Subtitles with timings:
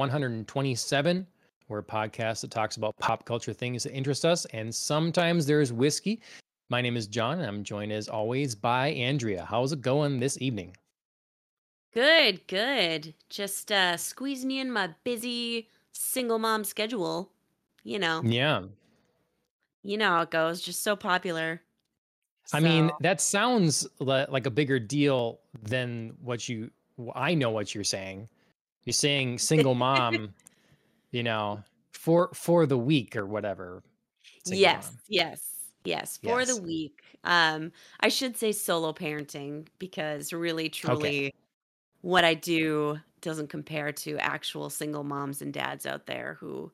[0.00, 1.26] 127.
[1.68, 5.74] We're a podcast that talks about pop culture things that interest us, and sometimes there's
[5.74, 6.22] whiskey.
[6.70, 9.44] My name is John, and I'm joined as always by Andrea.
[9.44, 10.74] How's it going this evening?
[11.92, 13.12] Good, good.
[13.28, 17.30] Just uh squeezing in my busy single mom schedule.
[17.84, 18.62] You know, Yeah.
[19.82, 20.62] you know how it goes.
[20.62, 21.60] Just so popular.
[22.54, 26.70] I mean, that sounds li- like a bigger deal than what you,
[27.14, 28.28] I know what you're saying.
[28.84, 30.34] You're saying single mom,
[31.12, 33.84] you know, for for the week or whatever.
[34.44, 35.00] Yes, mom.
[35.08, 36.18] yes, yes.
[36.18, 37.02] For the week.
[37.24, 41.12] Um, I should say solo parenting because really, Okay.
[41.18, 41.32] truly,
[42.02, 46.72] what I do doesn't compare to actual single moms and dads out there who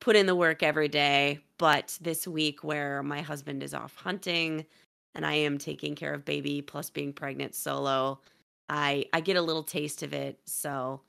[0.00, 1.40] put in the work every day.
[1.58, 4.66] But this week, where my husband is off hunting
[5.14, 8.20] and I am taking care of baby plus being pregnant solo,
[8.68, 10.40] I I get a little taste of it.
[10.46, 11.02] So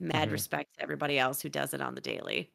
[0.00, 2.52] mad hmm respect to everybody else who does it on the daily.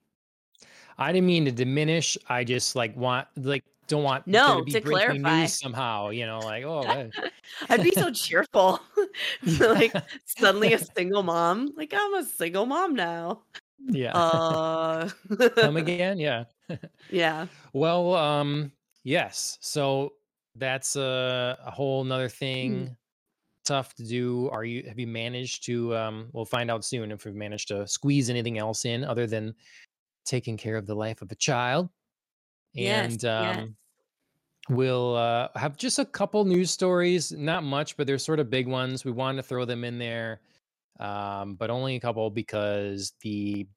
[0.98, 2.18] I didn't mean to diminish.
[2.30, 6.10] I just like want like don't want to No, be to clarify, somehow.
[6.10, 7.12] You know, like oh
[7.70, 8.80] I'd be so cheerful.
[9.60, 11.74] like suddenly a single mom.
[11.76, 13.44] Like I'm a single mom now.
[13.80, 14.22] yeah.
[14.22, 15.10] Uh
[15.60, 16.20] Come again?
[16.20, 16.46] Yeah.
[17.10, 17.48] yeah.
[17.74, 18.72] Well, um,
[19.04, 19.58] yes.
[19.62, 20.14] So
[20.56, 22.30] that's a, a whole nother
[22.62, 22.96] Mm.
[23.66, 24.48] Tough to do.
[24.52, 27.88] Are you have you managed to um we'll find out soon if we've managed to
[27.88, 29.56] squeeze anything else in other than
[30.26, 31.90] taking care of the life of a child.
[32.74, 33.66] Yes, And yes.
[33.66, 33.78] um
[34.70, 38.68] we'll uh have just a couple news stories, not much, but they're sort of big
[38.68, 39.06] ones.
[39.06, 40.42] We wanted to throw them in there.
[41.00, 43.68] Um, but only a couple because the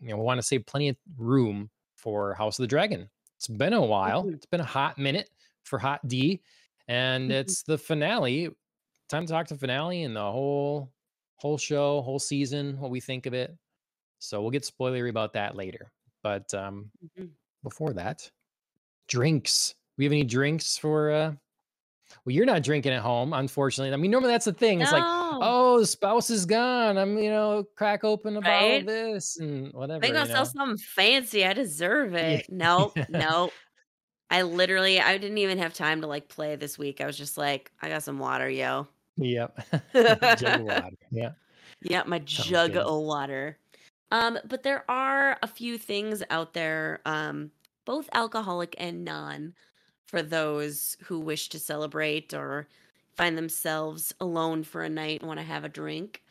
[0.00, 3.08] you know, we want to save plenty of room for House of the Dragon.
[3.36, 4.28] It's been a while.
[4.28, 5.30] Mhm, It's been a hot minute
[5.64, 6.42] for Hot D,
[6.88, 7.32] and mhm.
[7.32, 8.50] it's the finale.
[9.12, 10.90] Time to talk to finale and the whole
[11.36, 13.54] whole show, whole season, what we think of it.
[14.20, 15.92] So we'll get spoilery about that later.
[16.22, 17.32] But um, Mhm.
[17.62, 18.30] before that,
[19.08, 19.74] drinks.
[19.98, 21.10] We have any drinks for?
[21.10, 21.34] uh
[22.24, 23.92] Well, you're not drinking at home, unfortunately.
[23.92, 24.80] I mean, normally that's the thing.
[24.80, 26.96] It's like, oh, the spouse is gone.
[26.96, 28.86] I'm, you know, crack open a bottle of right?
[28.86, 30.00] this and whatever.
[30.00, 31.44] They gonna you sell something fancy.
[31.44, 32.36] I deserve Yeah.
[32.38, 32.46] it.
[32.48, 33.52] Nope, nope.
[34.30, 37.02] I literally, I didn't even have time to like play this week.
[37.02, 38.88] I was just like, I got some water, yo.
[39.16, 39.58] Yep.
[39.94, 40.96] Jug of water.
[41.10, 41.30] Yeah.
[41.82, 43.58] yeah, my jug of water.
[44.10, 47.50] Um, but there are a few things out there, um,
[47.84, 49.54] both alcoholic and non,
[50.08, 52.68] for those who wish to celebrate or
[53.16, 56.22] find themselves alone for a night and want to have a drink.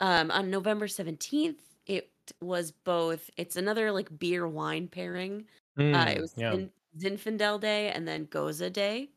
[0.00, 2.10] Um, on November 17th, it
[2.40, 5.46] was both, it's another like beer wine pairing.
[5.78, 6.50] Uh, it Mm, was yeah.
[6.52, 9.08] Zin- Zinfandel Day and then Gose Day,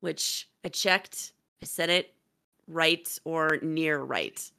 [0.00, 1.32] which I checked.
[1.62, 2.14] I said it
[2.66, 4.50] right or near right.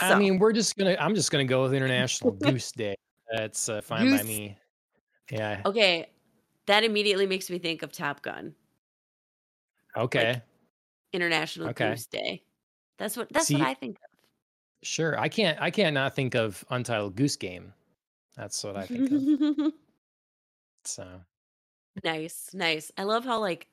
[0.00, 0.96] I mean, we're just gonna.
[1.00, 2.94] I'm just gonna go with International Goose Day.
[3.32, 4.56] That's uh, fine by me.
[5.30, 5.60] Yeah.
[5.66, 6.06] Okay,
[6.66, 8.54] that immediately makes me think of Top Gun,
[9.96, 10.42] like Okay.
[11.12, 11.90] International Okay.
[11.90, 12.42] Goose Day.
[12.98, 14.18] That's what that's what I think of.
[14.82, 15.18] sure.
[15.18, 15.60] I can't.
[15.60, 17.72] I can't not think of Untitled Goose Game.
[18.36, 19.72] That's what I think of.
[20.84, 21.06] So.
[22.02, 22.90] nice, nice.
[22.96, 23.66] I love how like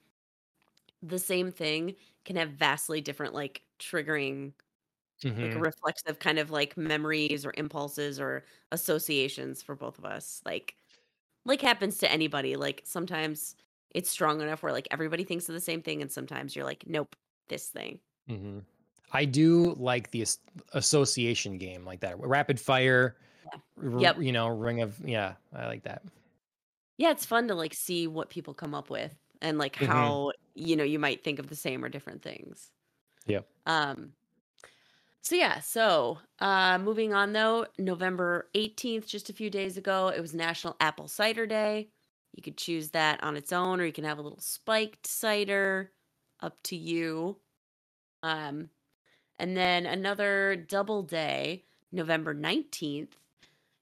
[1.07, 1.95] the same thing
[2.25, 4.53] can have vastly different like triggering
[5.41, 10.41] like hmm reflexive kind of like memories or impulses or associations for both of us.
[10.45, 10.75] Like
[11.45, 12.55] like happens to anybody.
[12.55, 13.55] Like sometimes
[13.91, 16.85] it's strong enough where like everybody thinks of the same thing and sometimes you're like,
[16.87, 17.15] nope,
[17.49, 17.99] this thing.
[18.29, 18.59] mm-hmm.
[19.11, 20.25] I do like the
[20.73, 22.19] association game like that.
[22.19, 23.17] Rapid fire.
[23.45, 23.59] Yeah.
[23.97, 24.21] Yep.
[24.21, 24.99] You know, ring of.
[25.05, 26.03] Yeah, I like that.
[26.97, 30.31] Yeah, it's fun to like see what people come up with and like hmm how,
[30.55, 32.71] you know, you might think of the same or different things.
[33.25, 33.41] Yeah.
[33.65, 34.13] Um
[35.21, 40.21] so yeah, so uh moving on though, November 18th, just a few days ago, it
[40.21, 41.89] was National Apple Cider Day.
[42.33, 45.91] You could choose that on its own or you can have a little spiked cider,
[46.41, 47.39] up to you.
[48.23, 48.69] Um
[49.39, 53.13] and then another double day, November 19th,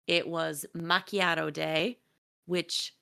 [0.06, 1.98] it was Macchiato Day,
[2.46, 2.96] which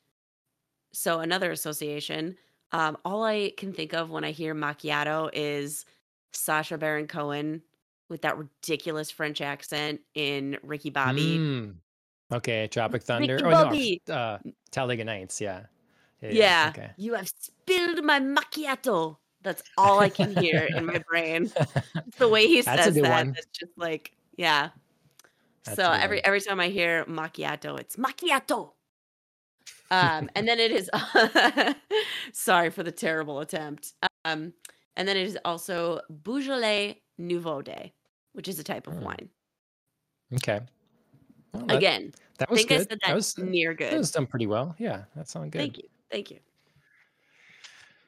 [0.93, 2.37] so another association.
[2.73, 5.85] Um, all I can think of when I hear macchiato is
[6.33, 7.63] Sacha Baron Cohen
[8.09, 11.39] with that ridiculous French accent in Ricky Bobby.
[11.39, 11.75] Mm.
[12.33, 12.67] Okay.
[12.69, 13.35] Tropic Thunder.
[13.37, 13.65] Ricky Oh no.
[13.65, 14.39] Bobby, f- Uh,
[14.71, 15.41] Talladega Nights.
[15.41, 15.63] Yeah.
[16.21, 16.31] Yeah.
[16.33, 16.73] Yeah.
[16.75, 16.91] Okay.
[16.97, 19.17] you have spilled my macchiato.
[19.43, 21.51] That's all I can hear in my brain.
[22.07, 23.03] It's the way he says that.
[23.09, 23.33] one.
[23.33, 24.71] That's just like, yeah.
[25.65, 26.23] That's So every one.
[26.25, 28.73] every time I hear macchiato, it's macchiato.
[29.91, 30.91] Um, and then it is
[32.33, 33.95] sorry for the terrible attempt.
[34.25, 34.53] Um,
[34.97, 37.95] and then it is also Beaujolais Nouveau Day,
[38.33, 39.03] which is a type of Mm.
[39.03, 39.29] wine.
[40.35, 40.61] Okay.
[41.55, 42.81] Well, that, Again, that I was think I good.
[42.83, 43.93] said That that was near good.
[43.93, 44.75] that was done pretty well.
[44.79, 45.59] Yeah, that sounded good.
[45.61, 45.89] Thank you.
[46.11, 46.39] Thank you.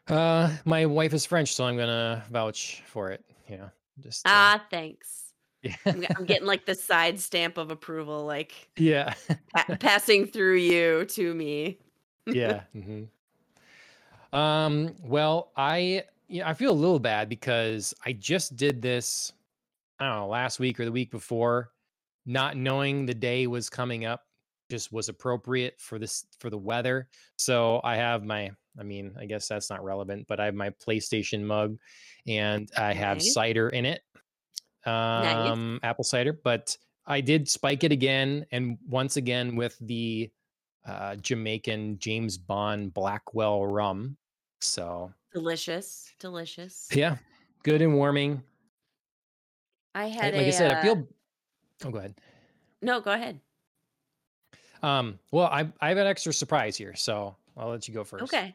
[0.09, 3.25] Uh, my wife is French, so I'm gonna vouch for it.
[3.49, 5.20] Know, just uh, Ah, thanks.
[5.63, 9.15] Yeah, I'm, I'm getting like the side stamp of approval, like yeah,
[9.55, 11.79] pa- passing through you to me.
[12.27, 12.63] yeah.
[12.73, 13.05] hmm
[14.33, 19.33] Um, well, I you know, I feel a little bad because I just did this.
[19.99, 21.73] I don't know, last week or the week before,
[22.27, 24.25] not knowing the day was coming up
[24.71, 27.09] just was appropriate for this for the weather.
[27.37, 30.71] So I have my I mean, I guess that's not relevant, but I have my
[30.71, 31.77] PlayStation mug
[32.27, 33.35] and I have Nice.
[33.35, 34.03] cider in it.
[34.87, 35.51] Nice.
[35.51, 40.31] Um apple cider, but I did spike it again and once again with the
[40.87, 44.17] uh Jamaican James Bond Blackwell rum.
[44.61, 46.13] So, Delicious.
[46.19, 46.89] Delicious.
[46.93, 47.17] yeah,
[47.63, 48.43] good and warming.
[49.95, 51.09] I I- had like I a said, I uh, feel
[51.85, 52.15] Oh, go ahead.
[52.83, 53.41] no, go ahead.
[54.83, 58.25] Um, well, I I have an extra surprise here, so I'll let you go first.
[58.25, 58.55] Okay.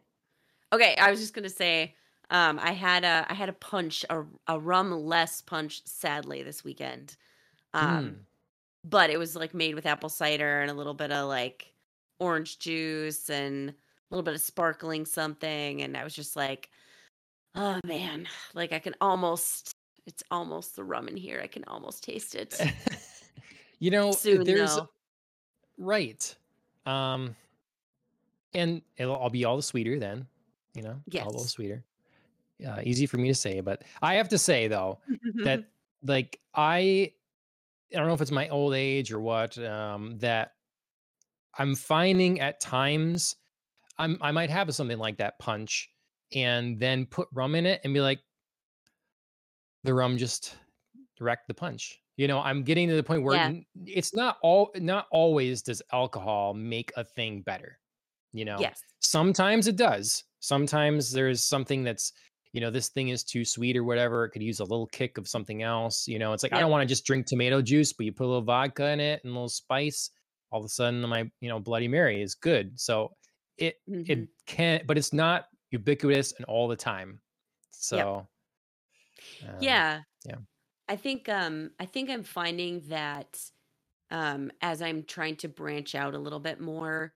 [0.73, 1.95] Okay, I was just gonna say,
[2.29, 6.63] um, I had a I had a punch, a a rum less punch, sadly this
[6.63, 7.15] weekend.
[7.73, 8.15] Um, Mm.
[8.89, 11.73] but it was like made with apple cider and a little bit of like
[12.19, 13.75] orange juice and a
[14.09, 16.69] little bit of sparkling something, and I was just like,
[17.55, 19.71] oh man, like I can almost,
[20.05, 21.41] it's almost the rum in here.
[21.43, 22.59] I can almost taste it.
[23.79, 24.89] you know, Soon there's though.
[25.77, 26.35] right.
[26.85, 27.35] Um,
[28.53, 30.27] and it'll all be all the sweeter then,
[30.75, 31.83] you know, all the sweeter.
[32.65, 34.99] Uh, easy for me to say, but I have to say though
[35.43, 35.65] that
[36.03, 37.11] like I
[37.93, 40.53] I don't know if it's my old age or what, um, that
[41.57, 43.35] I'm finding at times
[43.97, 45.89] I'm I might have something like that punch
[46.33, 48.19] and then put rum in it and be like,
[49.83, 50.55] the rum just
[51.19, 51.99] wrecked the punch.
[52.17, 53.53] You know, I'm getting to the point where Yeah.
[53.85, 57.77] it's not all not always does alcohol make a thing better.
[58.33, 58.81] You know, yes.
[58.99, 60.23] sometimes it does.
[60.39, 62.11] Sometimes there's something that's,
[62.55, 64.25] you know, this thing is too sweet or whatever.
[64.25, 66.07] It could use a little kick of something else.
[66.07, 68.25] You know, it's like I don't want to just drink tomato juice, but you put
[68.25, 70.09] a little vodka in it and a little spice.
[70.51, 72.79] All of a sudden, my you know Bloody Mary is good.
[72.79, 73.15] So
[73.57, 74.05] it Mhm.
[74.09, 77.21] it can, but it's not ubiquitous and all the time.
[77.71, 78.29] So
[79.47, 80.03] um, Yeah.
[80.25, 80.39] yeah.
[80.87, 83.39] I think um I think I'm finding that
[84.11, 87.15] um as I'm trying to branch out a little bit more,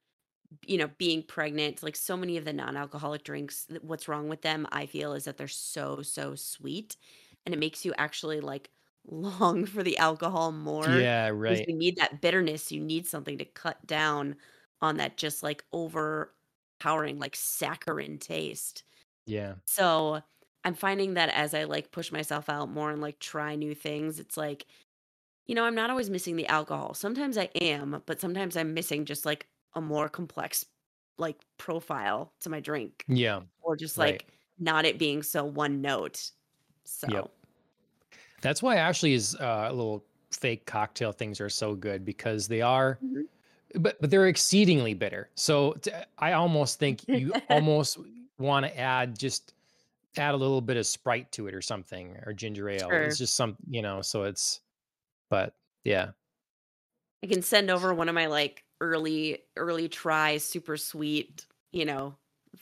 [0.66, 4.68] you know, being pregnant, like so many of the non-alcoholic drinks, what's wrong with them,
[4.72, 6.98] I feel is that they're so so sweet
[7.46, 8.72] and it makes you actually like
[9.06, 11.68] long for the alcohol more yeah, because right.
[11.68, 14.36] you need that bitterness, you need something to cut down
[14.82, 18.84] on that just like overpowering like saccharine taste.
[19.26, 20.22] Yeah, So
[20.64, 24.20] I'm finding that as I like push myself out more and like try new things,
[24.20, 24.68] it's like,
[25.48, 26.94] you know, I'm not always missing the alcohol.
[26.94, 30.66] Sometimes I am, but sometimes I'm missing just like a more complex
[31.18, 34.14] like profile to my drink yeah, or just right.
[34.14, 34.28] like
[34.58, 36.32] not it being so one note.
[36.86, 37.32] So, Yep.
[38.42, 43.24] That's why Ashley's uh, little fake cocktail things are so good because they are, Mhm.
[43.76, 45.30] but but they're exceedingly bitter.
[45.36, 47.98] So t- I almost think you almost
[48.38, 49.54] want to add just
[50.18, 52.90] add a little bit of Sprite to it or something or ginger ale.
[52.90, 53.04] sure.
[53.04, 54.02] It's just some, you know.
[54.02, 54.62] So it's,
[55.30, 55.54] but
[55.84, 56.12] yeah,
[57.24, 62.16] I can send over one of my like early, early tries, super sweet, you know,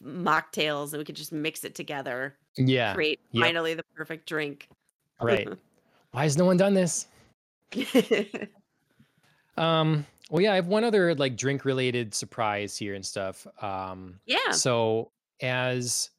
[0.03, 4.67] mocktails and we could just mix it together, yeah, create yep, finally the perfect drink.
[5.21, 5.47] right.
[6.11, 7.07] Why has no one done this?
[9.57, 13.47] Um, well, yeah, I have one other like drink related surprise here and stuff.
[13.61, 14.51] Um, yeah.
[14.51, 16.11] so as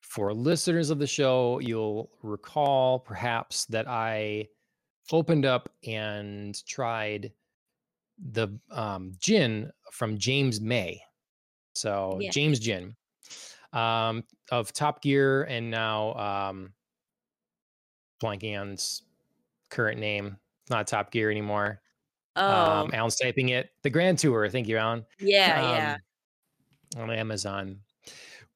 [0.00, 4.48] for listeners of the show, you'll recall perhaps that I
[5.12, 7.32] opened up and tried
[8.18, 11.00] the um, gin from James May.
[11.74, 12.30] So Yeah.
[12.30, 12.96] James Gin
[13.72, 16.72] um, of Top Gear and now um,
[18.22, 19.02] blanking on its
[19.70, 20.38] current name.
[20.62, 21.80] It's not Top Gear anymore.
[22.34, 23.70] Um, Oh, Alan's typing it.
[23.82, 24.48] The Grand Tour.
[24.48, 25.04] Thank you, Alan.
[25.18, 25.96] yeah, yeah.
[26.96, 27.80] Um, on Amazon.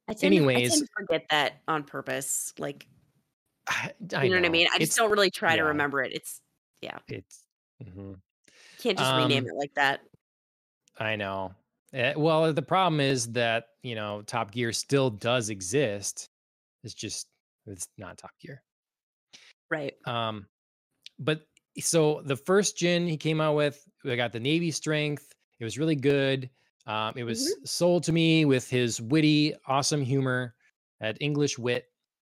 [0.09, 2.53] I tend to I Anyways, tend forget that on purpose.
[2.59, 2.87] Like,
[3.69, 4.67] I, I you know what I mean?
[4.73, 6.13] I just don't really try to remember it.
[6.13, 6.41] It's
[6.81, 6.99] yeah.
[7.09, 7.45] it's.
[7.83, 8.17] mhm.
[8.81, 10.01] Can't just rename Um, it like that.
[10.99, 11.55] I know.
[11.93, 16.29] Eh, well, the problem is that you know Top Gear still does exist.
[16.85, 17.29] It's just
[17.67, 18.63] it's not Top Gear.
[19.71, 19.95] Right.
[20.07, 20.47] Um,
[21.19, 21.43] but
[21.79, 25.33] so the first gin he came out with, I got the Navy Strength.
[25.59, 26.51] It was really good.
[26.87, 30.55] Um, it was sold to me with his witty, awesome humor,
[31.01, 31.87] at English wit.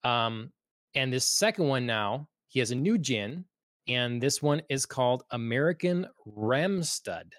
[0.05, 0.53] Um,
[0.95, 3.45] and this second one now, he has a new gin,
[3.89, 7.33] and this one is called American Ramstud.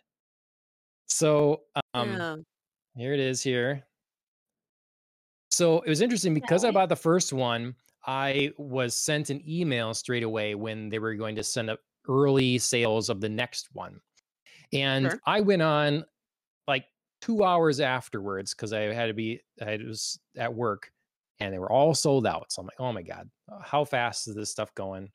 [1.08, 1.62] So
[1.94, 2.36] um, Yeah.
[2.96, 3.86] here it is here.
[5.52, 7.76] So it was interesting because I bought the first one.
[8.06, 12.58] I was sent an email straight away when they were going to send up early
[12.58, 14.00] sales of the next one.
[14.72, 15.20] And Sure.
[15.26, 16.06] I went on
[16.68, 16.86] like
[17.22, 20.92] two hours afterwards because I had to be, I was at work
[21.40, 22.52] and they were all sold out.
[22.52, 23.30] So I'm like, oh my God,
[23.62, 25.12] how fast is this stuff going?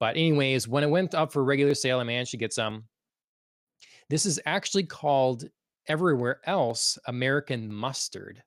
[0.00, 2.84] But, anyways, when it went up for regular sale, I managed to get some.
[4.08, 5.44] This is actually called
[5.86, 8.42] everywhere else American mustard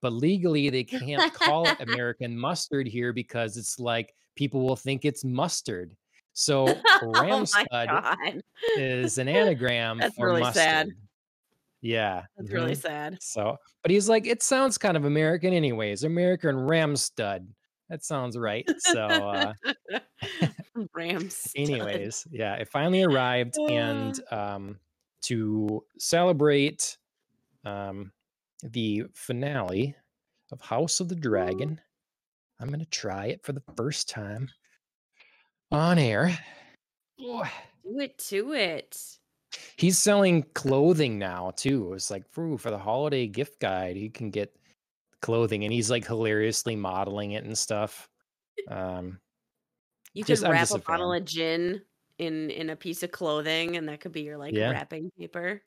[0.00, 5.04] but legally they can't call it American mustard here because it's like people will think
[5.04, 5.96] it's mustard.
[6.32, 6.68] So
[7.02, 8.42] oh Ramstud god.
[8.76, 10.62] is an anagram That's for really mustard.
[10.62, 10.88] sad.
[11.80, 12.24] Yeah.
[12.36, 12.82] That's really mhm.
[12.82, 13.18] sad.
[13.20, 16.02] So, but he's like, it sounds kind of American, anyways.
[16.04, 17.46] American Ramstud.
[17.88, 18.68] That sounds right.
[18.78, 19.54] So, uh,
[20.94, 21.52] Ram stud.
[21.56, 24.78] anyways, yeah, it finally arrived, and um,
[25.22, 26.98] to celebrate
[27.64, 28.12] um,
[28.62, 29.94] the finale
[30.52, 31.80] of House of the Dragon,
[32.60, 34.48] I'm gonna try it for the first time
[35.72, 36.38] on air.
[37.18, 37.42] Do
[38.00, 39.18] it to it.
[39.76, 41.94] He's selling clothing now too.
[41.94, 44.54] It's like for for the holiday gift guide, he can get
[45.20, 48.08] clothing, and he's like hilariously modeling it and stuff.
[48.68, 49.20] Um,
[50.14, 51.82] You Just- could I'm wrap just a a bottle of gin
[52.18, 54.70] in in a piece of clothing, and that could be your like Yeah.
[54.70, 55.62] wrapping paper.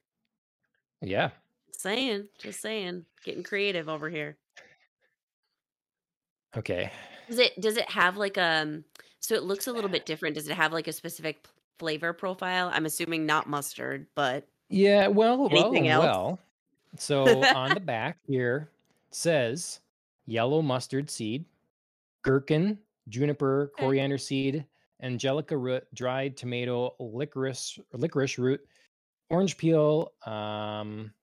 [1.01, 1.29] yeah,
[1.77, 4.37] Saying, just saying, getting creative over here.
[6.57, 6.91] okay.
[7.27, 8.83] Does it does it have like um?
[9.19, 10.35] So it looks a little bit different.
[10.35, 11.45] Does it have like a specific
[11.79, 12.69] flavor profile?
[12.73, 16.03] I'm assuming not mustard, but Yeah, well, well, else?
[16.03, 16.39] well.
[16.97, 18.69] So on the back here
[19.11, 19.79] says
[20.25, 21.45] yellow mustard seed,
[22.23, 22.77] gherkin,
[23.09, 23.83] juniper, Okay.
[23.83, 24.65] coriander seed,
[25.01, 28.61] angelica root, dried tomato, licorice, licorice root,
[29.29, 30.13] orange peel.
[30.25, 31.13] Um,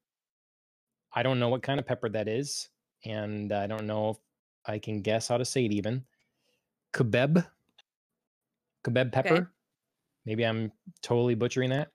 [1.12, 2.68] I don't know what kind of pepper that is,
[3.04, 4.16] and I don't know if
[4.66, 6.04] I can guess how to say it even.
[6.92, 7.47] Kebab,
[8.85, 9.52] kebab pepper.
[10.26, 11.88] Maybe I'm totally butchering that.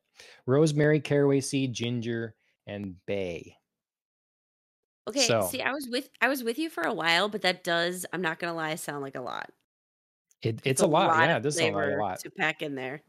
[0.46, 2.36] Rosemary, caraway seed, ginger,
[2.66, 3.58] and bay.
[5.08, 5.28] Okay.
[5.28, 8.06] So- See, I was with I was with you for a while, but that does.
[8.14, 9.50] I'm not gonna lie, sound like a lot.
[10.42, 11.18] It, it's a lot.
[11.20, 12.20] yeah, it does sound like a flavor lot.
[12.20, 13.02] to pack in there.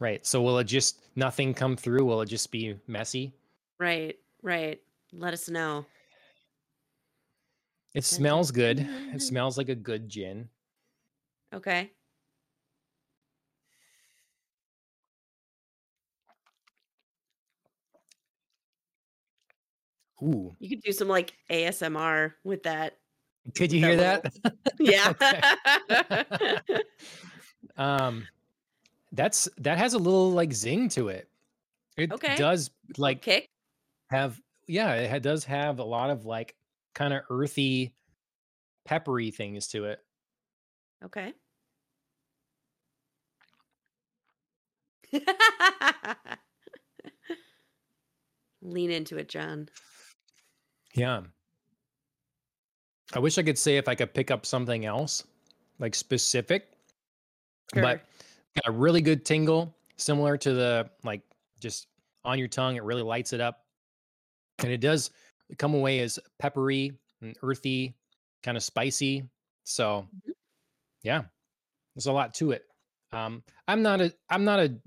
[0.00, 0.24] Right.
[0.26, 2.04] So will it just nothing come through?
[2.04, 3.32] Will it just be messy?
[3.78, 4.80] Right, right.
[5.12, 5.86] Let us know.
[7.94, 8.78] It dun, smells good.
[8.78, 9.10] dun.
[9.14, 10.48] It smells like a good gin.
[11.54, 11.90] Okay.
[20.22, 20.54] Ooh.
[20.58, 22.98] You could do some like ASMR with that.
[23.56, 24.32] Could you hear that?
[24.80, 25.12] Yeah.
[27.76, 28.26] um
[29.12, 31.28] that's that has a little like zing to it.
[31.96, 32.36] It Okay.
[32.36, 33.48] does like kick.
[34.10, 36.54] have yeah, it does have a lot of like
[36.94, 37.94] kind of earthy
[38.84, 40.00] peppery things to it.
[41.04, 41.32] Okay.
[48.62, 49.68] Lean into it, John.
[50.98, 51.22] Yeah.
[53.14, 55.24] I wish I could say if I could pick up something else,
[55.78, 56.72] like specific,
[57.72, 57.82] Sure.
[57.82, 58.06] but
[58.54, 61.22] got a really good tingle, similar to the like
[61.60, 61.86] just
[62.24, 62.76] on your tongue.
[62.76, 63.64] It really lights it up,
[64.58, 65.10] and it does
[65.56, 67.94] come away as peppery and earthy,
[68.42, 69.28] kind of spicy.
[69.64, 70.32] So, Mhm.
[71.02, 71.24] yeah,
[71.94, 72.66] there's a lot to it.
[73.12, 74.78] Um, I'm not a I'm not a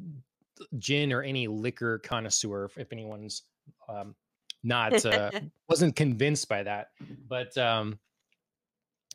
[0.78, 2.66] gin or any liquor connoisseur.
[2.66, 3.44] If, if anyone's
[3.90, 4.16] um,
[4.64, 5.32] not uh,
[5.70, 6.90] wasn't convinced by that,
[7.28, 8.00] but um,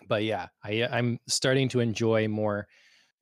[0.09, 2.69] but yeah, I uh, I'm starting to enjoy more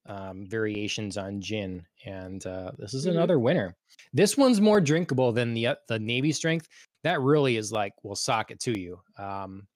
[0.07, 3.11] um, variations on gin, and uh, this is Mhm.
[3.13, 3.77] another winner.
[4.13, 6.69] This one's more drinkable than the uh, the Navy Strength.
[7.05, 9.01] That really is like will sock it to you.
[9.19, 9.69] Um,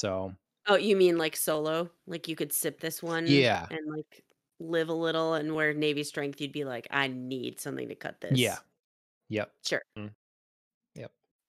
[0.00, 0.34] so
[0.66, 1.90] oh, you mean like solo?
[2.06, 3.66] Like you could sip this one Yeah.
[3.70, 4.24] and like
[4.60, 8.20] live a little and where Navy strength you'd be like, I need something to cut
[8.20, 8.38] this.
[8.38, 8.58] yeah,
[9.28, 9.82] yep, Sure.
[9.96, 10.12] yep,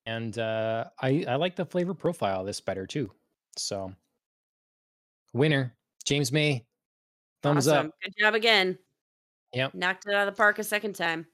[0.06, 3.12] and uh, I I like the flavor profile of this better too.
[3.58, 3.94] So
[5.34, 6.66] winner James May,
[7.42, 7.88] thumbs awesome.
[7.88, 7.94] up.
[8.04, 8.78] Good job again.
[9.54, 9.74] Yep.
[9.74, 11.26] Knocked it out of the park a second time.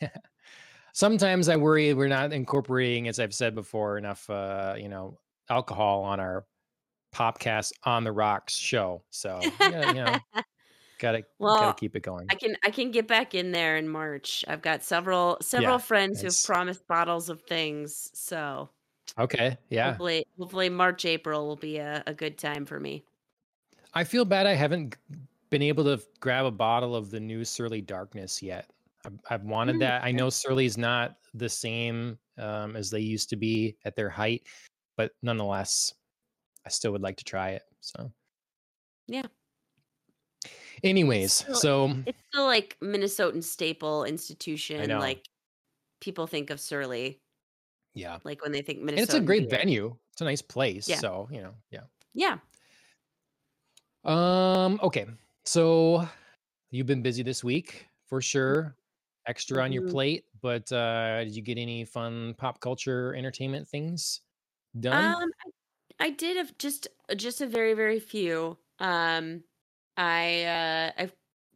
[0.92, 5.18] sometimes I worry we're not incorporating, as I've said before, enough, uh, you know,
[5.50, 6.46] alcohol on our
[7.14, 9.04] Popcast on the Rocks show.
[9.10, 10.16] So yeah, you know,
[10.98, 12.28] gotta Well, gotta keep it going.
[12.30, 14.44] I can I can get back in there in March.
[14.48, 18.10] I've got several several Yeah, friends who've promised bottles of things.
[18.14, 18.70] So
[19.18, 19.90] Okay, yeah.
[19.90, 23.04] hopefully hopefully March April will be a, a good time for me.
[23.94, 24.96] I feel bad I haven't
[25.50, 28.70] been able to grab a bottle of the new Surly Darkness yet.
[29.04, 30.02] I've, I've wanted mm, that.
[30.04, 34.46] I know Surly's not the same um, as they used to be at their height,
[34.96, 35.94] but nonetheless,
[36.66, 37.62] I still would like to try it.
[37.80, 38.10] So,
[39.06, 39.26] yeah.
[40.84, 44.88] Anyways, still, so it's still like Minnesotan staple institution.
[44.90, 45.28] Like
[46.00, 47.20] people think of Surly.
[47.94, 48.18] Yeah.
[48.24, 49.00] Like when they think Minnesota.
[49.00, 49.58] And it's a great beer.
[49.60, 49.96] venue.
[50.12, 50.88] It's a nice place.
[50.88, 50.98] Yeah.
[50.98, 51.84] So, you know, yeah.
[52.14, 52.38] Yeah.
[54.04, 55.06] Um, okay.
[55.44, 56.06] So
[56.70, 58.76] you've been busy this week for sure.
[59.26, 59.90] Extra on your Mhm.
[59.90, 64.20] plate, but uh did you get any fun pop culture entertainment things
[64.80, 65.14] done?
[65.22, 65.30] Um,
[65.98, 68.58] I, I did have just just a very very few.
[68.80, 69.44] Um,
[69.96, 71.10] I uh I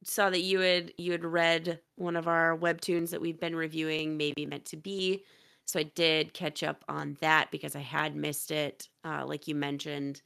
[0.04, 4.16] saw that you had you had read one of our webtoons that we've been reviewing,
[4.16, 5.25] maybe meant to be.
[5.64, 8.88] So I did catch up on that because I had missed it.
[9.04, 10.23] Uh, like you mentioned,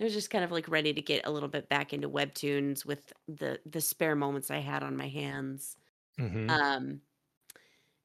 [0.00, 2.84] I was just kind of like ready to get a little bit back into webtoons
[2.84, 5.76] with the the spare moments I had on my hands.
[6.20, 6.50] Mm-hmm.
[6.50, 7.00] Um,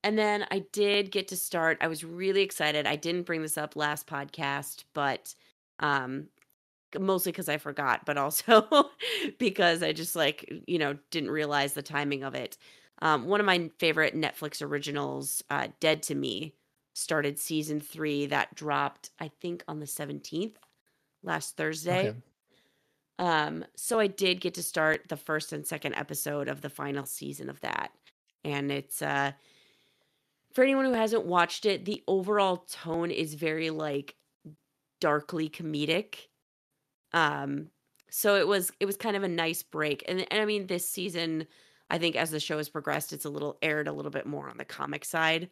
[0.03, 1.77] and then I did get to start.
[1.81, 2.85] I was really excited.
[2.85, 5.33] I didn't bring this up last podcast, but
[5.79, 6.27] um,
[6.99, 8.89] mostly because I forgot, but also
[9.39, 12.57] because I just like, you know, didn't realize the timing of it.
[13.01, 16.53] Um, one of my favorite Netflix originals, uh, Dead to Me,
[16.93, 18.27] started season three.
[18.27, 20.55] That dropped, I think, on the 17th,
[21.23, 22.09] last Thursday.
[22.09, 22.17] Okay.
[23.19, 27.05] Um, so I did get to start the first and second episode of the final
[27.05, 27.91] season of that.
[28.43, 29.33] And it's uh
[30.53, 34.15] for anyone who hasn't watched it, the overall tone is very like
[35.01, 36.15] darkly comedic.
[37.13, 37.69] Um
[38.09, 40.03] so it was it was kind of a nice break.
[40.07, 41.47] And and I mean this season
[41.89, 44.49] I think as the show has progressed it's a little aired a little bit more
[44.49, 45.49] on the comic side.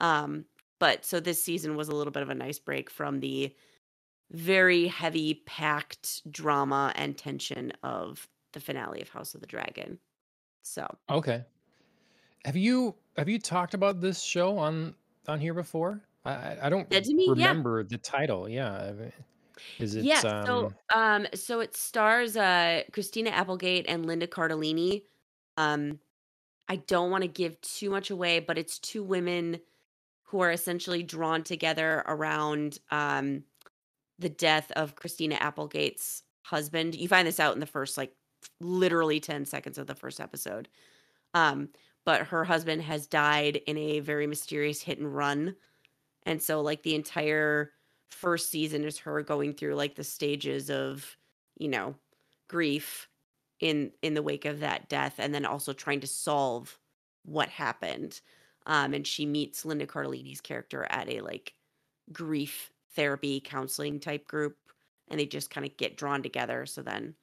[0.00, 0.46] Um
[0.78, 3.54] but so this season was a little bit of a nice break from the
[4.30, 10.00] very heavy packed drama and tension of the finale of House of the Dragon.
[10.62, 11.44] So, Okay.
[12.44, 14.96] Have you have you talked about this show on
[15.28, 16.08] on here before?
[16.24, 17.32] I I don't Me?
[17.36, 17.54] Yeah.
[17.54, 18.48] remember the title.
[18.48, 18.74] Yeah.
[18.74, 19.12] I mean,
[19.78, 25.04] Is it Yeah, so um um so it stars uh Christina Applegate and Linda Cardellini.
[25.56, 26.00] Um
[26.68, 29.60] I don't want to give too much away, but it's two women
[30.24, 33.44] who are essentially drawn together around um
[34.18, 36.94] the death of Christina Applegate's husband.
[36.94, 38.14] You find this out in the first like
[38.60, 40.68] literally 10 seconds of the first episode.
[41.34, 41.70] Um
[42.06, 45.56] but her husband has died in a very mysterious hit and run.
[46.24, 47.72] And so like the entire
[48.10, 51.16] first season is her going through like the stages of,
[51.58, 51.96] you know,
[52.48, 53.08] grief
[53.60, 56.78] in in the wake of that death and then also trying to solve
[57.24, 58.20] what happened.
[58.66, 61.54] Um and she meets Linda Cardellini's character at a like
[62.12, 64.58] grief therapy counseling type group
[65.08, 67.16] and they just kind of get drawn together so then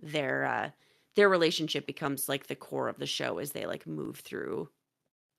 [0.00, 0.70] their uh
[1.16, 4.70] their relationship becomes like the core of the show as they like move through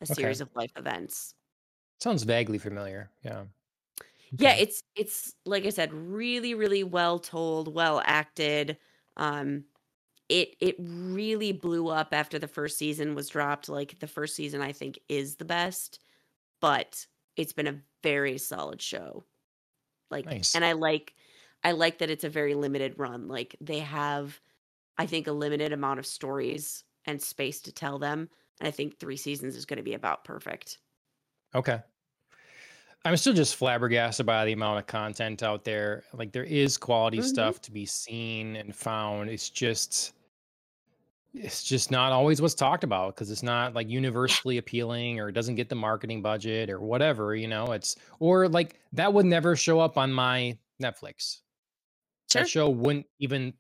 [0.02, 0.36] a Okay.
[0.36, 1.36] series of life events.
[2.00, 3.12] Sounds vaguely familiar.
[3.22, 3.48] Yeah.
[4.38, 4.58] Yeah, Okay.
[4.58, 8.78] it's it's like I said, really, really well told, well acted.
[9.18, 9.66] Um,
[10.30, 13.70] it it really blew up after the first season was dropped.
[13.70, 16.00] Like the first season, I think is the best,
[16.62, 17.08] but
[17.38, 19.26] it's been a very solid show.
[20.12, 20.56] Like, Nice.
[20.56, 21.16] and I like
[21.64, 23.28] I like that it's a very limited run.
[23.28, 24.42] Like they have,
[24.98, 28.30] I think, a limited amount of stories and space to tell them.
[28.60, 30.80] And I think three seasons is going to be about perfect.
[31.54, 31.84] Okay.
[33.06, 36.04] I'm still just flabbergasted by the amount of content out there.
[36.14, 39.30] Like there is quality hmm stuff to be seen and found.
[39.30, 40.14] It's just
[41.34, 45.34] it's just not always what's talked about because it's not like universally appealing or it
[45.34, 47.72] doesn't get the marketing budget or whatever, you know.
[47.74, 51.42] It's or like that would never show up on my Netflix.
[52.34, 53.54] That show wouldn't even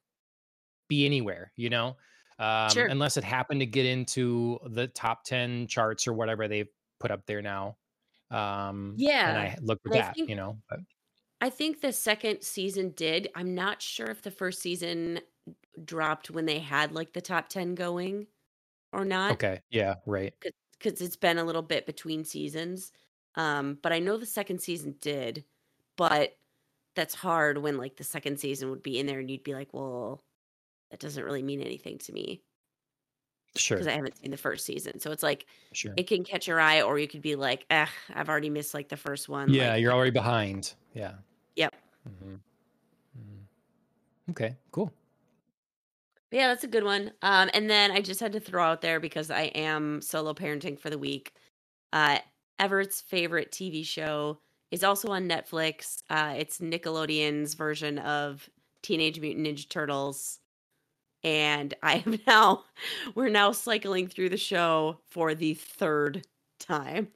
[0.90, 1.96] be anywhere, you know,
[2.40, 2.88] um, sure.
[2.88, 6.68] unless it happened to get into the top 10 charts or whatever they've
[7.00, 7.78] put up there now.
[8.32, 10.80] Um, yeah, and I looked at and I that, think you know, but
[11.42, 13.30] I think the second season did.
[13.36, 15.20] I'm not sure if the first season
[15.84, 18.28] dropped when they had like the top 10 going
[18.94, 19.62] or not okay.
[19.70, 20.34] Yeah, right.
[20.80, 22.92] because it's been a little bit between seasons.
[23.36, 25.46] Um, but I know the second season did,
[25.98, 26.38] but
[26.96, 29.74] that's hard when like the second season would be in there and you'd be like,
[29.74, 30.24] well,
[30.92, 32.44] that doesn't really mean anything to me
[33.56, 35.00] because I haven't seen the first season.
[35.00, 35.94] So it's like Sure.
[35.98, 38.90] it can catch your eye, or you could be like, eh, I've already missed like
[38.90, 39.52] the first one.
[39.54, 40.74] Yeah, Like, you're already behind.
[40.94, 41.14] Yeah.
[41.56, 41.76] Yep.
[42.08, 42.36] Mm-hmm.
[44.32, 44.92] Okay, cool.
[46.32, 47.12] But yeah, that's a good one.
[47.22, 50.80] Um, and then I just had to throw out there because I am solo parenting
[50.80, 51.34] for the week.
[51.94, 52.20] Uh,
[52.60, 54.40] Everett's favorite TV show
[54.72, 56.02] is also on Netflix.
[56.10, 58.50] Uh, it's Nickelodeon's version of
[58.82, 60.40] Teenage Mutant Ninja Turtles,
[61.26, 62.64] and I am now
[63.16, 66.26] we're now cycling through the show for the third
[66.60, 67.10] time.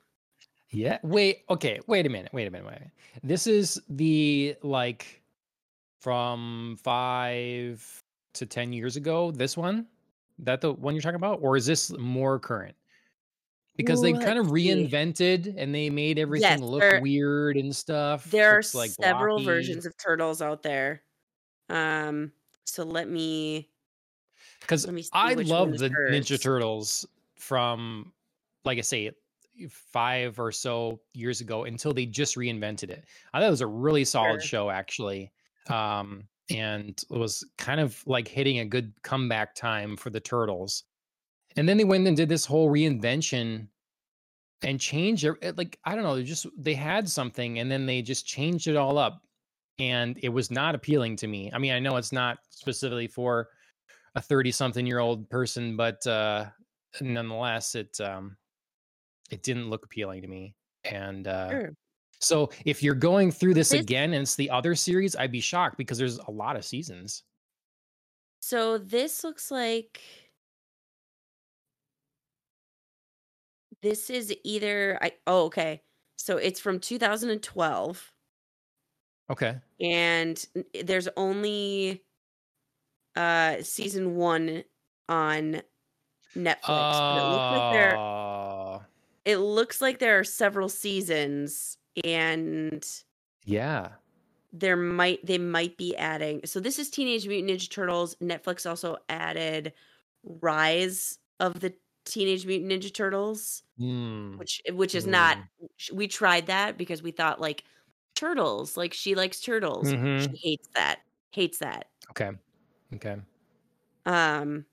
[0.72, 0.98] Yeah.
[1.04, 1.44] Wait.
[1.50, 1.80] Okay.
[1.88, 2.32] Wait a minute.
[2.34, 2.68] Wait a minute.
[2.68, 2.76] Wait.
[2.76, 2.92] A minute.
[3.24, 5.22] This is the like
[6.02, 9.32] from five to ten years ago.
[9.32, 9.88] This one,
[10.40, 12.76] that the one you're talking about, or is this more current?
[13.78, 18.30] Because they kind of reinvented and they made everything Yes, look there weird and stuff.
[18.30, 19.46] there are like several blocky.
[19.46, 21.02] versions of turtles out there.
[21.70, 22.34] Um,
[22.66, 23.70] so let me
[24.62, 26.42] Because I love the Ninja.
[26.42, 27.06] Turtles
[27.38, 28.12] from,
[28.66, 29.12] like I say,
[29.70, 33.06] five or so years ago until they just reinvented it.
[33.34, 34.48] I thought it was a really solid Sure.
[34.48, 35.32] show, actually.
[35.70, 40.84] Um, and it was kind of like hitting a good comeback time for the Turtles.
[41.56, 43.68] And then they went and did this whole reinvention
[44.62, 48.02] and changed it- Like, I don't know, they just they had something and then they
[48.02, 49.26] just changed it all up.
[49.78, 51.50] And it was not appealing to me.
[51.54, 53.50] I mean, I know it's not specifically for
[54.16, 56.50] a 30 something year old person, but uh
[57.02, 58.38] nonetheless, it um
[59.32, 60.56] it didn't look appealing to me.
[60.86, 61.74] And uh Sure.
[62.22, 65.42] so if you're going through this This again and it's the other series, I'd be
[65.42, 67.24] shocked because there's a lot of seasons.
[68.40, 70.02] so this looks like
[73.82, 75.82] this is either I oh okay.
[76.18, 78.14] So it's from 2012
[79.30, 79.62] Okay.
[79.80, 80.46] and
[80.84, 82.04] there's only
[83.20, 84.64] uh season 1
[85.10, 85.64] on
[86.36, 88.80] Netflix, but it looks like there Uh
[89.26, 93.04] it looks like there are several seasons and
[93.46, 93.96] yeah.
[94.52, 98.98] there might they might be adding so this is teenage mutant ninja turtles netflix also
[99.08, 99.74] added
[100.24, 101.74] rise of the
[102.06, 105.48] teenage mutant ninja turtles Mm, which which is not mm.
[105.78, 107.64] sh- we tried that because we thought like
[108.16, 111.02] turtles like she likes turtles hmm she hates that
[111.32, 112.32] hates that Okay.
[112.96, 113.16] Okay.
[114.06, 114.66] um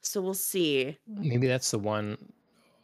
[0.00, 2.16] so we'll see Maybe that's the one.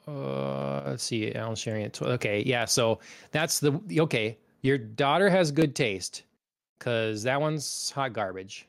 [0.09, 1.33] Uh, let's see.
[1.35, 1.93] Alan sharing it.
[1.93, 2.65] tw- Okay, yeah.
[2.65, 2.99] So
[3.31, 4.39] that's the okay.
[4.63, 6.23] Your daughter has good taste
[6.79, 8.67] because that one's hot garbage.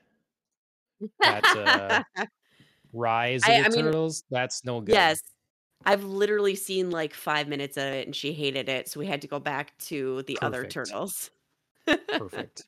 [1.21, 2.03] That uh,
[2.93, 4.23] Rise of I, the I mean Turtles.
[4.29, 4.93] That's no good.
[4.93, 5.21] yes
[5.83, 9.21] i've literally seen like five minutes of it and she hated it so we had
[9.21, 11.31] to go back to the other turtles
[12.07, 12.65] Perfect.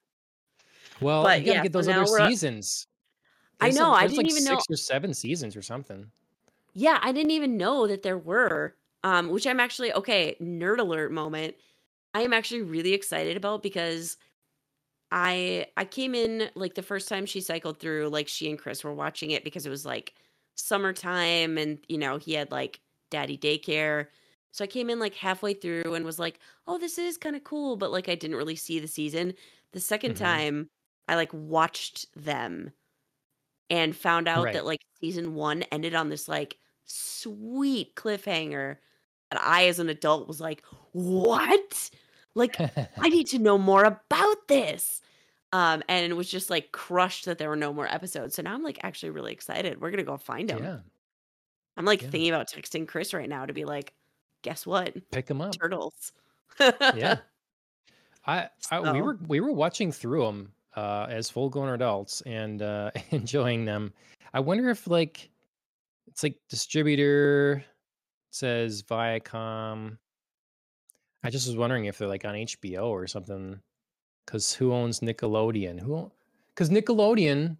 [1.01, 2.88] Well, but you got to yeah get those other seasons.
[3.63, 3.93] I know.
[3.93, 4.62] I didn't like even know.
[4.62, 6.12] six or seven seasons or something.
[6.73, 8.76] Yeah, I didn't even know that there were.
[9.06, 10.36] Um, which I'm actually okay.
[10.41, 11.56] Nerd alert moment.
[12.13, 14.17] I am actually really excited about because
[15.12, 18.10] I I came in like the first time she cycled through.
[18.10, 20.15] Like she and Chris were watching it because it was like
[20.56, 24.08] summertime, and you know he had like daddy daycare.
[24.52, 27.43] So I came in like halfway through and was like, "Oh, this is kind of
[27.45, 29.34] cool," but like I didn't really see the season.
[29.73, 30.69] The second hmm time,
[31.08, 32.73] I like watched them
[33.69, 34.54] and found out Right.
[34.54, 38.78] that like season one ended on this like sweet cliffhanger
[39.32, 41.89] that I as an adult was like, what?
[42.36, 45.02] Like, I need to know more about this.
[45.52, 48.36] Um, and it was just like crushed that there were no more episodes.
[48.36, 49.80] So now I'm like actually really excited.
[49.80, 50.63] We're gonna go find them.
[50.63, 50.80] yeah.
[51.78, 52.10] I'm like Yeah.
[52.10, 53.93] thinking about texting Chris right now to be like,
[54.41, 54.95] guess what?
[55.12, 55.54] Pick them up.
[55.58, 56.12] Turtles.
[56.60, 57.17] Yeah.
[58.26, 62.62] I, I we were we were watching through them uh, as full grown adults and
[62.62, 63.93] uh, enjoying them.
[64.33, 65.29] I wonder if like
[66.07, 67.63] it's like distributor
[68.31, 69.97] says Viacom.
[71.23, 73.59] I just was wondering if they're like on HBO or something.
[74.25, 75.79] Because who owns Nickelodeon?
[75.79, 76.12] Who?
[76.53, 77.57] Because Nickelodeon,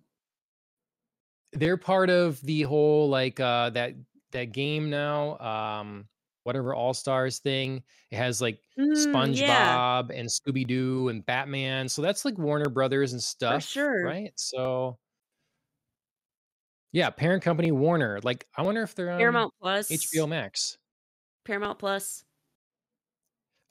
[1.52, 3.96] they're part of the whole like uh, that
[4.32, 5.38] that game now.
[5.40, 6.08] Um,
[6.44, 7.84] whatever All Stars thing.
[8.12, 11.88] It has like Mm, yeah, SpongeBob and Scooby Doo and Batman.
[11.88, 14.04] So that's like Warner Brothers and for stuff, sure.
[14.04, 14.32] right?
[14.36, 14.98] So
[16.92, 18.20] yeah, parent company Warner.
[18.24, 19.90] Like, I wonder if they're on Paramount Plus.
[19.90, 20.78] HBO Max.
[21.44, 22.24] Paramount Plus.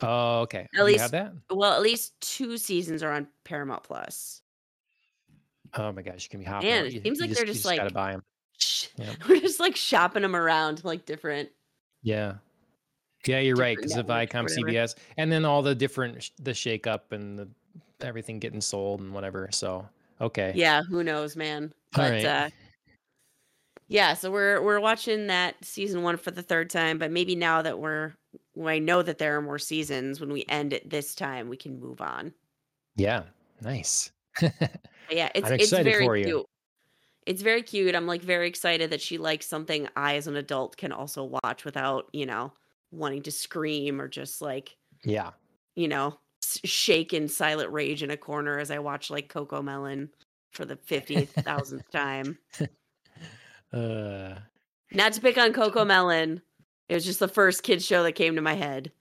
[0.01, 0.61] Oh, okay.
[0.61, 1.33] At Do you have least that?
[1.51, 4.43] well, at least two seasons are on Paramount Plus.
[5.75, 6.69] Oh my gosh, you can be hopping.
[6.69, 8.23] Man, it You, seems like they're just just just gotta like buy them.
[8.59, 11.49] sh- Yeah, we're just like shopping them around like different
[12.03, 12.35] yeah,
[13.27, 13.41] yeah.
[13.41, 14.47] You're right because of Viacom.
[14.47, 17.49] CBS, and then all the different sh- the shake up and the
[18.01, 19.49] everything getting sold and whatever.
[19.53, 19.89] So
[20.21, 21.73] okay, Yeah, who knows, man.
[21.93, 22.25] But right.
[22.25, 22.51] uh
[23.89, 27.61] yeah, so we're we're watching that season 1 for the third time, but maybe now
[27.63, 28.15] that we're
[28.65, 31.79] I know that there are more seasons when we end it this time, we can
[31.79, 32.33] move on.
[32.97, 33.25] Yeah,
[33.61, 34.11] nice.
[35.11, 36.47] Yeah, it's it's very cute.
[37.27, 37.95] It's very cute.
[37.95, 41.65] I'm like very excited that she likes something I as an adult can also watch
[41.65, 42.53] without, you know,
[42.93, 45.31] wanting to scream or just like, Yeah.
[45.75, 50.11] you know, shake in silent rage in a corner as I watch like CoComelon
[50.51, 52.39] for the 50,000th time.
[53.73, 54.35] Uh,
[54.93, 56.43] Not to pick on CoComelon.
[56.89, 58.93] It was just the first kids show that came to my head.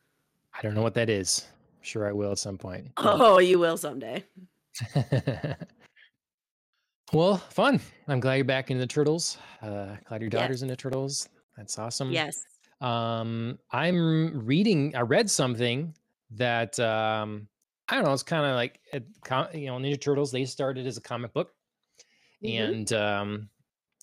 [0.54, 1.46] I don't know what that is.
[1.78, 2.88] I'm sure I will at some point.
[2.98, 4.24] Oh, you will someday.
[7.14, 7.82] well, fun.
[8.08, 9.38] I'm glad you're back into the turtles.
[9.62, 11.28] Uh, glad your daughter's into turtles.
[11.58, 12.12] That's awesome.
[12.12, 12.44] Yes.
[12.82, 14.96] Um, I'm reading.
[14.96, 15.94] I read something
[16.32, 17.48] that um,
[17.88, 18.14] I don't know.
[18.14, 18.80] It's kind of like
[19.24, 20.32] com- you know, Ninja Turtles.
[20.32, 21.54] They started as a comic book,
[22.44, 22.70] Mhm.
[22.70, 23.50] and um,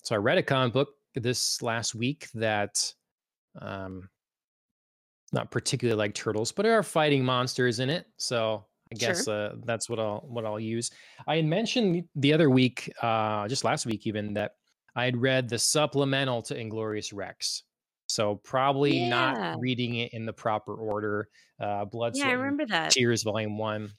[0.03, 2.93] so I read a comic book this last week that
[3.59, 4.09] um,
[5.33, 8.07] not particularly like turtles, but there are fighting monsters in it.
[8.17, 9.09] So I Sure.
[9.09, 10.91] guess uh, that's what I'll what I'll use.
[11.27, 14.53] I had mentioned the other week, uh, just last week even, that
[14.95, 17.63] I had read the supplemental to Inglorious Rex.
[18.09, 19.09] So probably Yeah.
[19.09, 21.29] not reading it in the proper order.
[21.59, 22.91] Uh, Blood, Yeah, I Sweat, remember that.
[22.91, 23.91] Tears Volume One.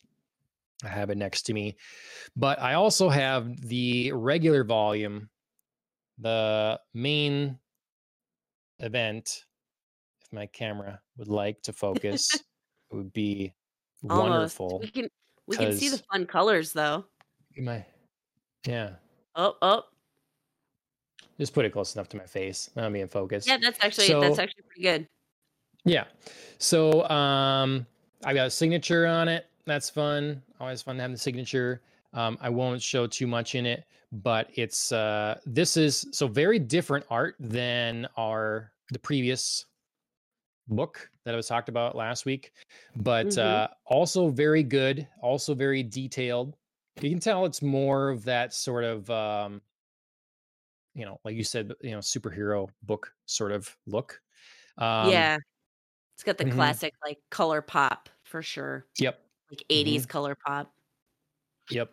[0.85, 1.77] I have it next to me,
[2.37, 5.29] but I also have the regular volume,
[6.18, 7.59] the main
[8.79, 9.44] event.
[10.23, 12.29] If my camera would like to focus,
[12.90, 13.55] it would be
[14.09, 14.59] Almost.
[14.59, 14.79] wonderful.
[14.81, 15.09] We can
[15.46, 17.07] we can see the fun colors though.
[17.57, 17.85] My,
[18.66, 18.96] yeah,
[19.35, 19.85] Oh, oh.
[21.40, 22.70] Just put it close enough to my face.
[22.76, 23.48] I'm being focused.
[23.48, 25.07] Yeah, that's actually that's actually pretty good.
[25.85, 26.05] Yeah.
[26.59, 27.87] So um
[28.24, 29.46] I got a signature on it.
[29.64, 30.42] That's fun.
[30.61, 31.81] Always fun to have the signature.
[32.12, 36.59] Um, I won't show too much in it, but it's uh this is so very
[36.59, 39.64] different art than our the previous
[40.68, 42.53] book that I was talked about last week,
[42.96, 43.38] but Mhm.
[43.38, 46.57] uh also very good, also very detailed.
[47.00, 49.62] You can tell it's more of that sort of um
[50.94, 54.20] you know, like you said, you know, superhero book sort of look.
[54.79, 55.38] Um yeah.
[56.14, 56.53] It's got the mhm.
[56.53, 58.87] classic like color pop for sure.
[58.98, 59.20] Yep.
[59.50, 60.72] Like 80s color pop.
[61.70, 61.90] Yep.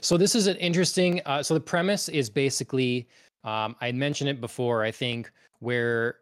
[0.00, 1.20] So this is an interesting.
[1.26, 3.08] Uh, so the premise is basically,
[3.44, 4.84] um, I mentioned it before.
[4.84, 6.16] I think where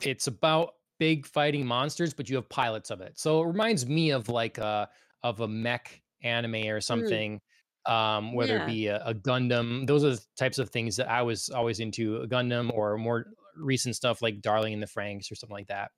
[0.00, 3.18] it's about big fighting monsters, but you have pilots of it.
[3.18, 4.88] So it reminds me of like a
[5.22, 7.40] of a mech anime or something.
[7.86, 8.64] Um, whether Yeah.
[8.64, 11.80] it be a, a Gundam, those are the types of things that I was always
[11.80, 12.18] into.
[12.18, 15.90] A Gundam or more recent stuff like Darling in the Franxx or something like that.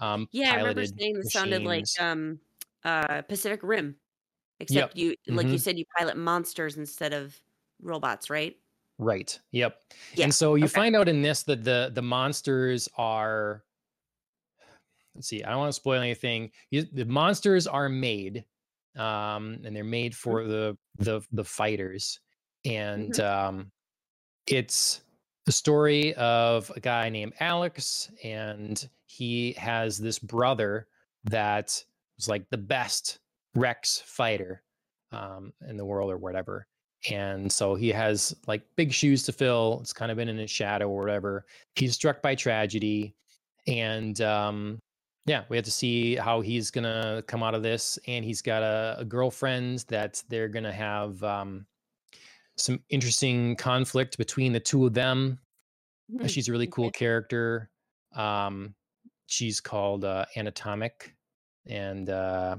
[0.00, 2.40] Um, Yeah, I remember saying this sounded like um
[2.84, 3.96] uh Pacific Rim.
[4.60, 5.62] Except you like you Mhm.
[5.62, 7.40] said you pilot monsters instead of
[7.80, 8.56] robots, right?
[8.98, 9.40] Right.
[9.52, 9.80] Yep.
[10.14, 10.68] Yeah, And so you okay.
[10.68, 13.64] find out in this that the the monsters are
[15.14, 16.50] let's see, I don't want to spoil anything.
[16.70, 18.44] You, the monsters are made
[18.96, 20.30] um and they're made Mm-hmm.
[20.30, 22.18] for the the the fighters
[22.64, 23.24] and Mhm.
[23.24, 23.72] um
[24.46, 25.02] it's
[25.46, 30.86] the story of a guy named Alex and he has this brother
[31.24, 31.82] that
[32.16, 33.18] was like the best
[33.54, 34.62] Rex fighter
[35.12, 36.66] um in the world or whatever
[37.10, 40.50] and so he has like big shoes to fill it's kind of been in his
[40.50, 43.14] shadow or whatever he's struck by tragedy
[43.66, 44.78] and um
[45.26, 48.62] yeah we have to see how he's gonna come out of this and he's got
[48.62, 51.66] a, a girlfriend that they're gonna have um
[52.56, 55.38] some interesting conflict between the two of them.
[56.14, 56.98] Hmm, she's a really cool okay.
[56.98, 57.70] character.
[58.14, 58.74] Um
[59.26, 61.14] she's called uh anatomic
[61.66, 62.56] and uh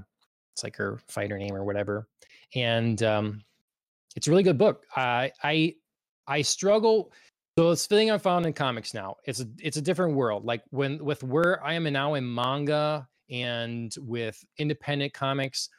[0.54, 2.08] it's like her fighter name or whatever
[2.56, 3.44] and um
[4.16, 4.86] it's a really good book.
[4.96, 5.76] I i
[6.28, 7.12] i struggle
[7.58, 10.64] so it's thing i found in comics now it's a it's a different world like
[10.70, 15.70] when with where i am now in manga and with independent comics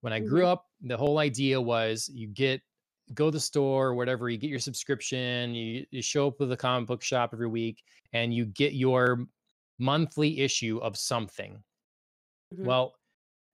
[0.00, 0.46] when i grew Mhm.
[0.52, 2.60] up the whole idea was you get
[3.12, 6.48] go to the store or whatever you get your subscription you, you show up with
[6.48, 9.26] the comic book shop every week and you get your
[9.78, 11.62] monthly issue of something
[12.54, 12.64] Mhm.
[12.64, 12.94] well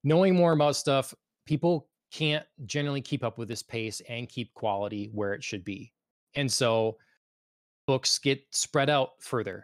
[0.05, 1.15] knowing more about stuff
[1.47, 5.93] people can't generally keep up with this pace and keep quality where it should be
[6.35, 6.99] and so
[7.91, 9.59] books get spread out further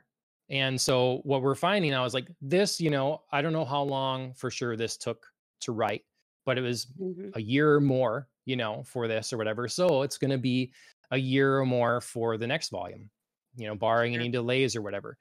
[0.48, 3.82] and so what we're finding now is like this you know i don't know how
[3.82, 5.20] long for sure this took
[5.60, 6.04] to write
[6.46, 7.34] but it was Mhm.
[7.34, 9.66] a year or more, you know, for this or whatever.
[9.66, 10.72] So it's going to be
[11.10, 13.10] a year or more for the next volume,
[13.56, 14.20] you know, barring Sure.
[14.20, 15.18] any delays or whatever.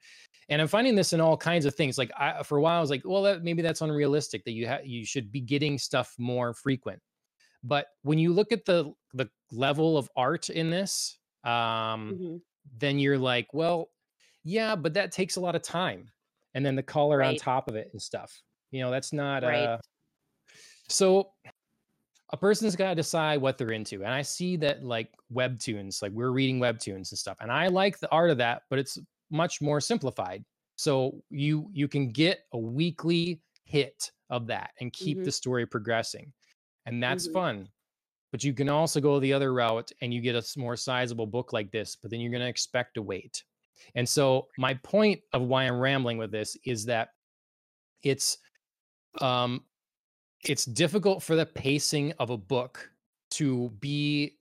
[0.48, 1.98] And I'm finding this in all kinds of things.
[1.98, 4.68] Like I, for a while, I was like, well, that, maybe that's unrealistic that you
[4.68, 7.00] ha- you should be getting stuff more frequent.
[7.64, 12.40] But when you look at the the level of art in this, um, Mhm.
[12.78, 13.90] Then you're like, well,
[14.44, 16.10] yeah, but that takes a lot of time,
[16.54, 18.42] and then the color on top of it and stuff.
[18.70, 19.70] You know, that's not Right.
[19.70, 19.78] uh
[20.88, 21.32] so
[22.32, 24.02] a person's got to decide what they're into.
[24.04, 27.38] And I see that like webtoons, like we're reading webtoons and stuff.
[27.40, 28.98] And I like the art of that, but it's
[29.30, 30.44] much more simplified.
[30.76, 35.24] So you you can get a weekly hit of that and keep Mhm.
[35.24, 36.32] the story progressing.
[36.86, 37.28] And that's Mhm.
[37.28, 37.68] fun.
[38.36, 41.54] But you can also go the other route and you get a more sizable book
[41.54, 43.42] like this, but then you're going to expect to wait.
[43.94, 47.14] And so my point of why I'm rambling with this is that
[48.02, 48.36] it's
[49.22, 49.64] um
[50.44, 52.92] it's difficult for the pacing of a book
[53.30, 54.38] to be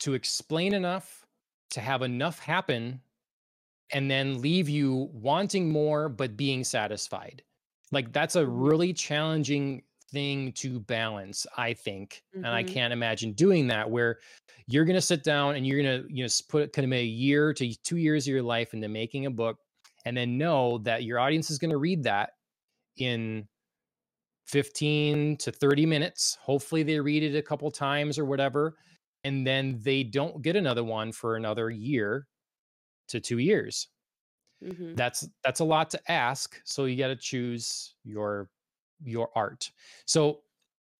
[0.00, 1.24] to explain enough
[1.70, 3.00] to have enough happen
[3.92, 7.44] and then leave you wanting more but being satisfied
[7.92, 8.68] like that's a Mhm.
[8.68, 12.64] really challenging thing to balance i think and i Mhm.
[12.64, 14.18] can't imagine doing that where
[14.66, 17.04] you're going to sit down and you're going to you know put kind of a
[17.04, 19.58] year to two years of your life into making a book
[20.04, 22.32] and then know that your audience is going to read that
[22.96, 23.48] in
[24.46, 28.78] 15 to 30 minutes hopefully they read it a couple times or whatever
[29.24, 32.28] and then they don't get another one for another year
[33.08, 33.88] to two years
[34.60, 34.96] Mhm.
[34.96, 38.50] that's that's a lot to ask so you got to choose your
[39.02, 39.70] your art
[40.06, 40.42] so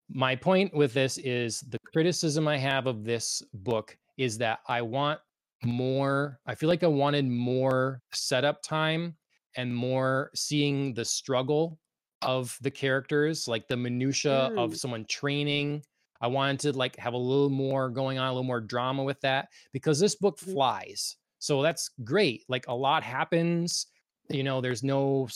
[0.09, 4.81] my point with this is the criticism i have of this book is that i
[4.83, 5.21] want
[5.65, 9.17] more i feel like i wanted more setup time
[9.57, 11.81] and more seeing the struggle
[12.23, 14.77] of the characters like the minutia of Mm.
[14.77, 15.83] someone training
[16.21, 19.21] i wanted to like have a little more going on a little more drama with
[19.21, 20.53] that because this book Mhm.
[20.53, 23.87] flies so that's great like a lot happens
[24.31, 25.29] you know there's no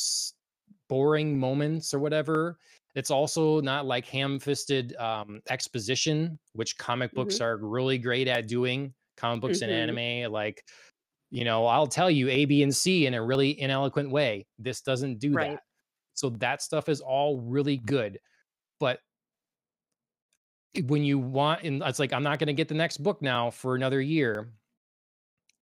[0.92, 2.59] boring moments or whatever
[2.94, 7.40] it's also not like ham-fisted um, exposition which comic books Mhm.
[7.40, 9.72] are really great at doing comic books and Mhm.
[9.72, 10.62] anime like
[11.31, 14.83] you know i'll tell you a b and c in a really ineloquent way this
[14.83, 15.48] doesn't do Right.
[15.48, 15.62] that
[16.14, 18.18] so that stuff is all really good
[18.81, 19.00] but
[20.85, 23.50] when you want and it's like i'm not going to get the next book now
[23.50, 24.52] for another year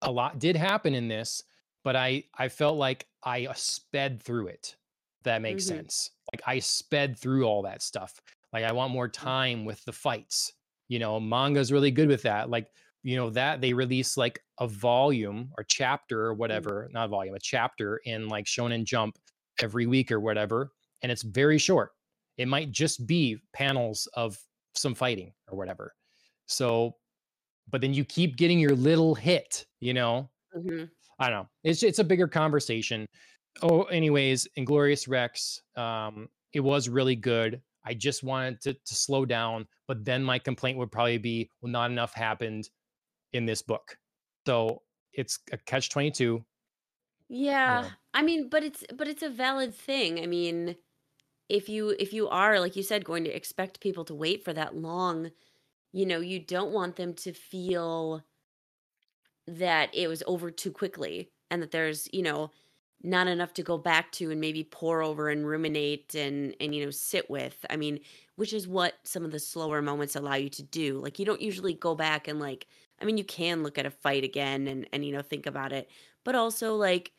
[0.02, 1.42] a lot did happen in this
[1.84, 4.76] but i i felt like i uh, sped through it
[5.26, 5.68] that makes Mhm.
[5.68, 6.10] sense.
[6.32, 8.20] Like i sped through all that stuff.
[8.54, 10.52] Like i want more time with the fights.
[10.88, 12.50] You know manga's really good with that.
[12.50, 12.72] Like
[13.04, 16.38] you know that they release like a volume or chapter or Mm.
[16.38, 19.18] whatever not volume a chapter in like shonen jump
[19.60, 21.92] every week or whatever and it's very short.
[22.38, 24.38] It might just be panels of
[24.74, 25.94] some fighting or whatever.
[26.46, 26.98] So
[27.68, 30.30] but then you keep getting your little hit you know?
[30.56, 30.90] Mhm.
[31.20, 31.50] i don't know.
[31.64, 33.06] It's it's a bigger conversation
[33.62, 39.24] oh anyways inglorious rex um it was really good i just wanted to, to slow
[39.24, 42.68] down but then my complaint would probably be well not enough happened
[43.32, 43.98] in this book
[44.46, 44.82] so
[45.14, 46.44] it's a catch 22
[47.66, 47.82] you Yeah.
[47.82, 50.20] know I mean, but it's but it's a valid thing.
[50.20, 50.76] I mean,
[51.48, 54.52] if you if you are like you said going to expect people to wait for
[54.54, 55.32] that long,
[55.92, 58.24] you know, you don't want them to feel
[59.46, 62.50] that it was over too quickly and that there's, you know,
[63.02, 66.84] not enough to go back to and maybe pour over and ruminate and and you
[66.84, 67.64] know sit with.
[67.70, 68.00] I mean,
[68.36, 70.98] which is what some of the slower moments allow you to do.
[70.98, 72.66] Like you don't usually go back and like
[73.00, 75.72] I mean, you can look at a fight again and and you know think about
[75.72, 75.88] it,
[76.24, 77.12] but also like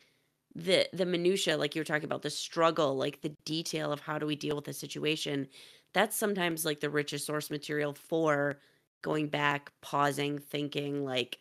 [0.54, 4.18] the the minutia like you were talking about the struggle, like the detail of how
[4.18, 5.48] do we deal with the situation.
[5.92, 8.58] That's sometimes like the richest source material for
[9.02, 11.38] going back, pausing, thinking like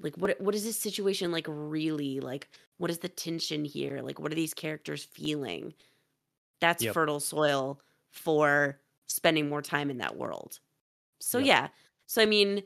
[0.00, 4.00] like what what is this situation like really like what is the tension here?
[4.02, 5.74] Like what are these characters feeling?
[6.60, 6.94] That's yep.
[6.94, 10.58] fertile soil for spending more time in that world.
[11.20, 11.46] So yep.
[11.46, 11.68] yeah.
[12.06, 12.62] So i mean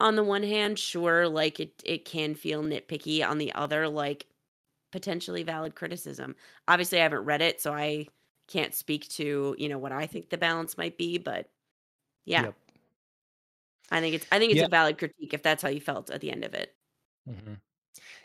[0.00, 3.26] on the one hand sure like it it can feel nitpicky.
[3.26, 4.26] On the other like
[4.90, 6.34] potentially valid criticism.
[6.68, 8.06] Obviously i haven't read it so i
[8.48, 11.48] can't speak to you know what i think the balance might be but
[12.24, 12.42] yeah.
[12.42, 12.54] Yep
[13.90, 16.10] i think it's i think it's yeah a valid critique if that's how you felt
[16.10, 16.76] at the end of it
[17.26, 17.60] mhm.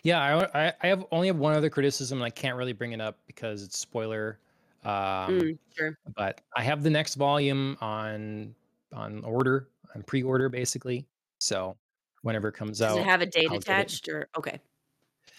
[0.04, 0.20] Yeah,
[0.54, 3.02] I, I I have only have one other criticism, and I can't really bring it
[3.02, 4.40] up because it's spoiler.
[4.84, 4.92] Um,
[5.40, 8.56] mm, sure but I have the next volume on
[8.94, 11.08] on order, on pre-order, basically.
[11.40, 11.77] So
[12.21, 14.60] whenever it comes out Does it have a date I'll attached or okay.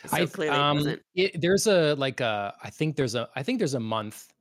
[0.04, 3.42] I So th- clearly um, it, there's a like a I think there's a I
[3.42, 4.32] think there's a month.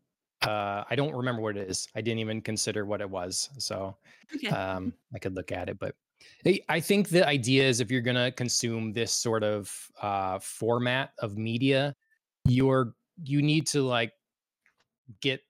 [0.44, 1.88] Uh, I don't remember what it is.
[1.96, 3.98] I didn't even consider what it was, so
[4.36, 4.50] Okay.
[4.50, 5.80] um, I could look at it.
[5.80, 5.96] But
[6.70, 11.38] I think the idea is if you're gonna consume this sort of uh, format of
[11.38, 11.96] media,
[12.46, 14.14] you're you need to like
[15.22, 15.42] get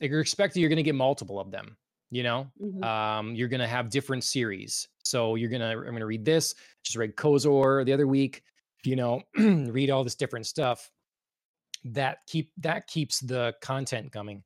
[0.00, 1.76] like you're expecting you're gonna get multiple of them.
[2.10, 2.82] You know, Mhm.
[2.84, 4.88] um, you're gonna have different series.
[5.04, 6.54] So you're gonna I'm gonna read this.
[6.82, 8.42] Just read Kozor the other week.
[8.84, 10.90] You know, read all this different stuff.
[11.84, 14.42] That keep that keeps the content coming.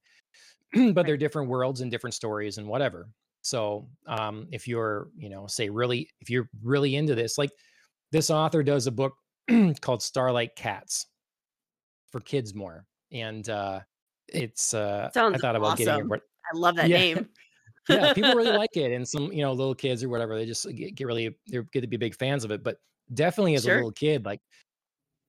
[0.94, 1.06] but Right.
[1.06, 3.08] they're different worlds and different stories and whatever.
[3.42, 7.50] So um, if you're, you know, say really, if you're really into this, like
[8.10, 9.14] this author does a book
[9.80, 11.06] called Starlight Cats
[12.10, 13.80] for kids more, and uh,
[14.28, 16.22] it's uh, I thought about getting it,
[16.52, 17.28] I love that yeah, name.
[17.88, 20.66] yeah, people really like it, and some you know little kids or whatever they just
[20.74, 22.62] get, get really they're get to be big fans of it.
[22.62, 22.78] But
[23.12, 24.40] definitely as a little kid, like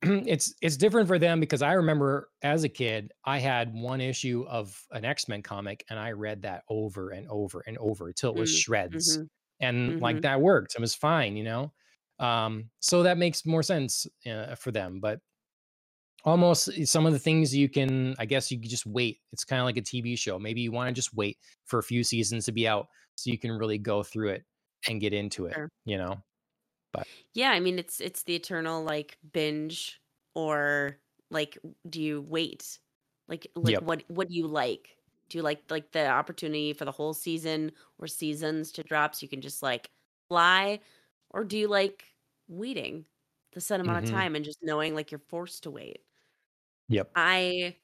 [0.27, 4.45] it's it's different for them because I remember as a kid I had one issue
[4.47, 8.31] of an X Men comic and I read that over and over and over till
[8.31, 9.29] it was Mm, shreds, mhm,
[9.59, 10.23] and like mhm.
[10.23, 10.75] that worked.
[10.75, 11.73] It was fine, you know.
[12.19, 15.19] Um, so that makes more sense uh, for them, but
[16.23, 19.43] almost eh, some of the things you can i guess you could just wait it's
[19.45, 22.03] kind of like a tv show maybe you want to just wait for a few
[22.03, 24.43] seasons to be out so you can really go through it
[24.87, 25.69] and get into it Sure.
[25.85, 26.15] you know
[26.95, 30.01] but Yeah, I mean, it's it's the eternal like binge
[30.35, 30.99] or
[31.31, 31.57] like
[31.89, 32.79] do you wait?
[33.27, 34.97] Like like yep what what do you like?
[35.29, 39.23] Do you like like the opportunity for the whole season or seasons to drop so
[39.23, 39.91] you can just like
[40.29, 40.79] fly
[41.31, 42.15] or do you like
[42.47, 43.05] waiting
[43.53, 46.03] the set amount of hmm time and just knowing like you're forced to wait?
[46.87, 47.77] yep I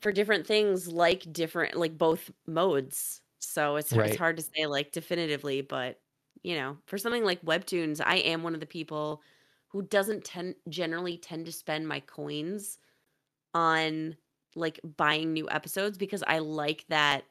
[0.00, 3.22] for different things like different like both modes.
[3.40, 6.00] So it's it's hard to say like definitively, but
[6.42, 9.22] you know, for something like webtoons, I am one of the people
[9.68, 12.78] who doesn't tend generally tend to spend my coins
[13.54, 14.16] on
[14.56, 17.24] like buying new episodes because I like that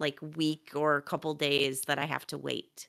[0.00, 2.88] like week or couple days that I have to wait.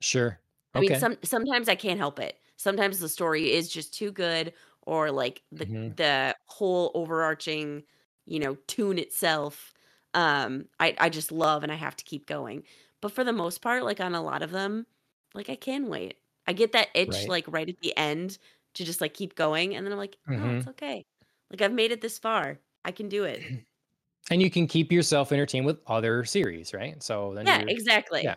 [0.00, 0.40] sure
[0.74, 2.38] I mean, some sometimes I can't help it.
[2.56, 4.52] Sometimes the story is just too good
[4.82, 7.84] or like the hmm the whole overarching,
[8.26, 9.72] you know, tune itself
[10.14, 12.64] um I I just love and I have to keep going.
[13.00, 14.86] But for the most part, like on a lot of them,
[15.34, 16.18] like I can wait.
[16.46, 18.38] I get that itch right like right at the end
[18.74, 21.04] to just like keep going and then I'm like, "No, it's hmm okay.
[21.50, 22.60] Like I've made it this far.
[22.84, 23.46] I can do it."
[24.30, 27.74] and you can keep yourself entertained with other series right so then Yeah, you're
[28.20, 28.36] yeah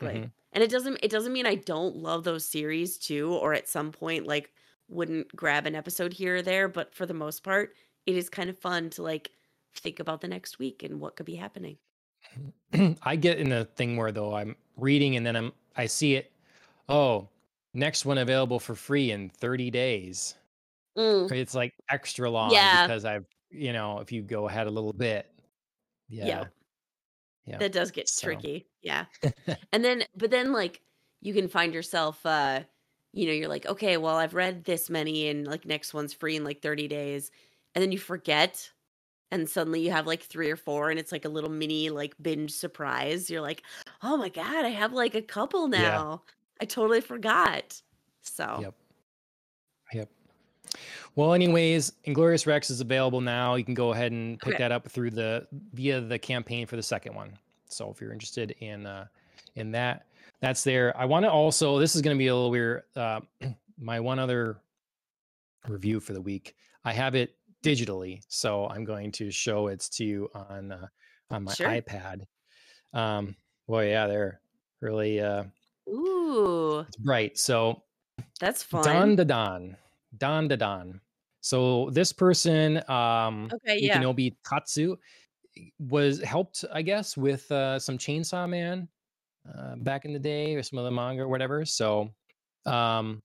[0.00, 0.26] hmm Exactly.
[0.52, 3.92] And it doesn't it doesn't mean I don't love those series too, or at some
[3.92, 4.52] point, like,
[4.88, 7.74] wouldn't grab an episode here or there, but for the most part,
[8.06, 9.30] it is kind of fun to, like,
[9.74, 11.78] think about the next week and what could be happening.
[13.02, 16.32] i get in the thing where though i'm reading and then i'm i see it
[16.88, 17.28] oh
[17.74, 20.36] next one available for free in 30 days
[20.96, 22.70] Mm, It's like extra long yeah.
[22.70, 25.30] because I've, you know, if you go ahead a little bit,
[26.20, 26.46] Yeah.
[26.46, 26.48] yeah,
[27.46, 27.60] yeah.
[27.60, 28.68] That does get So, tricky.
[28.82, 29.06] Yeah.
[29.72, 30.82] And then but then, like,
[31.20, 32.64] you can find yourself, uh,
[33.12, 36.36] you know, you're like, "Okay, well, I've read this many and, like, next one's free
[36.36, 37.30] in, like, 30 days."
[37.74, 38.72] And then you forget
[39.32, 42.14] and suddenly you have like 3 or 4 and it's like a little mini like
[42.20, 43.30] binge surprise.
[43.30, 43.62] You're like,
[44.02, 46.22] "Oh my god, I have like a couple yeah, now.
[46.60, 47.80] I totally forgot."
[48.20, 48.74] So, yep,
[49.92, 50.08] yep.
[51.16, 53.56] Well, anyways, Inglorious Rex is available now.
[53.56, 56.76] You can go ahead and pick okay, that up through the via the campaign for
[56.76, 57.36] the second one.
[57.66, 59.06] So if you're interested in uh
[59.56, 60.06] in that,
[60.40, 60.96] that's there.
[60.96, 61.78] I want to also.
[61.78, 62.82] This is going to be a little weird.
[62.94, 63.20] Uh,
[63.78, 64.58] my one other
[65.68, 66.54] review for the week.
[66.84, 70.86] I have it digitally, so I'm going to show it to you on uh,
[71.30, 71.68] on my sure.
[71.68, 72.24] iPad.
[72.92, 73.36] Um,
[73.66, 74.40] well, yeah, they're
[74.80, 75.44] really uh,
[75.88, 77.38] Ooh, it's bright.
[77.38, 77.82] So
[78.40, 78.84] that's fun.
[78.84, 79.76] Dandadan,
[80.16, 81.00] Don da Don.
[81.40, 84.00] So this person, um, Okay, yeah.
[84.00, 84.96] Yukinobu Tatsu,
[85.78, 88.88] was helped, I guess, with uh, some Chainsaw Man
[89.48, 91.64] uh, back in the day, or some of the manga or whatever.
[91.64, 92.10] So
[92.64, 93.22] um,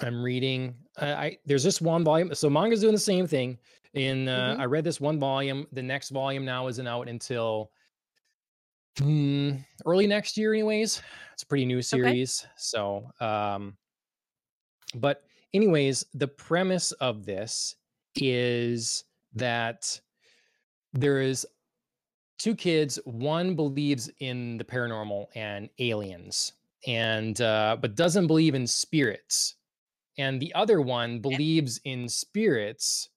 [0.00, 0.74] I'm reading.
[0.96, 2.34] I, I there's just one volume.
[2.34, 3.58] So manga's doing the same thing.
[3.94, 4.60] In uh, Mhm.
[4.60, 5.66] I read this one volume.
[5.72, 7.72] The next volume now isn't out until
[8.98, 11.02] mm, early next year, anyways.
[11.32, 11.82] It's a pretty new Okay.
[11.88, 12.46] series.
[12.56, 13.76] So, um,
[14.94, 15.24] but
[15.54, 17.76] anyways, the premise of this
[18.16, 20.00] is that
[20.92, 21.46] there is
[22.38, 22.98] two kids.
[23.04, 26.52] One believes in the paranormal and aliens,
[26.86, 29.56] and uh, but doesn't believe in spirits
[30.20, 33.10] and the other one believes in spirits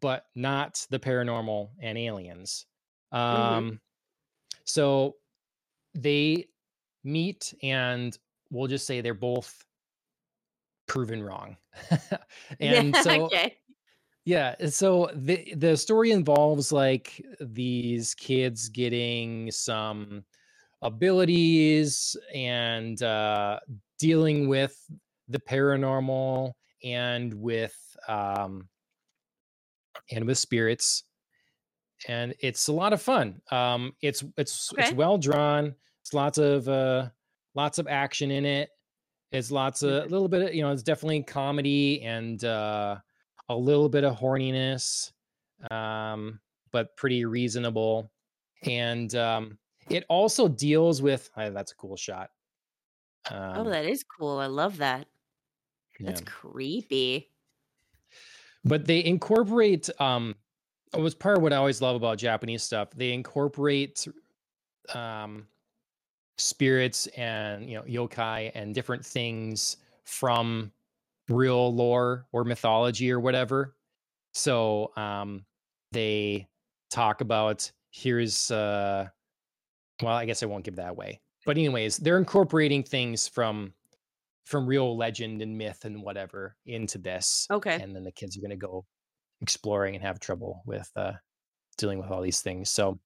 [0.00, 2.66] but not the paranormal and aliens
[3.30, 3.62] Mhm.
[3.62, 3.80] um
[4.66, 5.16] so
[5.94, 6.48] they
[7.04, 8.18] meet and
[8.50, 9.66] we'll just say they're both
[10.86, 11.56] proven wrong
[12.60, 13.58] Yeah, and so okay.
[14.26, 20.24] yeah so the the story involves like these kids getting some
[20.82, 23.60] abilities and uh
[23.98, 24.76] dealing with
[25.32, 26.52] the paranormal
[26.84, 28.68] and with um
[30.10, 31.04] and with spirits
[32.08, 36.68] and it's a lot of fun um it's it's it's well drawn it's lots of
[36.68, 37.08] uh
[37.54, 38.70] lots of action in it
[39.32, 40.08] it's lots of a Mhm.
[40.08, 42.98] little bit of you know it's definitely comedy and uh
[43.48, 45.12] a little bit of horniness
[45.70, 46.40] um
[46.72, 48.12] but pretty reasonable
[48.64, 49.58] and um
[49.90, 52.30] it also deals with uh, that's a cool shot
[53.54, 54.38] Oh, um that is cool.
[54.38, 55.08] I love that.
[55.98, 57.30] Yeah That's creepy.
[58.64, 60.34] but they incorporate um
[60.94, 62.90] it was part of what I always love about Japanese stuff.
[62.90, 64.06] They incorporate
[64.94, 65.46] um,
[66.38, 70.72] spirits and you know yokai and different things from
[71.28, 73.74] real lore or mythology or whatever.
[74.34, 75.44] So um,
[75.92, 76.48] they
[76.90, 79.08] talk about here's uh,
[80.02, 81.20] well, I guess I won't give that away.
[81.46, 83.72] But anyways, they're incorporating things from
[84.44, 87.46] from real legend and myth and whatever into this.
[87.50, 87.78] Okay.
[87.80, 88.84] And then the kids are going to go
[89.40, 91.12] exploring and have trouble with uh,
[91.78, 92.70] dealing with all these things.
[92.70, 92.98] So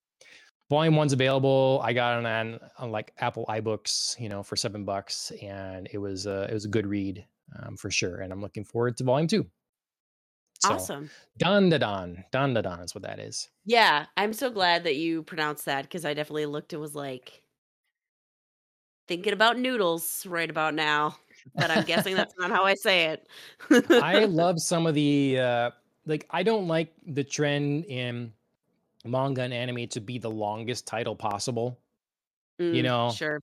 [0.69, 1.81] volume one's available.
[1.83, 5.97] I got it on, on like Apple iBooks, you know, for seven bucks, and it
[5.97, 7.25] was uh, it was a good read
[7.61, 8.21] um, for sure.
[8.21, 9.45] And I'm looking forward to volume two.
[10.59, 11.11] So, awesome.
[11.39, 13.47] Dandadan, don da don is what that is.
[13.63, 17.43] Yeah, I'm so glad that you pronounced that because I definitely looked and was like
[19.07, 21.17] thinking about noodles right about now.
[21.55, 23.27] But I'm guessing that's not how I say it.
[23.89, 25.71] I love some of the uh,
[26.05, 26.25] like.
[26.29, 28.33] I don't like the trend in
[29.05, 31.79] manga and anime to be the longest title possible.
[32.59, 33.41] Mm, you know, sure.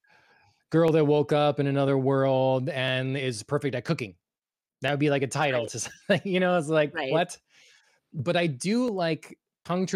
[0.71, 4.15] Girl that woke up in another world and is perfect at cooking.
[4.83, 5.69] That would be like a title right.
[5.71, 7.13] to something, you know, it's like right.
[7.13, 7.37] what?
[8.13, 9.89] But I do like tongue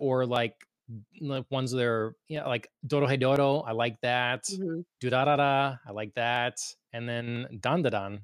[0.00, 0.54] or like
[1.20, 3.64] like ones that are yeah, you know, like Dorohedoro.
[3.66, 4.44] I like that.
[4.44, 4.80] Mm-hmm.
[5.00, 5.78] Durarara.
[5.86, 6.58] I like that.
[6.92, 8.20] And then Dandadan.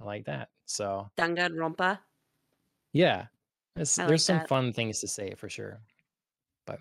[0.00, 0.48] I like that.
[0.66, 1.98] So Danganronpa.
[2.92, 3.26] Yeah.
[3.74, 4.48] there's like some that.
[4.48, 5.80] fun things to say for sure.
[6.66, 6.80] But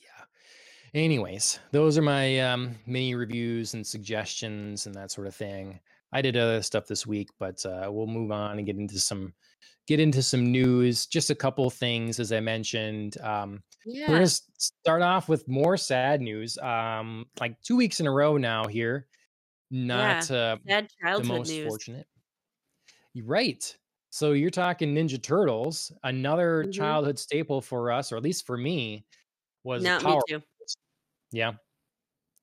[0.00, 0.24] yeah.
[0.94, 5.80] Anyways, those are my um, mini reviews and suggestions and that sort of thing.
[6.12, 9.32] I did other stuff this week, but uh, we'll move on and get into some
[9.86, 11.06] get into some news.
[11.06, 13.20] Just a couple things, as I mentioned.
[13.20, 14.08] Um, yeah.
[14.08, 16.58] We're gonna start off with more sad news.
[16.58, 19.06] Um, like two weeks in a row now here.
[19.70, 20.30] Not yeah.
[20.30, 20.58] uh,
[21.16, 21.62] the most news.
[21.62, 22.06] fortunate.
[23.24, 23.76] Right.
[24.10, 26.70] So you're talking Ninja Turtles, another Mhm.
[26.72, 29.06] childhood staple for us, or at least for me,
[29.64, 30.42] was No, me too.
[31.32, 31.54] Yeah.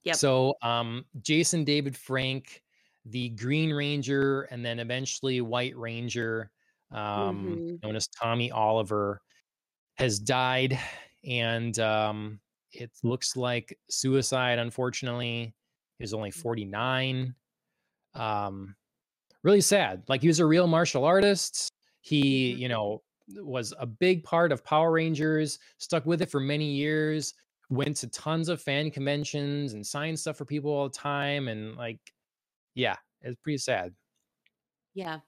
[0.04, 0.20] Yep.
[0.20, 2.62] So um, Jason David Frank,
[3.04, 6.52] the Green Ranger, and then eventually White Ranger,
[6.92, 7.82] um, Mhm.
[7.82, 9.22] known as Tommy Oliver,
[9.96, 10.78] has died,
[11.24, 12.40] and um,
[12.72, 14.58] it looks like suicide.
[14.60, 15.54] Unfortunately,
[15.98, 17.34] he was only 49.
[18.14, 18.76] Um,
[19.42, 20.04] really sad.
[20.08, 21.70] Like he was a real martial artist.
[22.02, 22.58] He, Mhm.
[22.58, 23.02] you know,
[23.36, 27.34] was a big part of Power Rangers, stuck with it for many years,
[27.70, 31.48] went to tons of fan conventions and signed stuff for people all the time.
[31.48, 32.00] And like,
[32.74, 33.94] yeah, it's pretty sad.
[34.94, 35.20] Yeah.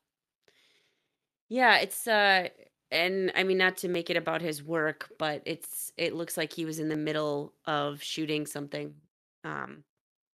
[1.49, 2.49] Yeah, it's uh
[2.91, 6.53] and I mean not to make it about his work, but it's it looks like
[6.53, 9.01] he was in the middle of shooting something
[9.45, 9.85] um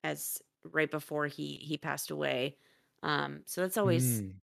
[0.05, 2.59] as right before he he passed away.
[3.03, 4.41] Um so that's always Mm,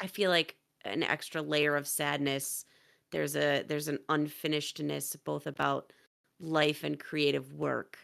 [0.00, 2.64] I feel like an extra layer of sadness.
[3.12, 5.92] There's a there's an unfinishedness both about
[6.40, 7.98] life and creative work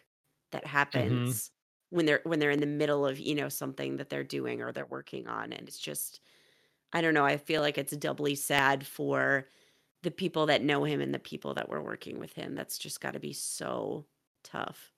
[0.52, 1.50] that hmm happens
[1.90, 4.72] when they're when they're in the middle of, you know, something that they're doing or
[4.72, 6.20] they're working on and it's just
[6.92, 9.48] I don't know, I feel like it's doubly sad for
[10.02, 12.54] the people that know him and the people that were working with him.
[12.56, 14.06] That's just got to be so
[14.44, 14.93] tough.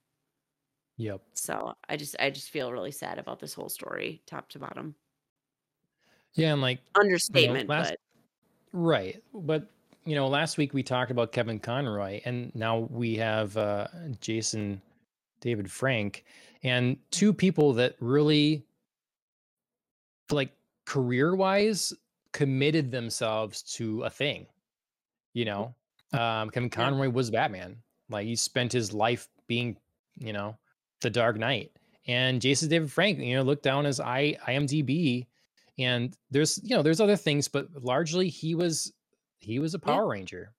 [0.99, 1.21] Yep.
[1.35, 4.95] So, I just I just feel really sad about this whole story top to bottom.
[6.35, 6.53] Yeah.
[6.53, 7.99] And like, you know, Understatement, last, but
[8.79, 9.23] right.
[9.35, 9.71] But,
[10.05, 13.89] you know, last week we talked about Kevin Conroy, and now we have uh,
[14.21, 14.81] Jason
[15.41, 16.25] David Frank,
[16.63, 18.65] and two people that really
[20.31, 20.53] like
[20.85, 21.93] career wise
[22.33, 24.47] committed themselves to a thing
[25.33, 25.75] you know
[26.13, 27.77] um kevin conroy was batman
[28.11, 29.77] like he spent his life being
[30.19, 30.57] you know
[31.01, 31.73] the dark knight
[32.07, 35.27] and jason david frank you know looked down as i imdb
[35.79, 38.93] and there's you know there's other things but largely he was
[39.39, 39.99] he was a Yeah.
[39.99, 40.55] power ranger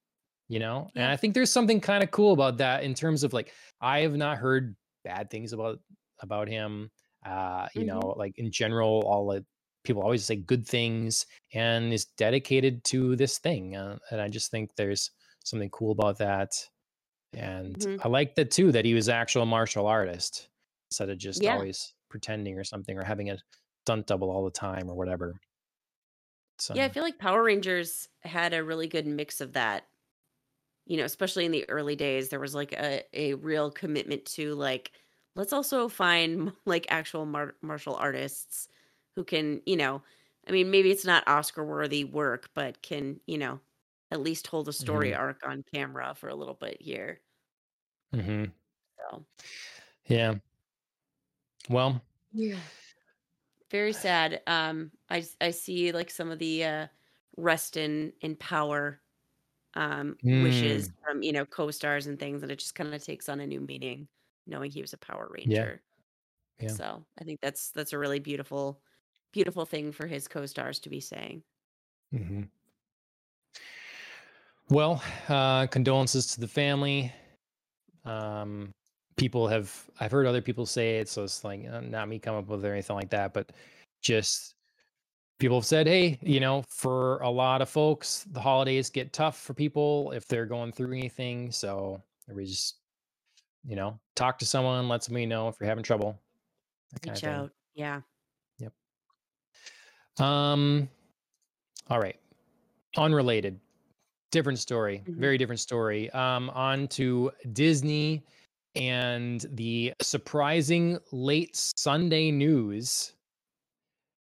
[0.47, 3.33] you know and i think there's something kind of cool about that in terms of
[3.33, 5.79] like i have not heard bad things about
[6.19, 6.89] about him
[7.25, 7.85] uh you Mhm.
[7.85, 9.45] know like in general all the
[9.83, 14.51] people always say good things and is dedicated to this thing uh, and i just
[14.51, 15.11] think there's
[15.43, 16.51] something cool about that
[17.33, 18.03] and Mhm.
[18.03, 20.49] i like that too that he was actual martial artist
[20.91, 21.47] instead of just Yeah.
[21.47, 23.37] always pretending or something or having a
[23.85, 25.41] stunt double all the time or whatever
[26.59, 26.73] So.
[26.73, 29.87] Yeah, I feel like Power Rangers had a really good mix of that.
[30.85, 34.55] You know, especially in the early days, there was like a a real commitment to
[34.55, 34.93] like
[35.35, 38.69] let's also find like actual mar- martial artists
[39.15, 40.03] who can, you know,
[40.47, 43.59] I mean, maybe it's not Oscar worthy work, but can, you know,
[44.11, 47.21] at least hold a story hmm arc on camera for a little bit here.
[48.11, 48.51] hmm
[48.97, 49.25] So,
[50.05, 50.35] yeah
[51.69, 52.01] well
[52.31, 52.69] yeah.
[53.71, 54.41] Very sad.
[54.47, 56.87] Um I I see like some of the uh
[57.37, 59.01] rest in in power
[59.75, 63.29] um wishes mm, from, you know, co-stars and things and it just kind of takes
[63.29, 64.09] on a new meaning.
[64.47, 65.83] knowing he was a Power Ranger.
[66.59, 66.77] Yeah.
[66.77, 68.83] So I think that's that's a really beautiful,
[69.33, 71.43] beautiful thing for his co-stars to be saying.
[72.11, 72.49] hmm
[74.69, 77.11] Well, uh, condolences to the family.
[78.03, 78.71] Um,
[79.15, 82.35] people have, I've heard other people say it, so it's like uh, not me come
[82.35, 83.51] up with it or anything like that, but
[84.01, 84.55] just
[85.39, 89.39] people have said, hey, you know, for a lot of folks, the holidays get tough
[89.39, 91.51] for people if they're going through anything.
[91.51, 92.75] So we just,
[93.65, 96.19] you know, talk to someone, let somebody know if you're having trouble.
[97.05, 97.51] Reach out.
[97.73, 98.01] Yeah.
[98.59, 98.73] Yep.
[100.25, 100.89] Um,
[101.89, 102.17] all right.
[102.95, 103.59] Unrelated.
[104.31, 105.03] Different story.
[105.05, 105.15] Mhm.
[105.15, 106.09] Very different story.
[106.11, 108.23] Um, on to Disney
[108.75, 113.13] and the surprising late Sunday news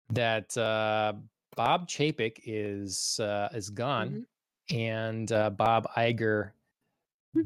[0.10, 1.14] that uh,
[1.56, 4.26] Bob Chapek is uh, is gone,
[4.72, 6.52] and uh, Bob Iger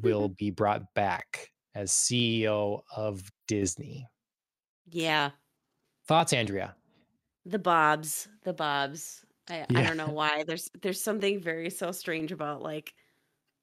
[0.03, 4.07] will be brought back as CEO of Disney.
[4.91, 5.31] yeah.
[6.07, 6.75] Thoughts, Andrea?
[7.47, 8.27] The Bobs.
[8.43, 9.24] The Bobs.
[9.49, 9.83] I, I Yeah.
[9.83, 10.43] don't know why.
[10.43, 12.93] There's there's something very so strange about like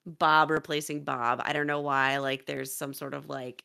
[0.06, 1.42] Bob replacing Bob.
[1.44, 2.18] I don't know why.
[2.18, 3.64] Like there's some sort of like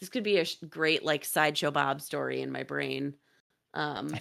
[0.00, 3.14] this could be a sh- great like sideshow Bob story in my brain.
[3.74, 4.20] Um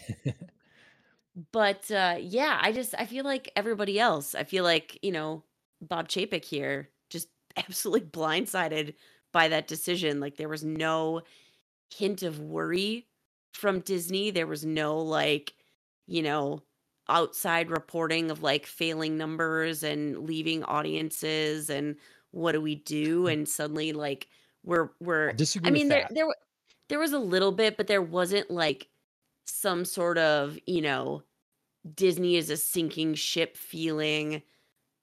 [1.51, 4.35] but uh yeah, I just I feel like everybody else.
[4.35, 5.43] I feel like, you know,
[5.81, 8.95] Bob Chapek here just absolutely blindsided
[9.31, 10.19] by that decision.
[10.19, 11.21] Like there was no
[11.93, 13.07] hint of worry
[13.53, 14.31] from Disney.
[14.31, 15.53] There was no like,
[16.07, 16.63] you know,
[17.11, 21.95] outside reporting of like failing numbers and leaving audiences and
[22.31, 24.27] what do we do and suddenly like
[24.63, 26.13] we're we're I'll disagree I mean there that.
[26.15, 26.27] there
[26.89, 28.87] there was a little bit but there wasn't like
[29.45, 31.23] some sort of, you know,
[31.95, 34.43] Disney is a sinking ship feeling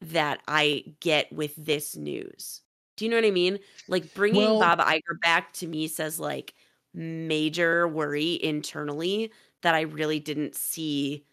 [0.01, 2.63] that I get with this news.
[2.97, 3.59] Do you know what I mean?
[3.89, 6.55] Like bringing Well- Bob Iger back to me says like
[6.95, 9.33] major worry internally
[9.63, 11.25] that I really didn't see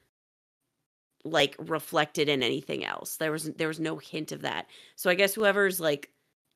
[1.25, 3.17] like reflected in anything else.
[3.17, 4.67] There was there was no hint of that.
[4.95, 6.11] So I guess whoever's like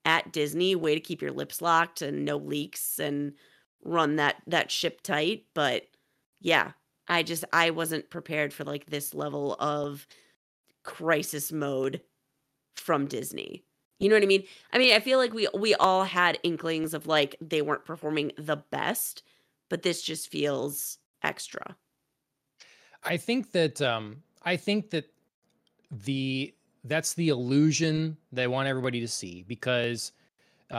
[0.06, 3.34] at Disney, way to keep your lips locked and no leaks and
[3.84, 5.84] run that that ship tight, but
[6.40, 6.72] yeah,
[7.08, 10.08] I just I wasn't prepared for like this level of
[10.84, 12.02] crisis mode
[12.76, 13.66] from Disney.
[14.00, 14.46] You know what I mean?
[14.72, 18.32] I mean, I feel like we we all had inklings of like they weren't performing
[18.38, 19.24] the best,
[19.70, 21.76] but this just feels extra.
[23.04, 25.06] I think that um I think that
[25.92, 30.14] the that's the illusion they want everybody to see because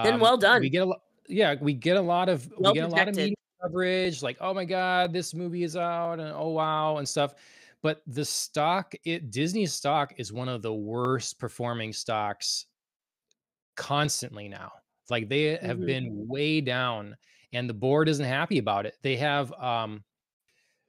[0.02, 0.62] Then um, well done.
[0.62, 3.08] We get a lot, yeah, we get a lot of Well we get a lot
[3.08, 7.08] of media coverage, like oh my god, this movie is out, and oh wow, and
[7.08, 7.34] stuff.
[7.82, 12.66] But the stock, it Disney stock is one of the worst performing stocks
[13.76, 14.72] constantly now.
[15.08, 15.86] Like they have Mhm.
[15.86, 17.16] been way down,
[17.52, 18.96] and the board isn't happy about it.
[19.02, 20.04] They have um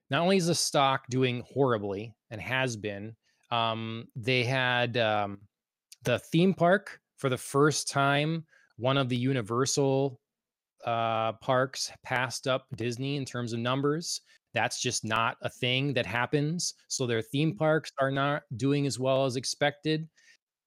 [0.10, 3.16] not only is the stock doing horribly and has been,
[3.52, 5.40] um, they had um,
[6.04, 8.46] the theme park for the first time.
[8.78, 10.20] One of the Universal
[10.86, 14.22] uh, parks passed up Disney in terms of numbers.
[14.54, 16.74] That's just not a thing that happens.
[16.88, 20.10] So their theme parks are not doing as well as expected.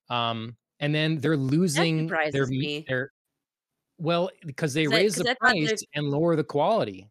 [0.09, 3.11] Um, and then they're losing their me- their
[3.99, 7.09] well because they raise the I thought they- price and lower the quality.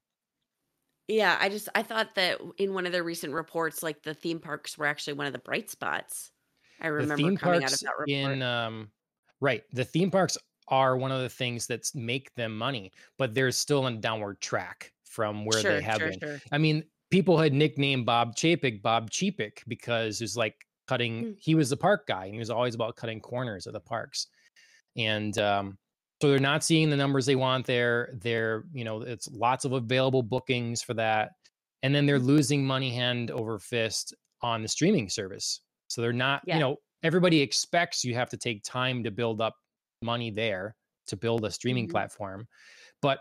[1.07, 4.39] Yeah, I just I thought that in one of their recent reports, like the theme
[4.39, 6.31] parks were actually one of the bright spots.
[6.79, 8.07] I the remember theme coming out parks of that report.
[8.07, 8.91] in um
[9.41, 10.37] right the theme parks
[10.69, 14.39] are one of the things that make them money but they're still on a downward
[14.41, 16.41] track from where sure, they have sure, been sure.
[16.51, 21.35] i mean people had nicknamed bob chapek bob cheapik because it was like cutting Mm.
[21.39, 24.27] he was the park guy and he was always about cutting corners of the parks
[24.95, 25.77] and um
[26.24, 29.74] so they're not seeing the numbers they want there they're you know it's lots of
[29.74, 31.32] available bookings for that
[31.82, 35.59] and then they're losing money hand over fist on the streaming service
[35.89, 36.55] so they're not Yeah.
[36.55, 39.57] you know everybody expects you have to take time to build up
[40.01, 41.91] money there to build a streaming Mhm.
[41.91, 42.47] platform
[43.01, 43.19] but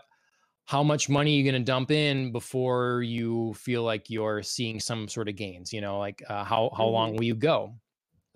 [0.63, 4.79] how much money are you going to dump in before you feel like you're seeing
[4.79, 7.17] some sort of gains you know like uh, how how long Mhm.
[7.17, 7.75] will you go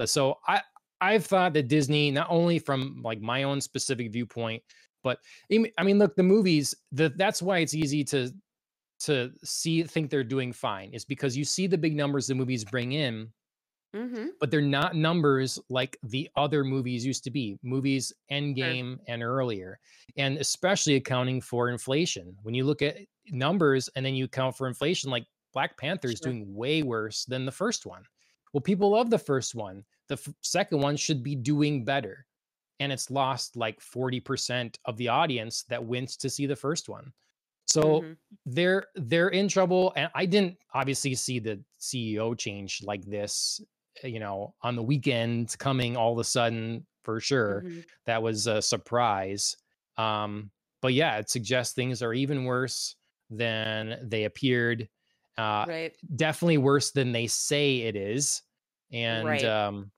[0.05, 0.61] so i
[1.01, 4.61] i've thought that disney not only from like my own specific viewpoint
[5.03, 5.19] but
[5.51, 8.31] I mean- look the movies the, that's why it's easy to
[8.99, 12.65] to see think they're doing fine is because you see the big numbers the movies
[12.65, 13.31] bring in
[13.95, 14.27] Mm-hmm.
[14.41, 19.79] but they're not numbers like the other movies used to be movies endgame and earlier
[20.17, 22.97] and especially accounting for inflation when you look at
[23.29, 26.33] numbers and then you account for inflation like black panther is Sure.
[26.33, 28.03] doing way worse than the first one
[28.53, 32.25] well people love the first one the f- second one should be doing better
[32.79, 37.11] and it's lost like 40% of the audience that went to see the first one.
[37.65, 38.13] So Mm-hmm.
[38.45, 43.59] they're they're in trouble and I didn't obviously see the CEO change like this,
[44.03, 47.63] uh, you know, on the weekend coming all of a sudden for sure.
[47.65, 47.79] Mm-hmm.
[48.05, 49.57] That was a surprise.
[49.97, 50.51] Um
[50.81, 52.95] but yeah, it suggests things are even worse
[53.29, 54.87] than they appeared.
[55.37, 55.95] Uh Right.
[56.15, 58.43] definitely worse than they say it is.
[58.91, 59.43] And Right.
[59.43, 59.91] um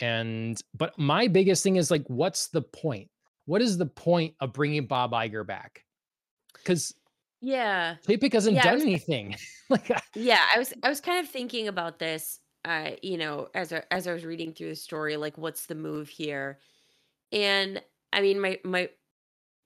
[0.00, 3.10] and but my biggest thing is like what's the point?
[3.46, 5.84] What is the point of bringing Bob Iger back?
[6.64, 6.94] Cuz
[7.40, 7.96] Yeah.
[8.06, 9.36] Chapek hasn't Yeah, done was anything.
[9.70, 13.72] like yeah, I was I was kind of thinking about this uh, you know, as
[13.72, 16.58] I, as I was reading through the story, like what's the move here?
[17.32, 17.82] And
[18.12, 18.90] I mean, my my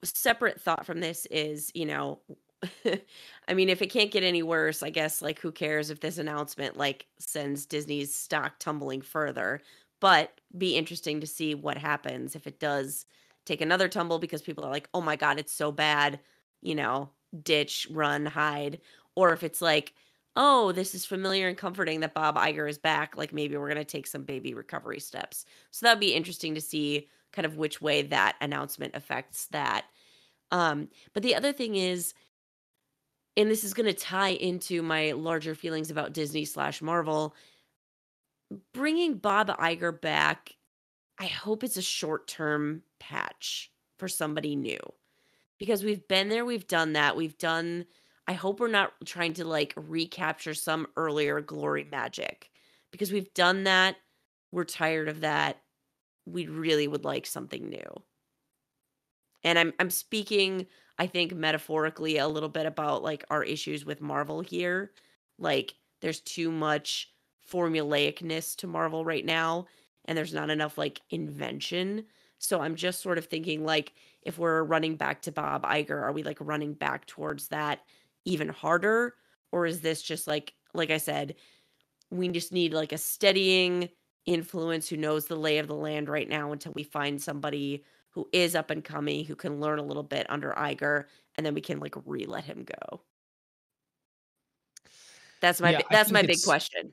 [0.04, 2.20] separate thought from this is, you know,
[3.48, 6.18] I mean, if it can't get any worse, I guess like who cares if this
[6.18, 9.62] announcement like sends Disney's stock tumbling further?
[10.00, 13.06] But be interesting to see what happens if it does
[13.46, 16.20] take another tumble because people are like, "Oh my god, it's so bad."
[16.62, 17.10] You know,
[17.42, 18.80] ditch, run, hide,
[19.16, 19.94] or if it's like,
[20.36, 23.76] "Oh, this is familiar and comforting that Bob Iger is back, like maybe we're going
[23.78, 27.80] to take some baby recovery steps." So that'd be interesting to see kind of which
[27.80, 29.86] way that announcement affects that.
[30.50, 32.14] Um, but the other thing is,
[33.36, 37.34] and this is going to tie into my larger feelings about Disney slash Marvel,
[38.72, 40.56] bringing Bob Iger back.
[41.18, 44.80] I hope it's a short term patch for somebody new
[45.58, 47.86] because we've been there, we've done that, we've done.
[48.26, 52.50] I hope we're not trying to like recapture some earlier glory magic
[52.90, 53.96] because we've done that.
[54.50, 55.60] We're tired of that.
[56.26, 58.02] We really would like something new.
[59.42, 60.66] And I'm I'm speaking
[60.98, 64.92] I think metaphorically a little bit about like our issues with Marvel here.
[65.38, 67.13] Like there's too much
[67.50, 69.66] formulaicness to Marvel right now
[70.06, 72.04] and there's not enough like invention.
[72.38, 73.92] So I'm just sort of thinking like
[74.22, 77.80] if we're running back to Bob Iger, are we like running back towards that
[78.24, 79.14] even harder
[79.52, 81.36] or is this just like like I said,
[82.10, 83.88] we just need like a steadying
[84.26, 88.28] influence who knows the lay of the land right now until we find somebody who
[88.32, 91.04] is up and coming who can learn a little bit under Iger
[91.36, 93.02] and then we can like re-let him go.
[95.40, 96.92] That's my Yeah, that's my big question.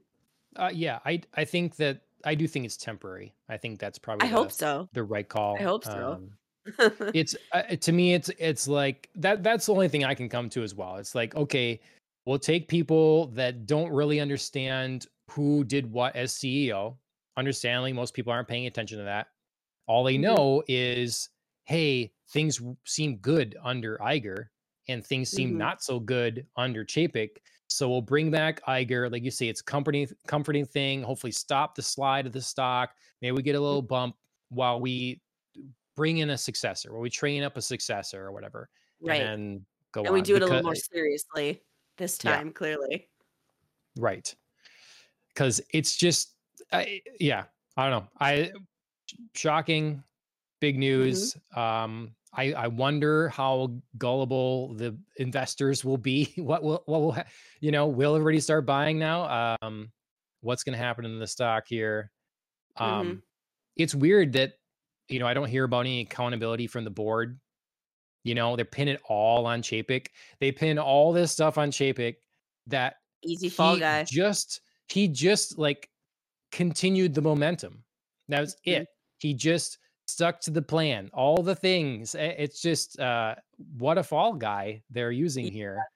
[0.58, 3.34] Uh, yeah, I I think that I do think it's temporary.
[3.50, 4.90] I think that's probably I hope the so.
[4.94, 5.58] the right call.
[5.60, 6.14] I hope so.
[6.14, 6.32] Um
[7.14, 10.48] it's uh, to me it's it's like that that's the only thing i can come
[10.48, 11.80] to as well it's like okay
[12.26, 16.96] we'll take people that don't really understand who did what as ceo
[17.36, 19.30] understandably most people aren't paying attention to that
[19.88, 20.22] all they Mhm.
[20.22, 21.30] know is
[21.64, 24.50] hey things seem good under Iger
[24.88, 25.58] and things seem Mhm.
[25.58, 27.38] not so good under Chapek
[27.72, 31.82] so we'll bring back Iger like you say it's comforting comforting thing hopefully stop the
[31.82, 34.16] slide of the stock maybe we get a little bump
[34.50, 35.22] while we
[35.96, 38.70] bring in a successor, where we train up a successor or whatever,
[39.02, 39.22] right.
[39.22, 39.62] and
[39.92, 41.62] go And we do it a little more seriously
[41.98, 43.10] this yeah, time, clearly.
[43.98, 44.34] right.
[45.34, 46.36] Because it's just,
[46.72, 47.46] I, yeah,
[47.78, 48.08] I don't know.
[48.20, 48.52] I
[49.36, 50.04] shocking,
[50.60, 51.36] big hmm news.
[51.56, 56.34] Um, I I wonder how gullible the investors will be.
[56.38, 57.18] What will what will
[57.60, 57.88] you know?
[57.88, 59.58] Will everybody start buying now?
[59.62, 59.92] Um,
[60.42, 62.12] what's going to happen in the stock here?
[62.78, 63.24] hmm Um,
[63.78, 64.54] it's weird that
[65.10, 67.40] you know I don't hear about any accountability from the board
[68.24, 70.08] You know, they pin it all on Chapek.
[70.40, 72.18] They pin all this stuff on Chapek
[72.68, 74.04] that Easy fall guy.
[74.04, 75.90] just he just like
[76.52, 77.84] continued the momentum.
[78.30, 78.84] That was Mhm.
[78.84, 78.88] it.
[79.20, 79.80] He just
[80.12, 81.10] stuck to the plan.
[81.14, 82.16] All the things.
[82.16, 83.36] It's just uh
[83.78, 85.52] what a fall guy they're using Yeah.
[85.52, 85.90] here.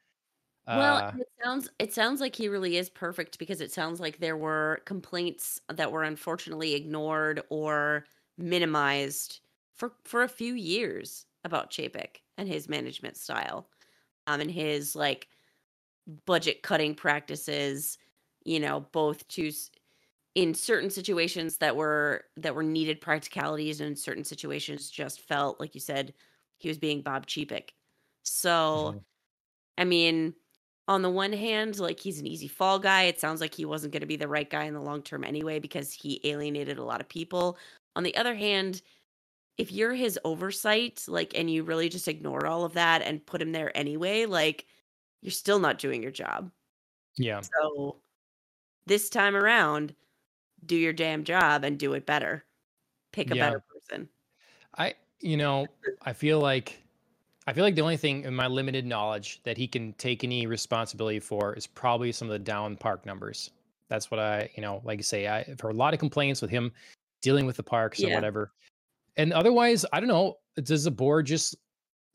[0.73, 4.19] Well, Uh it sounds it sounds like he really is perfect because it sounds like
[4.19, 8.05] there were complaints that were unfortunately ignored or
[8.37, 9.41] minimized
[9.75, 13.69] for for a few years about Chapek and his management style.
[14.27, 15.29] Um and his like
[16.25, 17.97] budget cutting practices,
[18.43, 19.51] you know, both to
[20.35, 25.59] in certain situations that were that were needed practicalities and in certain situations just felt
[25.59, 26.13] like you said
[26.57, 27.69] he was being Bob Chapek.
[28.23, 29.05] So, mhm.
[29.77, 30.35] I mean,
[30.87, 33.03] on the one hand, like he's an easy fall guy.
[33.03, 35.23] It sounds like he wasn't going to be the right guy in the long term
[35.23, 37.57] anyway because he alienated a lot of people.
[37.95, 38.81] On the other hand,
[39.57, 43.41] if you're his oversight, like, and you really just ignore all of that and put
[43.41, 44.67] him there anyway, like,
[45.21, 46.51] you're still not doing your job.
[47.17, 47.41] yeah.
[47.41, 48.01] So,
[48.87, 49.95] this time around,
[50.65, 52.45] do your damn job and do it better.
[53.11, 53.47] Pick a Yeah.
[53.49, 54.09] better person.
[54.77, 55.67] I you know,
[56.01, 56.81] I feel like
[57.47, 60.47] I feel like the only thing in my limited knowledge that he can take any
[60.47, 63.51] responsibility for is probably some of the down park numbers.
[63.87, 66.41] That's what I, you know, like I say, I- I've heard a lot of complaints
[66.41, 66.73] with him
[67.21, 68.51] dealing with the parks or whatever.
[69.17, 70.39] and otherwise, I don't know.
[70.63, 71.55] Does the board just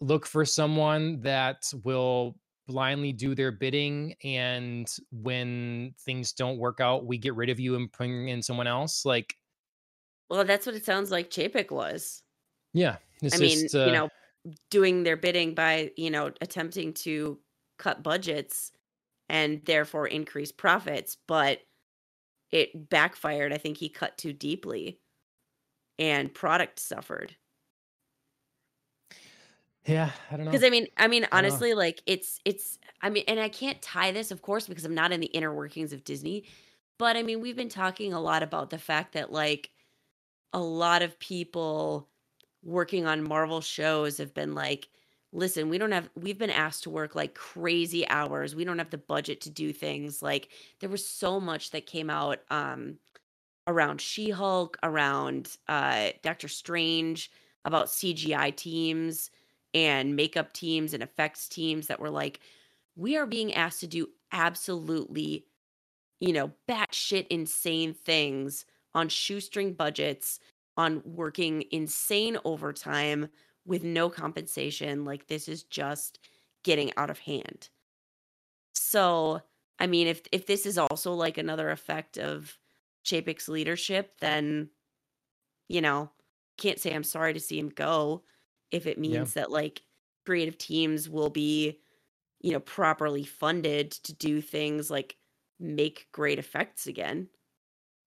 [0.00, 2.36] look for someone that will
[2.70, 7.76] blindly do their bidding and when things don't work out, we get rid of you
[7.76, 9.04] and bring in someone else?
[9.04, 9.36] Like
[10.28, 12.22] Well, that's what it sounds like Chapek was.
[12.72, 12.96] Yeah,
[13.32, 14.08] I mean, just, you uh know,
[14.70, 17.38] doing their bidding by, you know, attempting to
[17.78, 18.72] cut budgets
[19.28, 21.60] and therefore increase profits, but
[22.50, 23.52] it backfired.
[23.52, 25.00] I think he cut too deeply
[25.98, 27.36] and product suffered.
[29.90, 30.58] Yeah, I don't know.
[30.58, 33.80] Because I mean I mean, I honestly, like, it's it's I mean, and I can't
[33.82, 36.44] tie this, of course, because I'm not in the inner workings of Disney,
[36.98, 39.70] but I mean, we've been talking a lot about the fact that, like,
[40.52, 42.10] a lot of people
[42.64, 44.90] working on Marvel shows have been like,
[45.32, 48.54] "Listen, we don't have we've been asked to work like crazy hours.
[48.56, 52.10] We don't have the budget to do things." Like, there was so much that came
[52.10, 52.98] out, um,
[53.66, 57.30] around She-Hulk, around, uh, Doctor Strange,
[57.64, 59.30] about CGI teams
[59.74, 62.40] and makeup teams and effects teams that were like,
[62.96, 65.46] "We are being asked to do absolutely,
[66.20, 70.40] you know, batshit insane things on shoestring budgets,
[70.76, 73.30] on working insane overtime
[73.66, 76.18] with no compensation, like, this is just
[76.64, 77.70] getting out of hand."
[78.74, 79.42] So,
[79.78, 82.58] I mean, if if this is also, like, another effect of
[83.04, 84.70] Chapek's leadership, then,
[85.68, 86.10] you know,
[86.58, 88.24] can't say I'm sorry to see him go
[88.70, 89.26] if it Yeah.
[89.26, 89.82] means that, like,
[90.26, 91.80] creative teams will be,
[92.40, 95.18] you know, properly funded to do things like
[95.60, 97.30] make great effects again.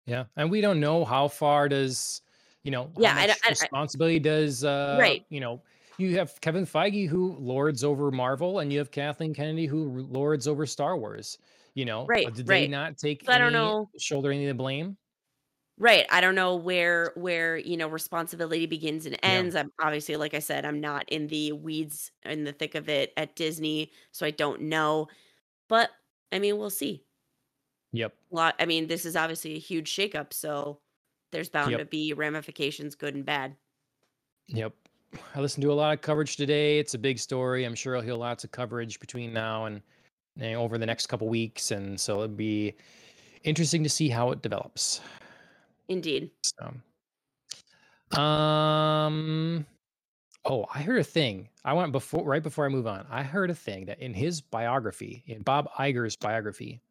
[0.06, 2.22] Yeah, and we don't know how far does
[2.64, 5.26] you know, Yeah, I I I responsibility does, uh, Right.
[5.30, 5.64] you know
[5.98, 10.48] you have Kevin Feige who lords over Marvel, and you have Kathleen Kennedy who lords
[10.48, 11.38] over Star Wars,
[11.74, 12.14] you know?
[12.24, 12.70] Uh, Right, did they right.
[12.70, 14.98] not take So I don't know shoulder any of the blame?
[15.82, 19.44] Right, I don't know where where, you know, responsibility begins and Yeah.
[19.44, 19.56] ends.
[19.56, 23.14] I'm obviously, like I said, I'm not in the weeds in the thick of it
[23.16, 25.08] at Disney, so I don't know,
[25.70, 25.92] but,
[26.32, 27.06] I mean, we'll see.
[27.94, 28.20] Yep.
[28.32, 30.82] Lot I mean, this is obviously a huge shakeup, so
[31.32, 31.86] there's bound to Yep.
[31.86, 33.58] be ramifications, good and bad.
[34.48, 34.74] Yep.
[35.36, 38.02] I listened to a lot of coverage today, it's a big story, I'm sure I'll
[38.02, 39.82] hear lots of coverage between now and
[40.38, 42.74] and over the next couple weeks, and so it'd be
[43.44, 45.02] interesting to see how it develops.
[45.90, 46.32] Indeed.
[46.44, 49.66] So um
[50.46, 51.50] oh, I heard a thing.
[51.66, 54.42] I went before right before I move on, I heard a thing that in his
[54.42, 56.82] biography, in Bob Iger's biography,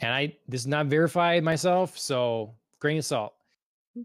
[0.00, 3.34] and I this is not verified myself, so grain of salt,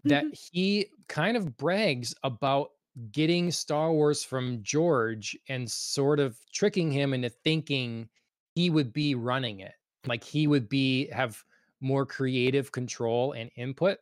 [0.06, 2.72] that he kind of brags about
[3.12, 8.10] getting Star Wars from George and sort of tricking him into thinking
[8.56, 9.74] he would be running it.
[10.06, 11.44] Like, he would be have
[11.80, 14.00] more creative control and input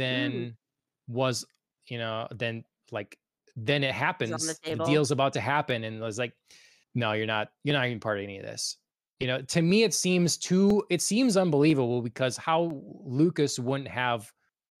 [0.00, 0.54] Mm.
[1.08, 1.44] was,
[1.88, 3.18] you know, then like
[3.56, 3.94] then it
[4.32, 6.34] on the happens, the deal's about to happen, and was like,
[6.94, 8.78] "No, you're not you're not even part of any of this."
[9.20, 12.70] You know, to me, it seems too it seems unbelievable because how
[13.04, 14.32] Lucas wouldn't have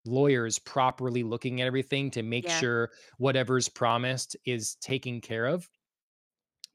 [0.06, 2.50] lawyers properly looking at everything to make Yeah.
[2.50, 5.68] sure whatever's promised is taken care of.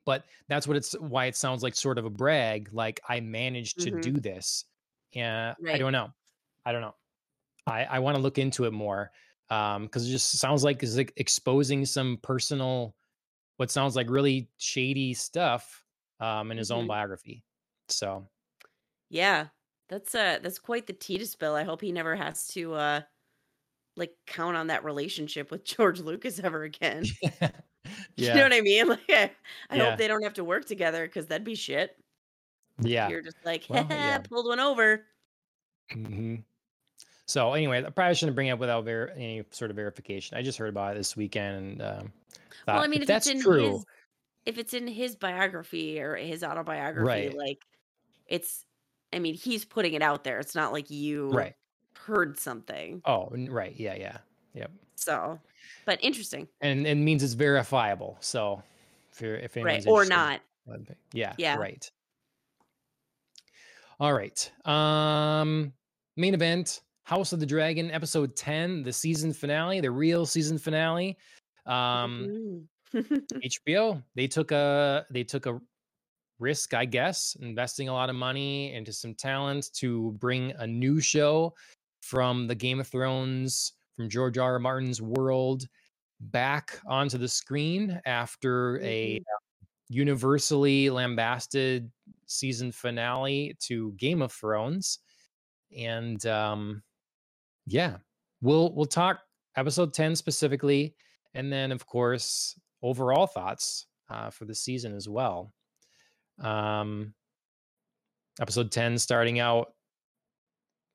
[0.06, 3.82] But that's what it's why it sounds like sort of a brag, like, "I managed
[3.82, 3.92] to Mhm.
[3.92, 4.66] do this."
[5.12, 6.14] Yeah, I don't know.
[6.66, 6.96] I don't know.
[7.68, 9.12] I I wanna look into it more,
[9.50, 12.96] um, 'cause it just sounds like it's, like, exposing some personal
[13.58, 15.86] what sounds like really shady stuff,
[16.22, 16.90] um, in his own Mhm.
[16.90, 17.46] biography.
[17.90, 18.30] So
[19.10, 19.50] Yeah.
[19.90, 21.56] That's, uh that's quite the tea to spill.
[21.56, 23.02] I hope he never has to, uh,
[23.98, 27.18] like, count on that relationship with George Lucas ever again.
[27.22, 27.52] yeah.
[28.18, 28.88] You know what I mean?
[28.90, 29.36] Like, I
[29.70, 31.98] I hope they don't have to work together because that'd be shit.
[32.82, 33.12] Yeah.
[33.12, 34.20] you're just like, Well, yeah.
[34.20, 35.08] "Pulled one over."
[35.96, 36.49] Mhm.
[37.30, 40.38] So, anyway, I probably shouldn't bring it up without ver any sort of verification.
[40.38, 42.14] I just heard about it this weekend and, um,
[42.72, 43.86] Well, I mean, "If if it's that's in true" his
[44.46, 47.38] if it's in his biography or his autobiography, Right.
[47.38, 47.60] like,
[48.28, 48.66] it's
[49.14, 50.40] I mean, he's putting it out there.
[50.40, 51.56] It's not like you Right.
[51.96, 53.04] heard something.
[53.06, 53.76] Oh, right.
[53.76, 54.18] Yeah, yeah.
[54.54, 54.72] Yep.
[54.96, 55.42] So
[55.86, 56.50] but interesting.
[56.62, 58.18] And it means it's verifiable.
[58.20, 58.64] So,
[59.12, 60.42] if you're if Right, anyone's or not.
[61.14, 61.54] Yeah, Yeah.
[61.54, 61.92] right.
[64.00, 64.52] Alright.
[64.66, 65.74] Um,
[66.16, 71.18] main event, House of the Dragon episode 10, the season finale, the real season finale.
[71.66, 72.68] Um.
[72.94, 75.60] HBO, they took a they took a
[76.38, 81.02] risk, I guess, investing a lot of money into some talent to bring a new
[81.02, 81.56] show
[82.02, 84.54] from the Game of Thrones, from George R.
[84.54, 84.60] R.
[84.60, 85.68] Martin's world
[86.20, 91.90] back onto the screen after a, um, universally lambasted
[92.28, 95.00] season finale to Game of Thrones.
[95.76, 96.84] And, um,
[97.70, 97.98] yeah,
[98.42, 99.20] we'll we'll talk
[99.56, 100.96] episode 10 specifically,
[101.34, 105.54] and then of course overall thoughts uh, for the season as well.
[106.42, 107.14] Um,
[108.42, 109.74] episode 10 starting out,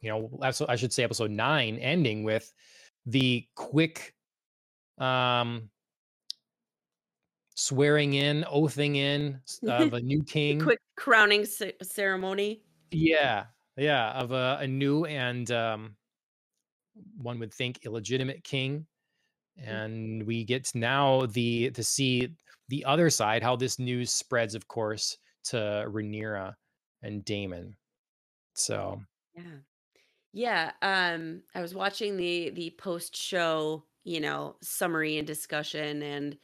[0.01, 2.53] you know, I should say episode nine ending with
[3.07, 4.15] the quick
[4.99, 5.69] um
[7.57, 10.61] swearing in, oathing in of a new king.
[10.61, 12.63] quick crowning c- ceremony.
[12.91, 13.45] Yeah,
[13.77, 15.97] yeah, of a, a new and um,
[17.17, 18.87] one would think illegitimate king,
[19.61, 19.69] mm.
[19.69, 22.31] and we get now the to see
[22.69, 25.57] the other side how this news spreads, of course, to
[25.89, 26.55] Rhaenyra
[27.03, 27.77] and Daemon.
[28.55, 29.01] So
[29.35, 29.43] yeah,
[30.33, 30.71] yeah.
[30.83, 36.37] Um, I was watching the the post show, you know, summary and discussion, and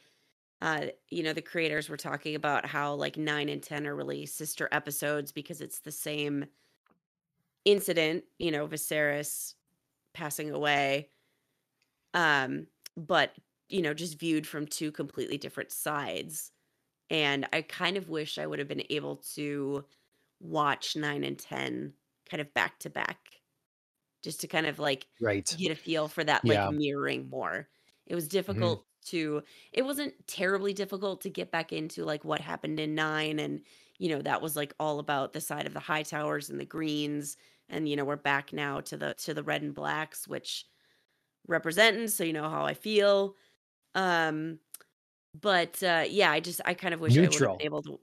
[0.61, 4.25] uh, you know, the creators were talking about how like nine and ten are really
[4.25, 6.45] sister episodes because it's the same
[7.65, 9.55] incident, you know, Viserys
[10.13, 11.09] passing away.
[12.13, 13.31] Um, but
[13.69, 16.51] you know, just viewed from two completely different sides.
[17.09, 19.85] And I kind of wish I would have been able to
[20.39, 21.93] watch 9 and 10
[22.29, 23.17] kind of back to back
[24.23, 25.53] just to kind of like right.
[25.57, 26.69] get a feel for that like yeah.
[26.69, 27.67] mirroring more.
[28.07, 28.37] It was mm-hmm.
[28.37, 29.17] difficult mm-hmm.
[29.17, 33.61] to it wasn't terribly difficult to get back into like what happened in 9 and
[33.97, 37.37] you know that was like all about the side of the Hightowers and the greens
[37.71, 40.65] and you know we're back now to the to the red and blacks which
[41.47, 43.35] representing so you know how I feel.
[43.95, 44.59] Um
[45.39, 47.23] but uh yeah, I just I kind of wish neutral.
[47.23, 47.99] I would have been able to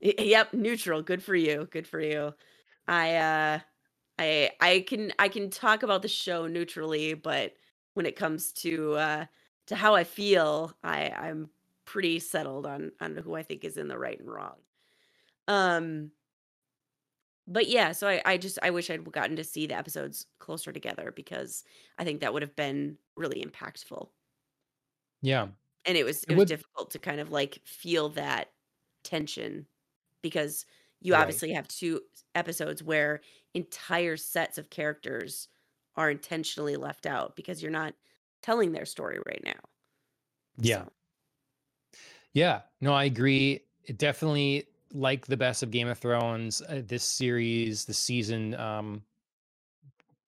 [0.00, 1.02] Yep, neutral.
[1.02, 1.66] Good for you.
[1.70, 2.34] Good for you.
[2.88, 3.60] I uh
[4.18, 7.54] I I can I can talk about the show neutrally, but
[7.94, 9.26] when it comes to uh
[9.68, 11.50] to how I feel, I I'm
[11.86, 14.62] pretty settled on on who I think is in the right and wrong.
[15.48, 16.12] Um
[17.46, 20.72] but yeah, so I I just I wish I'd gotten to see the episodes closer
[20.72, 21.64] together because
[21.98, 24.08] I think that would have been really impactful.
[25.22, 25.48] Yeah.
[25.86, 26.48] And it was it, it was would...
[26.48, 28.50] difficult to kind of like feel that
[29.02, 29.66] tension
[30.22, 30.64] because
[31.00, 31.20] you right.
[31.20, 32.00] obviously have two
[32.34, 33.20] episodes where
[33.52, 35.48] entire sets of characters
[35.96, 37.94] are intentionally left out because you're not
[38.42, 39.52] telling their story right now.
[40.56, 40.84] Yeah.
[40.84, 40.88] So.
[42.32, 42.60] Yeah.
[42.80, 43.60] No, I agree.
[43.84, 46.62] It definitely like the best of Game of Thrones.
[46.62, 49.02] Uh, this series, the season, um,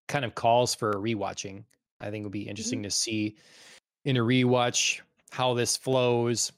[0.08, 1.64] kind of calls for a rewatching.
[2.00, 2.88] I think it would be interesting mm-hmm.
[2.88, 3.36] to see
[4.04, 5.00] in a rewatch
[5.30, 6.52] how this flows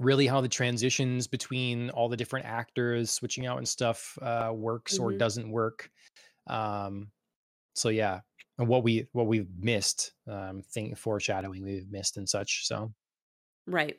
[0.00, 4.94] really how the transitions between all the different actors switching out and stuff uh, works
[4.94, 5.04] mm-hmm.
[5.04, 5.88] or doesn't work.
[6.46, 7.08] Um,
[7.74, 8.20] so yeah,
[8.58, 12.66] and what we what we've missed, um, think foreshadowing we've missed and such.
[12.66, 12.92] So
[13.66, 13.98] right.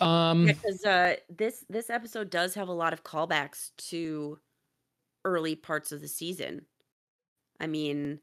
[0.00, 4.38] Um, because uh, this this episode does have a lot of callbacks to
[5.24, 6.66] early parts of the season.
[7.60, 8.20] I mean,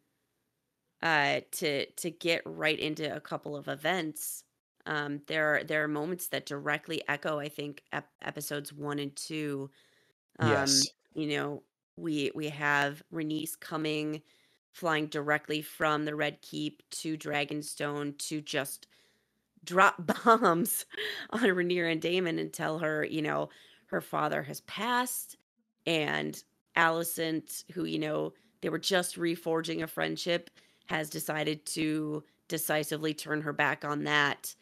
[1.02, 4.46] uh, to to get right into a couple of events
[4.86, 9.16] um, there are there are moments that directly echo, I think, ep- episodes one and
[9.16, 9.70] two.
[10.40, 10.88] Um, yes.
[11.14, 11.64] You know,
[11.98, 14.22] we we have Rhaenys coming,
[14.74, 18.88] flying directly from the Red Keep to Dragonstone to just
[19.66, 19.96] drop
[20.26, 20.86] bombs
[21.32, 23.50] on Rhaenyra and Daemon and tell her, you know,
[23.88, 25.38] her father has passed,
[25.86, 26.42] and
[26.76, 30.50] Alicent, who you know they were just reforging a friendship,
[30.88, 34.56] has decided to decisively turn her back on that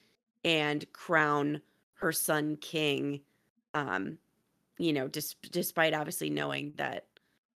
[0.45, 1.62] and crown
[1.95, 3.20] her son king
[3.74, 4.18] um
[4.78, 7.08] you know dis- despite obviously knowing that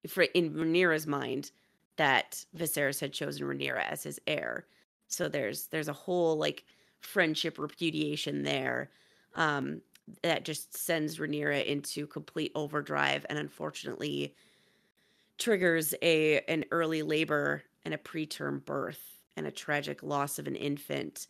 [0.08, 1.52] for in Rhaenyra's mind
[1.98, 4.66] that Viserys had chosen Rhaenyra as his heir.
[5.08, 6.66] So there's there's a whole like
[7.06, 8.89] friendship repudiation there
[9.36, 9.82] um
[10.22, 14.36] that just sends Rhaenyra into complete overdrive and unfortunately
[15.38, 19.01] triggers a an early labor and a preterm birth
[19.36, 21.28] and a tragic loss of an infant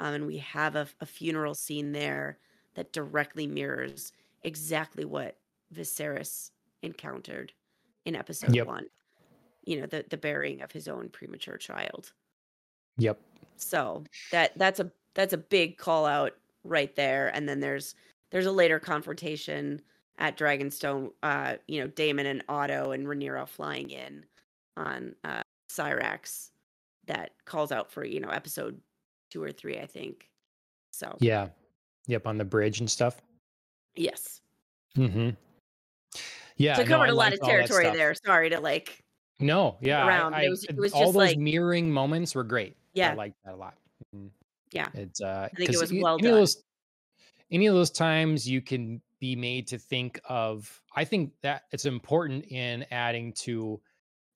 [0.00, 2.38] um, and we have a, a funeral scene there
[2.74, 4.12] that directly mirrors
[4.42, 5.36] exactly what
[5.74, 6.50] Viserys
[6.82, 7.52] encountered
[8.04, 8.66] in episode yep.
[8.66, 8.86] one.
[9.64, 12.12] You know, the the burying of his own premature child.
[12.98, 13.20] Yep.
[13.56, 16.32] So that that's a that's a big call out
[16.64, 17.28] right there.
[17.34, 17.94] And then there's
[18.30, 19.80] there's a later confrontation
[20.18, 21.10] at Dragonstone.
[21.22, 24.24] Uh, you know, Daemon and Otto and Rhaenyra flying in
[24.76, 26.50] on uh, Syrax
[27.06, 28.80] that calls out for you know episode
[29.30, 30.28] two or three, I think.
[30.92, 31.48] So yeah,
[32.06, 33.20] yep, on the bridge and stuff.
[33.94, 34.40] Yes.
[34.96, 35.30] Mm-hmm.
[36.56, 36.76] Yeah.
[36.76, 38.14] So I covered no, a lot of territory there.
[38.14, 39.04] Sorry to like.
[39.40, 40.34] No, yeah, around.
[40.34, 42.76] I, I, it was, it was all those like, mirroring moments were great.
[42.94, 43.76] Yeah, I like that a lot.
[44.74, 44.96] Mm-hmm.
[44.96, 45.20] Yeah, it's.
[45.20, 46.32] uh I think it was well any done.
[46.34, 46.64] Of those,
[47.50, 50.82] any of those times you can be made to think of.
[50.96, 53.80] I think that it's important in adding to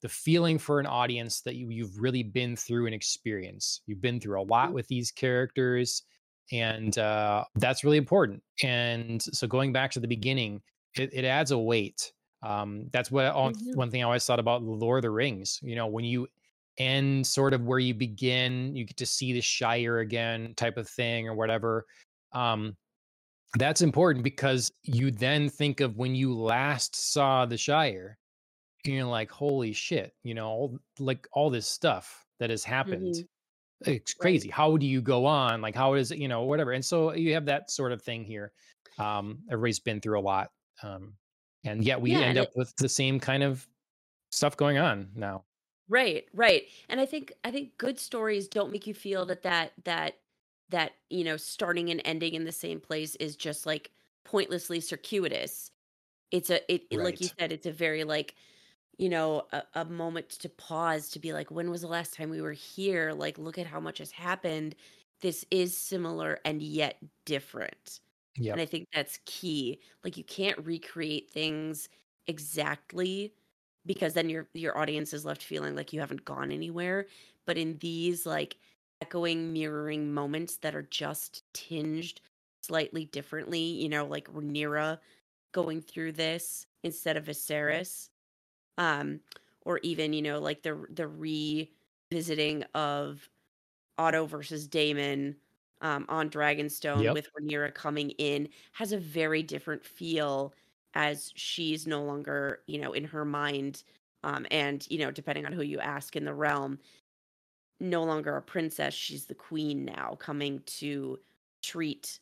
[0.03, 3.83] the feeling for an audience that you, you've really been through an experience.
[3.87, 4.75] You've been through a lot Mhm.
[4.75, 6.03] with these characters,
[6.53, 8.43] and uh, that's really important.
[8.63, 10.63] And so, going back to the beginning,
[10.97, 12.13] it, it adds a weight.
[12.43, 13.77] Um, that's what Mhm.
[13.77, 15.61] one thing I always thought about the Lord of the Rings.
[15.63, 16.29] You know, when you
[16.79, 20.89] end sort of where you begin, you get to see the Shire again, type of
[20.89, 21.87] thing, or whatever.
[22.33, 22.77] Um,
[23.59, 28.19] that's important because you then think of when you last saw the Shire
[28.85, 33.15] and you're like, holy shit, you know, all, like all this stuff that has happened.
[33.15, 33.29] Mhm.
[33.87, 34.23] It's Right.
[34.23, 34.51] crazy.
[34.51, 35.61] How do you go on?
[35.63, 36.73] Like, how is it, you know, whatever.
[36.73, 38.53] And so you have that sort of thing here.
[38.99, 40.53] Um, everybody's been through a lot.
[40.83, 41.17] Um,
[41.65, 43.69] and yet we Yeah, end up it with the same kind of
[44.33, 45.47] stuff going on now.
[45.93, 46.69] Right, right.
[46.89, 50.21] And I think I think good stories don't make you feel that that that
[50.71, 53.91] that, you know, starting and ending in the same place is just like
[54.25, 55.71] pointlessly circuitous.
[56.33, 58.37] It's a it, it like you said, it's a very like,
[58.99, 62.31] you know, a, a moment to pause to be like, when was the last time
[62.31, 63.13] we were here?
[63.13, 64.77] Like, look at how much has happened.
[65.23, 68.01] This is similar and yet different.
[68.37, 68.55] Yeah.
[68.55, 69.81] And I think that's key.
[70.05, 71.89] Like you can't recreate things
[72.27, 73.35] exactly
[73.87, 77.07] because then your your audience is left feeling like you haven't gone anywhere.
[77.47, 78.59] But in these like
[79.01, 82.21] echoing, mirroring moments that are just tinged
[82.63, 84.99] slightly differently, you know, like Rhaenyra
[85.53, 88.11] going through this instead of Viserys,
[88.79, 89.21] um,
[89.63, 93.29] or even you know like the the revisiting of
[93.99, 95.37] Otto versus Daemon
[95.81, 97.13] um, on Dragonstone Yep.
[97.13, 100.55] with Rhaenyra coming in has a very different feel
[100.95, 103.83] as she's no longer, you know, in her mind,
[104.25, 106.79] um, and you know, depending on who you ask in the realm,
[107.81, 108.95] no longer a princess.
[108.95, 111.19] She's the queen now, coming to
[111.63, 112.21] treat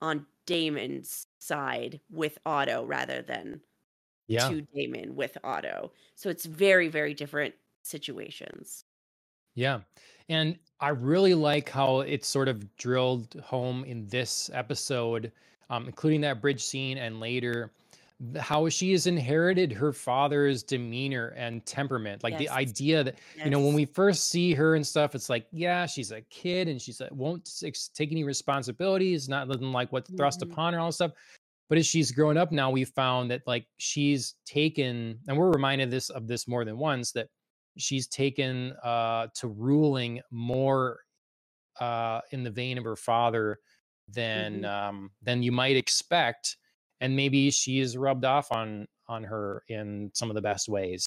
[0.00, 3.60] on Daemon's side with Otto rather than
[4.28, 4.48] Yeah.
[4.48, 5.92] to Daemon with Otto.
[6.14, 8.84] So it's very, very different situations.
[9.54, 9.80] Yeah.
[10.28, 15.32] And I really like how it's sort of drilled home in this episode,
[15.70, 17.72] um, including that bridge scene and later,
[18.38, 22.22] how she has inherited her father's demeanor and temperament.
[22.22, 25.46] Like the idea that, you know, when we first see her and stuff, it's like,
[25.52, 27.48] yeah, she's a kid and she's uh, won't
[27.94, 30.42] take any responsibilities, not living like what's thrust Mhm.
[30.42, 31.12] upon her, all this stuff.
[31.68, 35.90] But as she's grown up now, we found that like she's taken, and we're reminded
[35.90, 37.28] this of this more than once that
[37.78, 41.00] she's taken uh, to ruling more
[41.80, 43.58] uh, in the vein of her father
[44.08, 44.66] than Mhm.
[44.66, 46.56] um, than you might expect,
[47.00, 51.06] and maybe she's rubbed off on on her in some of the best ways.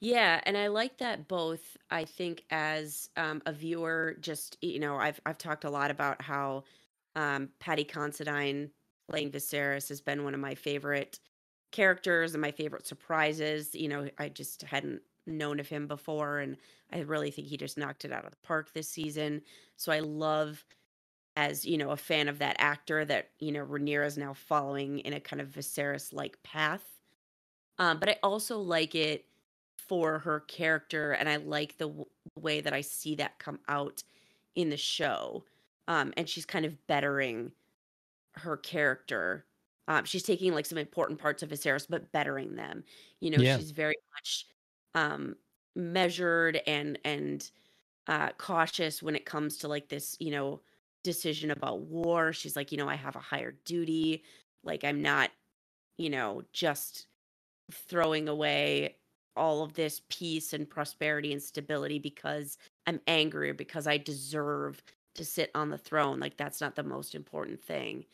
[0.00, 1.76] Yeah, and I like that both.
[1.90, 6.20] I think as um, a viewer, just you know, I've I've talked a lot about
[6.20, 6.64] how
[7.14, 8.70] um, Paddy Considine
[9.08, 11.18] playing Viserys has been one of my favorite
[11.72, 13.74] characters and my favorite surprises.
[13.74, 16.56] You know, I just hadn't known of him before, and
[16.92, 19.42] I really think he just knocked it out of the park this season.
[19.76, 20.62] So I love,
[21.36, 25.00] as you know, a fan of that actor that you know Rhaenyra is now following
[25.00, 27.00] in a kind of Viserys-like path.
[27.78, 29.26] Um, but I also like it
[29.78, 32.06] for her character, and I like the w-
[32.36, 34.02] way that I see that come out
[34.56, 35.44] in the show.
[35.88, 37.52] Um, and she's kind of bettering
[38.34, 39.46] her character.
[39.88, 42.84] Um, she's taking like some important parts of Viserys, but bettering them.
[43.20, 44.46] You know, Yeah, she's very much
[44.94, 45.36] um,
[45.74, 47.50] measured and and
[48.08, 50.62] uh, cautious when it comes to like this, you know,
[51.06, 52.32] decision about war.
[52.32, 54.24] She's like, you know, I have a higher duty.
[54.64, 55.30] Like, I'm not,
[55.96, 57.06] you know, just
[57.72, 58.96] throwing away
[59.36, 64.82] all of this peace and prosperity and stability because I'm angry because I deserve
[65.14, 66.18] to sit on the throne.
[66.18, 68.04] Like, that's not the most important thing.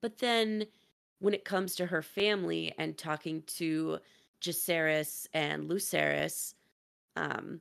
[0.00, 0.66] But then
[1.18, 3.98] when it comes to her family and talking to
[4.40, 6.54] Jacaerys and Lucerys,
[7.16, 7.60] um,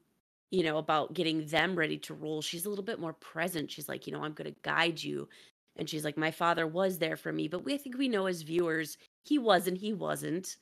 [0.51, 2.41] you know, about getting them ready to roll.
[2.41, 3.71] she's a little bit more present.
[3.71, 5.29] She's like, you know, I'm going to guide you.
[5.77, 7.47] And she's like, my father was there for me.
[7.47, 10.57] But we I think we know as viewers, he wasn't, he wasn't.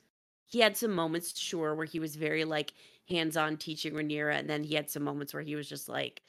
[0.46, 2.74] He had some moments, sure, where he was very like
[3.08, 4.36] hands on teaching Rhaenyra.
[4.38, 6.22] And then he had some moments where he was just like,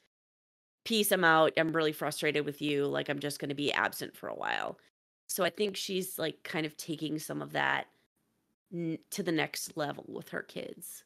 [0.86, 1.54] peace, I'm out.
[1.58, 2.86] I'm really frustrated with you.
[2.88, 4.80] Like, I'm just going to be absent for a while.
[5.28, 7.88] So I think she's like kind of taking some of that
[8.74, 11.06] n- to the next level with her kids.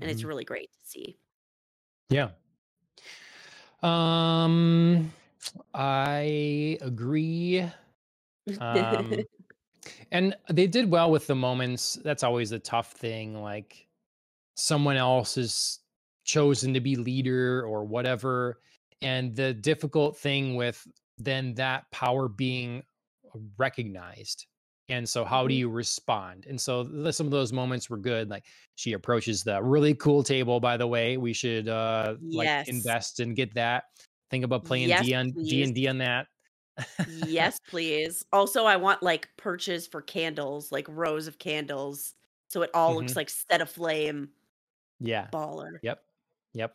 [0.00, 1.18] And it's mhm, really great to see.
[2.10, 2.30] Yeah.
[3.82, 5.12] Um,
[5.74, 7.64] I agree.
[8.60, 9.14] Um,
[10.10, 11.98] and they did well with the moments.
[12.02, 13.40] That's always a tough thing.
[13.40, 13.86] Like
[14.54, 15.80] someone else is
[16.24, 18.60] chosen to be leader or whatever.
[19.00, 20.86] And the difficult thing with
[21.18, 22.82] then that power being
[23.56, 24.46] recognized
[24.90, 25.56] And so, how do Mhm.
[25.56, 26.46] you respond?
[26.46, 28.30] And so, th- some of those moments were good.
[28.30, 28.46] Like
[28.76, 30.60] she approaches the really cool table.
[30.60, 32.66] By the way, we should uh like Yes.
[32.66, 33.84] invest and get that.
[34.30, 36.28] Think about playing Yes, D on D and D on that.
[37.04, 38.24] Yes, please.
[38.32, 42.14] Also, I want like perches for candles, like rows of candles,
[42.48, 44.32] so it all looks hmm like set aflame
[45.00, 45.30] Yeah.
[45.32, 45.80] baller.
[45.82, 46.02] Yep.
[46.54, 46.74] Yep.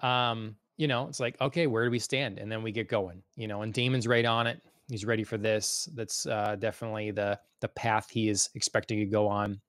[0.00, 2.38] Um, you know, it's like, okay, where do we stand?
[2.38, 4.62] And then we get going, you know, and Daemon's right on it.
[4.88, 5.88] He's ready for this.
[5.94, 9.60] That's uh, definitely the the path he is expecting to go on.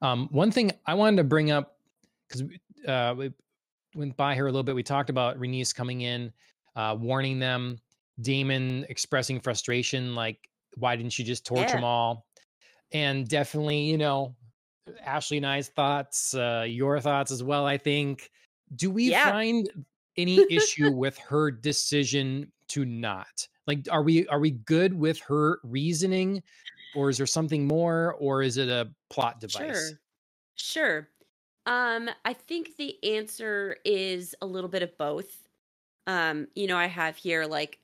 [0.00, 1.78] Um, one thing I wanted to bring up
[2.28, 2.42] because
[2.86, 3.32] uh, we
[3.94, 4.74] went by here a little bit.
[4.74, 6.32] We talked about Rhaenys coming in,
[6.76, 7.80] uh, warning them.
[8.20, 12.26] Daemon expressing frustration, like, why didn't you just torch Yeah, them all?
[12.92, 14.36] And definitely, you know,
[15.00, 17.66] Ashley and I's thoughts, uh, your thoughts as well.
[17.66, 18.30] I think.
[18.74, 19.68] Do we yeah, find
[20.16, 23.48] any issue with her decision to not?
[23.66, 26.42] Like, are we are we good with her reasoning,
[26.94, 29.76] or is there something more, or is it a plot device?
[29.76, 29.98] sure,
[30.56, 31.08] sure.
[31.66, 35.30] Um, I think the answer is a little bit of both.
[36.06, 37.78] Um, you know, I have here like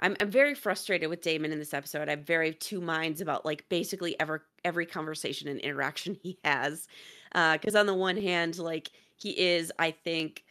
[0.00, 2.08] I'm I'm very frustrated with Daemon in this episode.
[2.08, 6.88] I have very two minds about like basically ever every conversation and interaction he has.
[7.34, 10.44] Uh, because on the one hand, like he is, I think,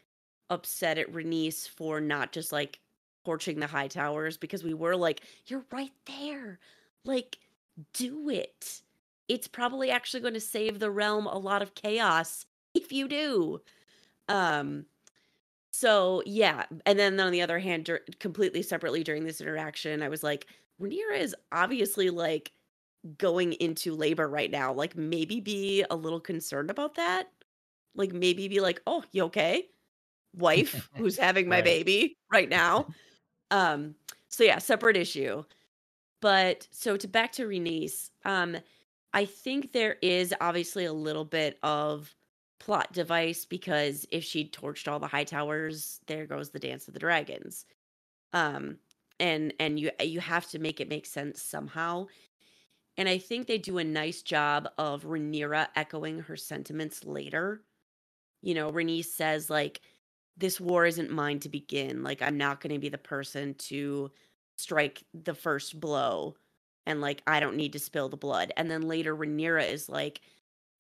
[0.49, 2.79] upset at Rhaenys for not just like
[3.25, 6.59] torching the Hightowers because we were like, You're right there.
[7.05, 7.39] Like,
[7.93, 8.83] do it.
[9.27, 13.61] It's probably actually going to save the realm a lot of chaos if you do.
[14.29, 14.87] Um
[15.73, 20.09] so, yeah, and then on the other hand, dur completely separately during this interaction, I
[20.09, 20.47] was like,
[20.81, 22.51] Rhaenyra is obviously, like,
[23.17, 27.31] going into labor right now, like, maybe be a little concerned about that?
[27.95, 29.69] Like, maybe be like, "Oh, you okay?
[30.35, 31.63] Wife who's having my Right.
[31.63, 32.89] baby right now."
[33.51, 33.95] Um,
[34.29, 35.43] so yeah, separate issue.
[36.21, 38.57] But so to back to Rhaenys, um,
[39.13, 42.15] I think there is obviously a little bit of
[42.59, 46.99] plot device because if she torched all the Hightowers, there goes the dance of the
[46.99, 47.65] dragons.
[48.33, 48.77] Um,
[49.19, 52.07] and and you you have to make it make sense somehow.
[52.97, 57.61] And I think they do a nice job of Rhaenyra echoing her sentiments later.
[58.41, 59.81] You know, Rhaenys says like,
[60.41, 62.03] "This war isn't mine to begin.
[62.03, 64.11] Like, I'm not going to be the person to
[64.57, 66.35] strike the first blow,
[66.85, 70.21] and like, I don't need to spill the blood." And then later, Rhaenyra is like,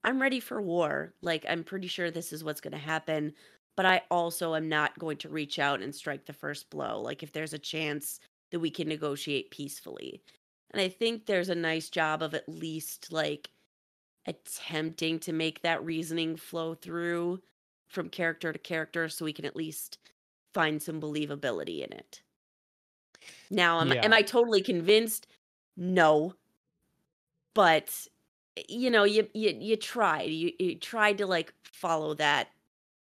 [0.03, 1.13] "I'm ready for war.
[1.21, 3.33] Like, I'm pretty sure this is what's going to happen."
[3.77, 7.01] But I also am not going to reach out and strike the first blow.
[7.01, 8.19] Like, if there's a chance
[8.51, 10.21] that we can negotiate peacefully.
[10.71, 13.49] And I think there's a nice job of at least like
[14.25, 17.41] attempting to make that reasoning flow through
[17.91, 19.99] from character to character so we can at least
[20.53, 22.21] find some believability in it.
[23.49, 25.27] Now, am, am I totally convinced?
[25.77, 26.33] No,
[27.53, 28.07] but
[28.67, 30.29] you know, you you you tried.
[30.29, 32.49] You you tried to like follow that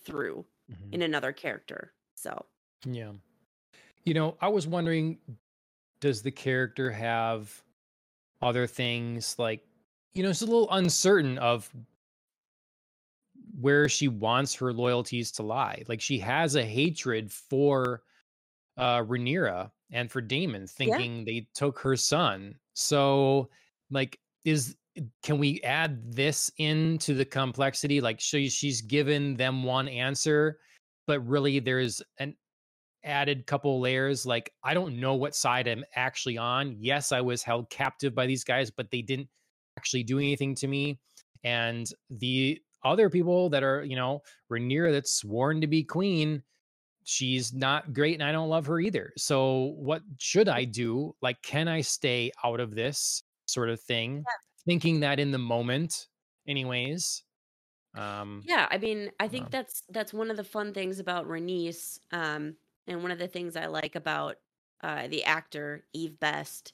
[0.03, 0.93] through Mhm.
[0.93, 1.93] in another character.
[2.15, 2.45] So,
[2.85, 3.13] Yeah.
[4.05, 5.19] You know, I was wondering,
[5.99, 7.61] does the character have
[8.41, 9.65] other things like,
[10.13, 11.69] you know, it's a little uncertain of
[13.59, 15.83] where she wants her loyalties to lie.
[15.87, 18.03] Like she has a hatred for
[18.77, 20.67] uh Rhaenyra and for Daemon, yeah.
[20.67, 22.55] thinking they took her son.
[22.73, 23.49] So,
[23.89, 24.75] like, is
[25.23, 28.01] can we add this into the complexity?
[28.01, 30.59] Like, she, she's given them one answer,
[31.05, 32.35] but really there's an
[33.03, 34.25] added couple layers.
[34.25, 36.75] Like, I don't know what side I'm actually on.
[36.79, 39.27] Yes, I was held captive by these guys, but they didn't
[39.77, 40.99] actually do anything to me.
[41.43, 46.43] And the other people that are, you know, Rhaenyra that's sworn to be queen,
[47.03, 49.13] she's not great and I don't love her either.
[49.17, 51.15] So what should I do?
[51.21, 54.23] Like, can I stay out of this sort of thing?
[54.65, 56.07] Thinking that in the moment,
[56.47, 57.23] anyways.
[57.95, 61.27] Um, Yeah, I mean, I think um, that's that's one of the fun things about
[61.27, 64.37] Rhaenys, um, and one of the things I like about
[64.81, 66.73] uh, the actor Eve Best.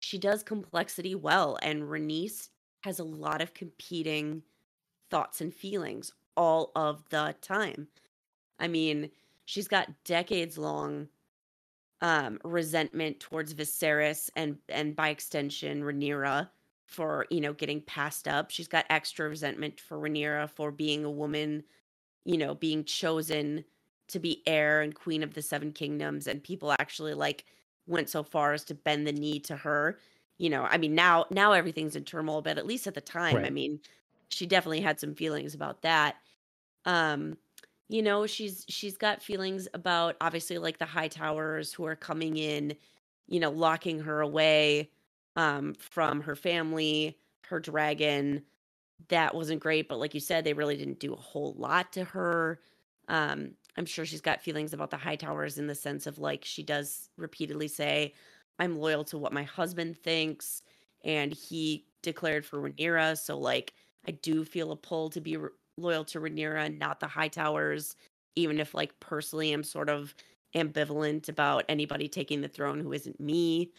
[0.00, 2.50] She does complexity well, and Rhaenys
[2.82, 4.42] has a lot of competing
[5.14, 7.86] thoughts and feelings all of the time.
[8.58, 9.10] I mean,
[9.44, 11.06] she's got decades long
[12.00, 16.48] um, resentment towards Viserys and and by extension Rhaenyra
[16.84, 18.50] for you know getting passed up.
[18.50, 21.62] She's got extra resentment for Rhaenyra for being a woman,
[22.24, 23.64] you know, being chosen
[24.08, 27.44] to be heir and queen of the Seven Kingdoms, and people actually like
[27.86, 29.96] went so far as to bend the knee to her.
[30.38, 33.36] You know, I mean now now everything's in turmoil, but at least at the time,
[33.36, 33.78] I mean,
[34.34, 36.16] she definitely had some feelings about that.
[36.84, 37.38] Um,
[37.88, 42.74] you know, she's she's got feelings about obviously like the Hightowers who are coming in,
[43.28, 44.90] you know, locking her away.
[45.36, 48.44] um, from her family, her dragon.
[49.08, 52.04] That wasn't great, but like you said, they really didn't do a whole lot to
[52.04, 52.60] her.
[53.08, 56.62] Um, I'm sure she's got feelings about the Hightowers in the sense of like she
[56.62, 58.14] does repeatedly say,
[58.58, 60.62] I'm loyal to what my husband thinks,
[61.04, 63.18] and he declared for Rhaenyra.
[63.18, 63.74] So like
[64.06, 67.96] I do feel a pull to be re- loyal to Rhaenyra, not the Hightowers,
[68.36, 70.14] even if like personally I'm sort of
[70.54, 73.72] ambivalent about anybody taking the throne who isn't me.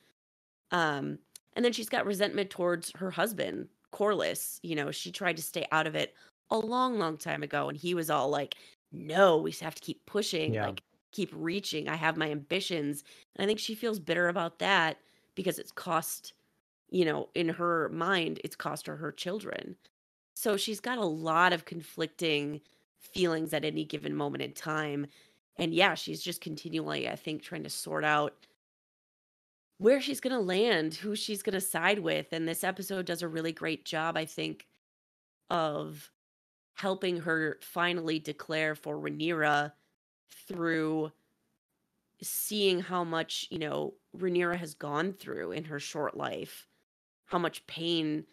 [0.71, 1.19] Um,
[1.55, 4.59] and then she's got resentment towards her husband, Corlys.
[4.63, 6.15] You know, she tried to stay out of it
[6.51, 8.55] a long, long time ago, and he was all like,
[8.91, 10.61] "No, we have to keep pushing, Yeah.
[10.61, 11.87] like keep reaching.
[11.87, 13.03] I have my ambitions."
[13.35, 14.99] And I think she feels bitter about that
[15.35, 16.33] because it's cost,
[16.89, 19.77] you know, in her mind, it's cost her her children.
[20.35, 22.61] So she's got a lot of conflicting
[22.99, 25.07] feelings at any given moment in time.
[25.57, 28.33] And yeah, she's just continually, I think, trying to sort out
[29.77, 32.27] where she's going to land, who she's going to side with.
[32.31, 34.67] And this episode does a really great job, I think,
[35.49, 36.11] of
[36.73, 39.71] helping her finally declare for Rhaenyra
[40.47, 41.11] through
[42.21, 46.67] seeing how much, you know, Rhaenyra has gone through in her short life,
[47.25, 48.25] how much pain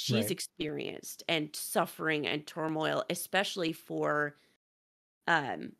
[0.00, 0.32] she's Right.
[0.32, 4.36] experienced and suffering and turmoil, especially for
[5.28, 5.74] um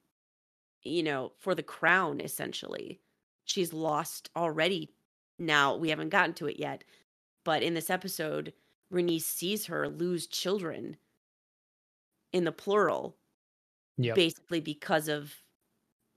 [0.84, 3.02] you know, for the crown essentially.
[3.44, 4.94] She's lost already.
[5.38, 6.84] Now, we haven't gotten to it yet,
[7.44, 8.54] but in this episode,
[8.92, 10.98] Rhaenys sees her lose children
[12.32, 13.16] in the plural
[13.98, 14.24] Yep.
[14.24, 15.42] basically because of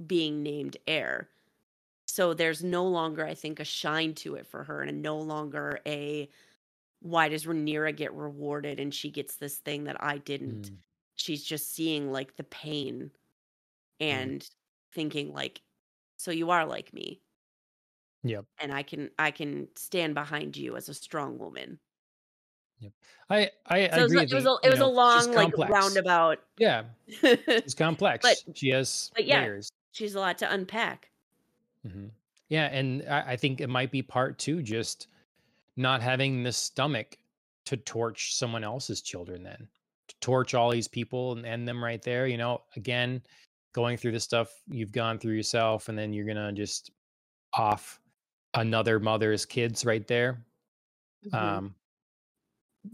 [0.06, 1.30] being named heir.
[2.08, 5.80] So there's no longer, I think, a shine to it for her, and no longer
[5.88, 6.30] a
[7.04, 10.72] why does Rhaenyra get rewarded and she gets this thing that I didn't.
[10.72, 10.76] Mm,
[11.16, 13.12] She's just seeing like the pain
[14.00, 14.44] and
[14.94, 15.62] thinking like,
[16.18, 17.22] so you are like me,
[18.24, 18.46] Yep.
[18.60, 21.78] and I can I can stand behind you as a strong woman.
[22.80, 22.92] Yep.
[23.30, 24.20] I I So it was, agree.
[24.22, 24.96] a- it was the- a it was know, she's
[25.28, 26.40] long like roundabout.
[26.58, 28.24] Yeah, it's complex.
[28.46, 29.42] but, she has but yeah.
[29.42, 29.70] layers.
[29.92, 31.10] she's a lot to unpack.
[31.86, 32.08] hmm
[32.50, 35.08] Yeah, and I, I think it might be part two, just
[35.76, 37.18] not having the stomach
[37.66, 39.44] to torch someone else's children.
[39.44, 39.68] Then
[40.10, 42.28] to torch all these people and end them right there.
[42.28, 43.24] You know, again,
[43.74, 46.92] going through the stuff you've gone through yourself, and then you're gonna just
[47.54, 48.00] off
[48.56, 50.46] another mother's kids right there.
[51.26, 51.34] Mhm.
[51.34, 51.76] Um,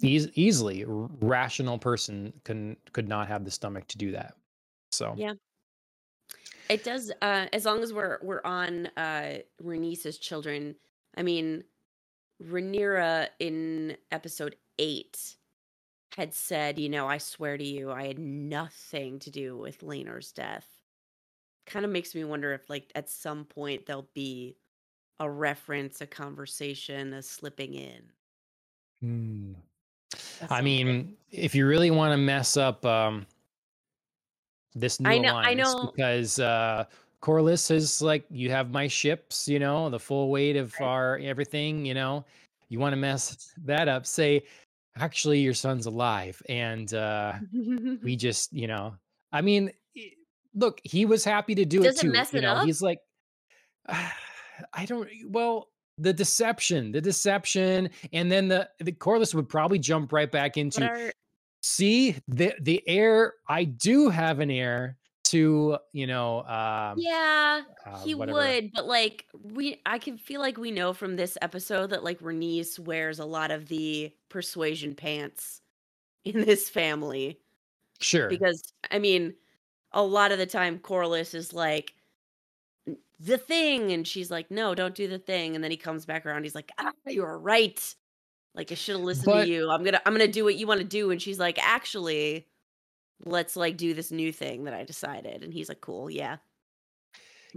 [0.03, 4.35] eas- easily, rational person can could not have the stomach to do that.
[4.91, 5.33] So Yeah.
[6.69, 10.75] It does uh as long as we're we're on uh Rhaenys's children.
[11.17, 11.63] I mean
[12.43, 15.35] Rhaenyra in episode 8
[16.15, 20.31] had said, you know, I swear to you I had nothing to do with Laenor's
[20.31, 20.67] death.
[21.65, 24.55] Kind of makes me wonder if like at some point there'll be
[25.19, 28.01] a reference, a conversation, a slipping in.
[29.01, 29.53] Hmm.
[30.13, 30.63] at I some point.
[30.65, 33.25] mean, if you really want to mess up um,
[34.75, 36.85] this new I know- I know- because uh,
[37.21, 41.85] Corlys is like, you have my ships, you know, the full weight of our everything,
[41.85, 42.25] you know,
[42.69, 44.05] you want to mess that up.
[44.05, 44.43] Say,
[44.97, 47.33] actually, your son's alive, and uh,
[48.03, 48.95] we just, you know,
[49.31, 49.71] I mean,
[50.55, 52.11] look, he was happy to do Does it it too.
[52.11, 52.65] mess you it know, up?
[52.65, 52.99] he's like,
[53.87, 55.07] I don't.
[55.27, 60.57] Well, the deception, the deception, and then the the Corlys would probably jump right back
[60.57, 61.11] into are
[61.61, 63.33] see the the heir.
[63.47, 64.97] I do have an heir
[65.31, 66.43] to you know.
[66.45, 68.37] Um, Yeah, uh, he whatever.
[68.39, 72.19] would, but like we I can feel like we know from this episode that like
[72.19, 75.61] Rhaenys wears a lot of the persuasion pants
[76.25, 77.39] in this family
[78.01, 78.29] Sure.
[78.29, 79.33] because I mean,
[79.91, 81.93] a lot of the time Corlys is like
[83.19, 86.25] the thing and she's like no, don't do the thing and then he comes back
[86.25, 87.95] around he's like ah, you were right.
[88.55, 89.69] Like I should have listened But- to you.
[89.69, 91.59] I'm going to I'm going to do what you want to do and she's like
[91.61, 92.47] actually
[93.25, 96.37] let's like do this new thing that I decided and he's like cool, yeah.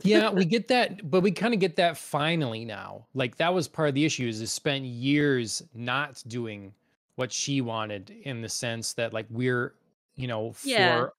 [0.02, 3.06] yeah, we get that, but we kind of get that finally now.
[3.14, 6.74] Like that was part of the issue is it spent years not doing
[7.16, 9.76] what she wanted in the sense that like we're,
[10.14, 11.10] you know, for Yeah.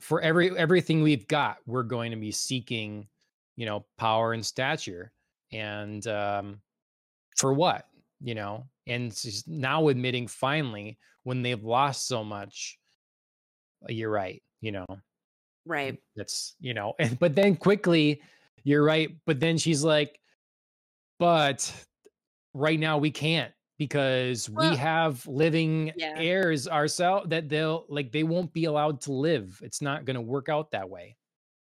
[0.00, 3.08] for every everything we've got, we're going to be seeking,
[3.56, 5.12] you know, power and stature.
[5.52, 6.62] And um
[7.36, 7.88] for what?
[8.20, 12.83] You know, and she's now admitting finally when they've lost so much, "Uh,
[13.88, 14.86] Uh, you're right, you know.
[15.66, 15.98] Right.
[16.16, 18.22] That's you know, and but then quickly,
[18.64, 19.10] you're right.
[19.26, 20.20] But then she's like,
[21.18, 21.72] but
[22.52, 26.14] right now we can't because Well, we have living yeah.
[26.16, 29.60] heirs ourselves that they'll like they won't be allowed to live.
[29.62, 31.16] It's not going to work out that way.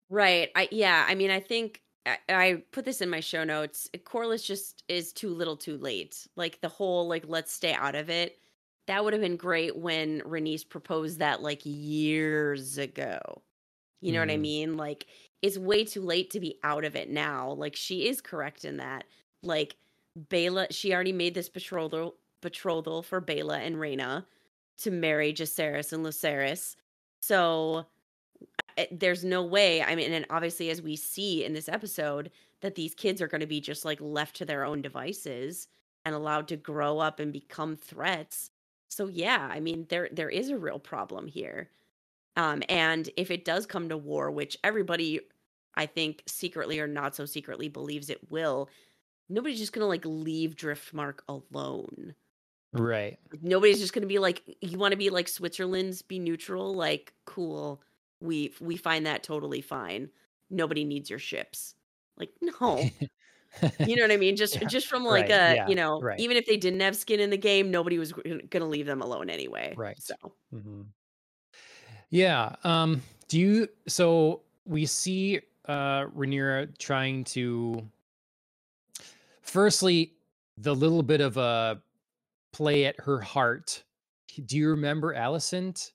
[0.10, 0.50] Right.
[0.56, 3.90] I yeah, I mean I think I, I put this in my show notes.
[4.06, 6.28] Corlys just is too little, too late.
[6.36, 8.38] Like the whole like let's stay out of it.
[8.88, 13.20] That would have been great when Rhaenys proposed that like years ago.
[14.02, 14.22] You know mm.
[14.22, 14.42] what I mm-hmm.
[14.42, 14.78] mean?
[14.78, 15.08] Like
[15.42, 17.52] it's way too late to be out of it now.
[17.52, 19.06] Like she is correct in that.
[19.42, 19.76] Like
[20.30, 24.26] Baela, she already made this betrothal betrothal for Baela and Rhaena
[24.78, 26.76] to marry Jacaerys and Lucerys.
[27.22, 27.86] So
[28.92, 29.82] there's no way.
[29.82, 32.32] I mean, and obviously, as we see in this episode,
[32.62, 35.68] that these kids are going to be just like left to their own devices
[36.04, 38.52] and allowed to grow up and become threats.
[38.96, 41.70] So yeah, I mean, there there is a real problem here.
[42.38, 45.20] Um, and if it does come to war, which everybody,
[45.76, 48.70] I think, secretly or not so secretly believes it will,
[49.28, 52.16] nobody's just gonna like leave Driftmark alone.
[52.72, 53.20] Right.
[53.42, 56.74] Nobody's just gonna be like, you want to be like Switzerland's, be neutral.
[56.74, 57.82] Like, cool.
[58.22, 60.10] We we find that totally fine.
[60.50, 61.76] Nobody needs your ships.
[62.16, 62.90] Like, no.
[63.80, 64.36] You know what I mean?
[64.36, 66.20] Just yeah, just from like right, a yeah, you know, right.
[66.20, 68.14] even if they didn't have skin in the game, nobody was
[68.50, 69.74] gonna leave them alone anyway.
[69.76, 70.02] Right.
[70.02, 70.16] So.
[70.54, 70.82] Mm-hmm.
[72.10, 72.56] Yeah.
[72.64, 73.02] Um.
[73.28, 73.68] Do you?
[73.88, 77.82] So we see uh Rhaenyra trying to.
[79.42, 80.14] Firstly,
[80.58, 81.82] the little bit of a
[82.54, 83.84] play at her heart.
[84.46, 85.92] Do you remember Alicent?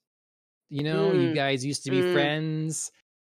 [0.69, 1.23] You know, mm.
[1.23, 2.13] you guys used to be mm.
[2.13, 2.93] friends.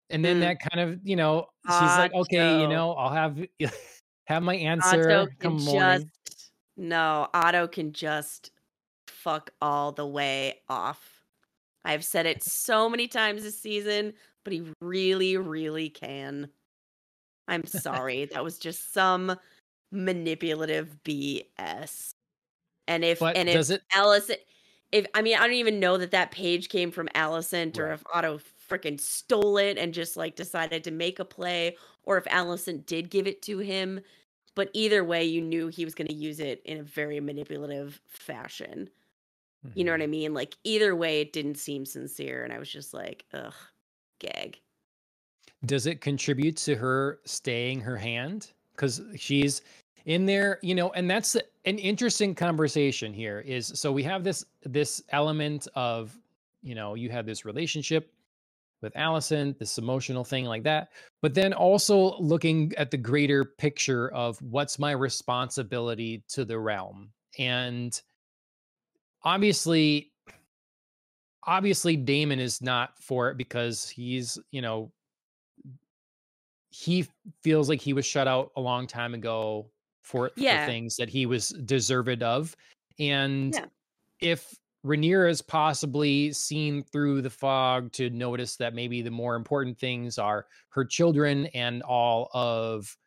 [0.10, 0.42] And then mm.
[0.42, 3.40] that kind of, you know, she's like, okay, you know, I'll have
[4.26, 6.10] have my answer Otto come morning.
[6.26, 8.52] Just, no, Otto can just
[9.08, 11.24] fuck all the way off.
[11.86, 14.14] I've said it so many times this season,
[14.44, 16.50] but he really, really can.
[17.48, 18.26] I'm sorry.
[18.26, 19.38] that was just some
[19.92, 22.14] manipulative BS.
[22.88, 23.82] And if but and if it...
[23.94, 24.38] Alicent,
[24.92, 27.80] if I mean, I don't even know that that page came from Alicent right.
[27.80, 28.40] or if Otto
[28.74, 33.10] freaking stole it and just like decided to make a play, or if Alicent did
[33.10, 34.00] give it to him.
[34.56, 38.00] But either way, you knew he was going to use it in a very manipulative
[38.08, 38.90] fashion.
[39.66, 39.80] Mm-hmm.
[39.80, 40.12] You know what I mm-hmm.
[40.12, 40.34] mean?
[40.34, 43.54] Like either way, it didn't seem sincere, and I was just like, ugh,
[44.20, 44.60] gag.
[45.66, 48.52] Does it contribute to her staying her hand?
[48.76, 49.62] Because she's
[50.06, 54.46] in there you know and that's an interesting conversation here is so we have this
[54.66, 56.18] this element of
[56.62, 58.13] you know you have this relationship
[58.84, 60.90] with Alicent, this emotional thing like that,
[61.22, 67.10] but then also looking at the greater picture of what's my responsibility to the realm.
[67.40, 68.00] And
[69.24, 70.12] obviously,
[71.48, 74.92] obviously, Daemon is not for it because he's, you know,
[76.70, 77.08] he
[77.42, 79.68] feels like he was shut out a long time ago
[80.02, 80.66] for, yeah.
[80.66, 82.56] for things that he was deserved of.
[83.00, 83.66] And yeah.
[84.20, 84.56] if
[84.86, 90.18] Rhaenyra is possibly seen through the fog to notice that maybe the more important things
[90.18, 92.98] are her children and all of,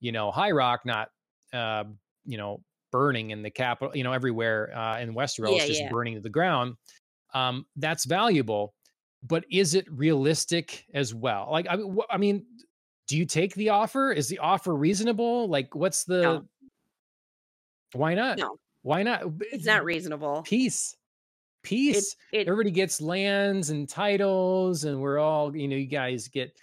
[0.00, 1.08] you know, High Rock, not,
[1.52, 1.84] uh,
[2.24, 2.62] you know,
[2.92, 5.88] burning in the capital, you know, everywhere uh, in Westeros, yeah, just yeah.
[5.90, 6.76] burning to the ground.
[7.34, 8.74] Um, that's valuable,
[9.24, 11.48] but is it realistic as well?
[11.50, 11.78] Like, I,
[12.08, 12.46] I mean,
[13.08, 14.12] do you take the offer?
[14.12, 15.48] Is the offer reasonable?
[15.48, 16.22] Like, what's the?
[16.22, 16.44] No.
[17.92, 18.38] Why not?
[18.38, 18.56] No.
[18.82, 19.22] Why not?
[19.40, 20.42] It's not reasonable.
[20.42, 20.96] Peace.
[21.64, 22.14] Peace.
[22.30, 26.56] It, it, Everybody gets lands and titles, and we're all, you know, you guys get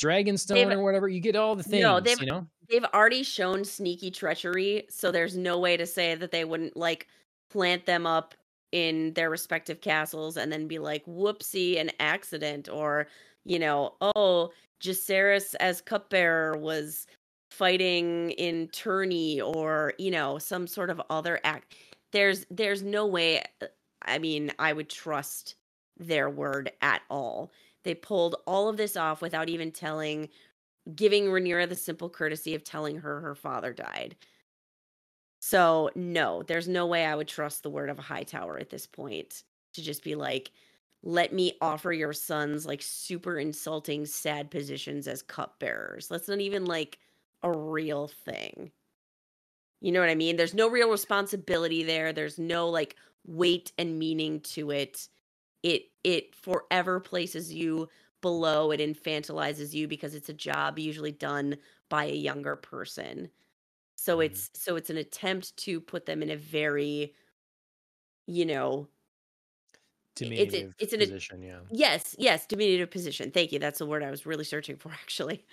[0.00, 1.08] Dragonstone or whatever.
[1.08, 1.82] You get all the things.
[1.82, 6.14] No, they've, you know, they've already shown sneaky treachery, so there's no way to say
[6.16, 7.06] that they wouldn't like
[7.50, 8.34] plant them up
[8.72, 13.06] in their respective castles and then be like, whoopsie, an accident, or
[13.44, 14.50] you know, oh,
[14.82, 17.06] Jacaerys as cupbearer was
[17.50, 21.76] fighting in tourney or you know some sort of other act
[22.10, 23.66] there's there's no way uh,
[24.06, 25.56] i mean i would trust
[25.96, 27.52] their word at all.
[27.84, 30.28] They pulled all of this off without even telling
[30.94, 34.16] giving Rhaenyra the simple courtesy of telling her her father died.
[35.40, 38.86] So no there's no way i would trust the word of a Hightower at this
[38.86, 39.44] point
[39.74, 40.50] to just be like
[41.02, 46.08] let me offer your sons like super insulting sad positions as cupbearers.
[46.08, 46.98] That's not even like
[47.42, 48.70] a real thing.
[49.82, 50.36] You know what i mean?
[50.36, 52.12] There's no real responsibility there.
[52.14, 55.08] There's no like weight and meaning to it
[55.62, 57.88] it it forever places you
[58.20, 61.56] below it infantilizes you because it's a job usually done
[61.88, 63.28] by a younger person
[63.96, 64.32] so mm-hmm.
[64.32, 67.14] it's so it's an attempt to put them in a very
[68.26, 68.88] you know
[70.14, 71.58] diminutive it's, it's an position, yeah.
[71.70, 73.30] Yes, yes, diminutive position.
[73.30, 73.58] Thank you.
[73.58, 75.44] That's the word I was really searching for, actually.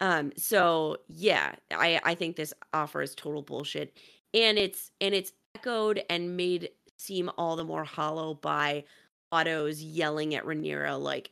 [0.00, 3.96] Um, so yeah, I I think this offer is total bullshit,
[4.32, 6.70] and it's and it's echoed and made
[7.00, 8.84] seem all the more hollow by
[9.32, 11.30] Otto's yelling at Rhaenyra like,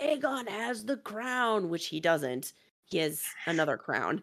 [0.00, 2.52] "Aegon has the crown," which he doesn't.
[2.84, 4.22] he has another crown.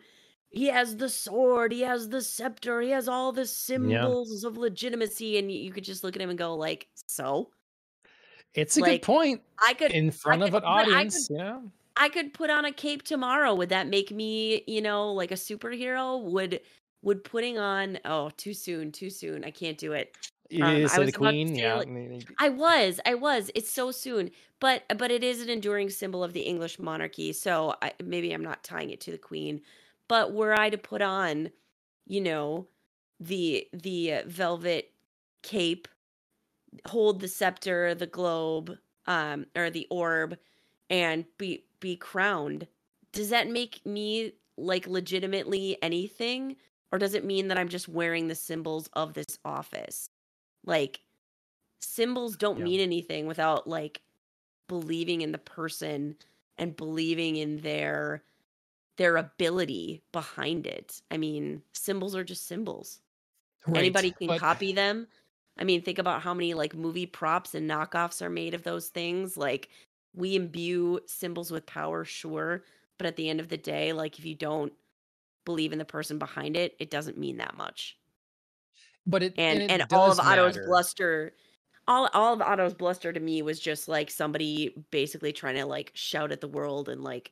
[0.50, 5.38] He has the sword, he has the scepter, he has all the symbols of legitimacy,
[5.38, 7.52] and you could just look at him and go like, "So?"
[8.54, 11.60] It's a good point I could in front could of an I could audience, yeah.
[11.96, 13.54] I could put on a cape tomorrow.
[13.56, 16.22] Would that make me, you know, like a superhero?
[16.24, 16.62] Would
[17.04, 19.44] would putting on oh, too soon, too soon.
[19.44, 20.16] I can't do it.
[20.50, 21.76] You Um, need to I the was queen, yeah.
[21.76, 21.90] like
[22.40, 23.52] I was, I was.
[23.56, 27.34] It's so soon, but but it is an enduring symbol of the English monarchy.
[27.34, 29.62] So I, maybe I'm not tying it to the queen,
[30.08, 31.52] but were I to put on,
[32.06, 32.68] you know,
[33.20, 34.94] the the uh, velvet
[35.44, 35.88] cape,
[36.88, 40.38] hold the scepter, the globe, um, or the orb,
[40.90, 42.68] and be be crowned,
[43.12, 46.56] does that make me like legitimately anything,
[46.92, 50.10] or does it mean that I'm just wearing the symbols of this office?
[50.68, 51.02] Like
[51.82, 52.64] symbols don't Yeah.
[52.64, 54.02] mean anything without like
[54.68, 56.18] believing in the person
[56.58, 58.24] and believing in their
[58.98, 61.02] their ability behind it.
[61.12, 63.02] I mean, symbols are just symbols.
[63.68, 63.96] Right.
[63.96, 65.08] Anybody can But copy them.
[65.58, 68.90] I mean, think about how many like movie props and knockoffs are made of those
[68.90, 69.38] things.
[69.38, 69.70] Like
[70.16, 72.64] we imbue symbols with power, sure,
[72.98, 74.74] but at the end of the day, like if you don't
[75.46, 78.00] believe in the person behind it, it doesn't mean that much.
[79.08, 80.68] But it and And it and all of Otto's matter.
[80.68, 81.34] bluster
[81.88, 85.92] all all of Otto's bluster to me was just like somebody basically trying to like
[85.96, 87.32] shout at the world and like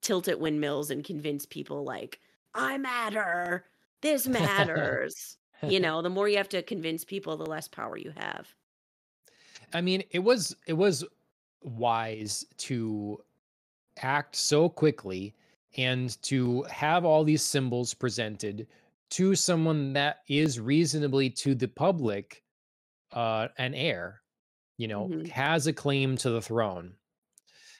[0.00, 2.18] tilt at windmills and convince people like
[2.54, 3.66] I matter.
[4.00, 5.36] This matters.
[5.62, 8.54] you know, the more you have to convince people, the less power you have.
[9.72, 11.04] I mean, it was it was
[11.62, 13.20] wise to
[14.02, 15.34] act so quickly
[15.76, 18.66] and to have all these symbols presented
[19.10, 22.42] to someone that is reasonably to the public
[23.12, 24.22] uh an heir,
[24.78, 25.26] you know, Mhm.
[25.28, 26.96] has a claim to the throne.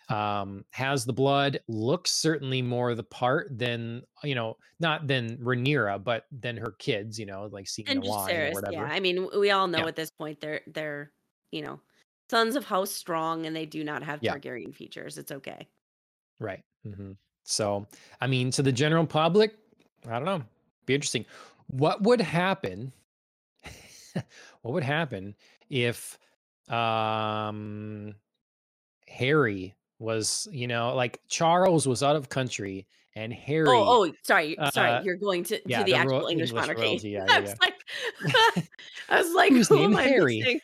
[0.09, 6.03] Um has the blood, looks certainly more the part than, you know, not than Rhaenyra,
[6.05, 8.85] but than her kids, you know, like seeing And or Jacaerys, yeah.
[8.85, 9.89] I mean, we all know Yeah.
[9.89, 11.12] at this point they're they're,
[11.53, 11.81] you know,
[12.31, 14.36] sons of House Strong and they do not have Yeah.
[14.36, 15.19] Targaryen features.
[15.19, 15.69] It's okay.
[16.39, 16.62] Right.
[16.85, 17.12] hmm
[17.44, 17.86] So,
[18.20, 19.57] I mean, to the general public,
[20.07, 20.44] I don't know.
[20.87, 21.27] Be interesting.
[21.69, 22.93] What would happen?
[24.63, 25.35] what would happen
[25.69, 26.19] if
[26.69, 28.15] um
[29.09, 34.57] Harry was, you know, like Charles was out of country and Harry, Oh, oh, sorry,
[34.73, 34.91] sorry.
[34.91, 36.81] uh, You're going to to yeah, the the ro- actual English English monarchy.
[36.83, 37.09] royalty.
[37.13, 37.75] Yeah, I yeah, was like,
[38.21, 38.63] yeah.
[39.09, 40.39] I was like, Who's who am I Harry?
[40.41, 40.61] missing?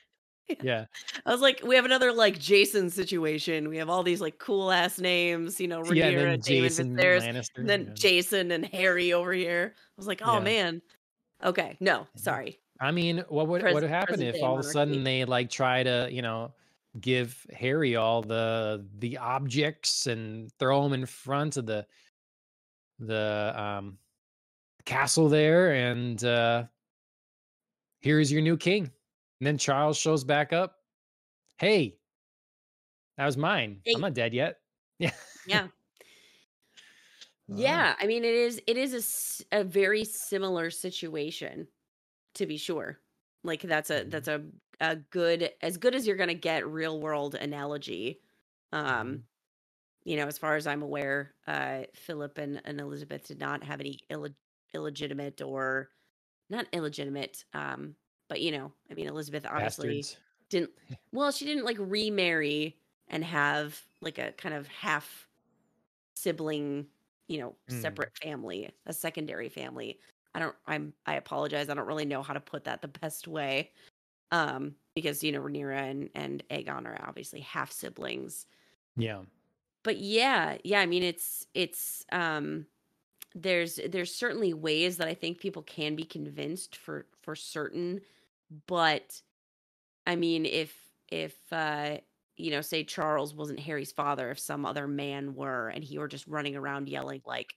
[0.61, 0.85] yeah,
[1.25, 3.69] I was like, we have another like Jason situation.
[3.69, 6.09] We have all these like cool ass names, you know, yeah.
[6.09, 7.95] And Rhaenyra, then Daemon Jason Viserys, and then Yeah.
[7.95, 9.75] Jason and Harry over here.
[10.03, 10.41] I was like, oh Yeah.
[10.41, 10.83] man.
[11.45, 12.19] Okay, no, Mhm.
[12.19, 12.61] sorry.
[12.81, 15.49] I mean, what would Pres- what would happen if all of a sudden they like
[15.51, 16.53] try to, you know,
[17.01, 21.87] give Harry all the the objects and throw him in front of the
[22.99, 23.99] the um
[24.85, 26.65] castle there and uh
[28.01, 28.85] here's your new king.
[29.41, 30.79] And then Charles shows back up.
[31.59, 31.99] Hey,
[33.17, 33.81] that was mine.
[33.85, 33.95] Hey.
[33.95, 34.59] I'm not dead yet.
[34.99, 35.11] Yeah.
[35.47, 35.69] Yeah.
[37.51, 41.69] Uh, Yeah, I mean it is it is a, a very similar situation
[42.35, 43.01] to be sure.
[43.45, 44.11] Like that's a Mhm.
[44.11, 44.47] that's a
[44.81, 48.23] a good as good as you're going to get real world analogy.
[48.73, 49.27] Um Mhm.
[50.05, 53.81] you know, as far as I'm aware, uh Philip and, and Elizabeth did not have
[53.81, 54.37] any Ill-
[54.75, 55.91] illegitimate or
[56.51, 57.97] not illegitimate um
[58.29, 60.19] but you know, I mean Elizabeth obviously bastards.
[60.51, 60.73] didn't
[61.13, 65.29] well, she didn't like remarry and have like a kind of half
[66.17, 66.89] sibling,
[67.29, 68.03] you know, Mm.
[68.03, 70.01] separate family, a secondary family.
[70.35, 71.69] I don't I'm I apologize.
[71.69, 73.73] I don't really know how to put that the best way.
[74.33, 78.47] Um because you know Rhaenyra and and Aegon are obviously half siblings.
[78.97, 79.25] Yeah.
[79.85, 82.67] But yeah, yeah, I mean it's it's um
[83.35, 88.03] there's there's certainly ways that I think people can be convinced for for certain,
[88.67, 89.23] but
[90.07, 91.99] I mean if if uh
[92.43, 96.09] you know say Charles wasn't Harry's father, if some other man were and he were
[96.09, 97.55] just running around yelling like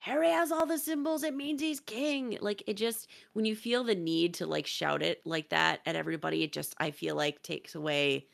[0.00, 2.38] Harry has all the symbols, it means he's king.
[2.40, 5.96] Like it just when you feel the need to like shout it like that at
[5.96, 8.26] everybody, it just I feel like takes away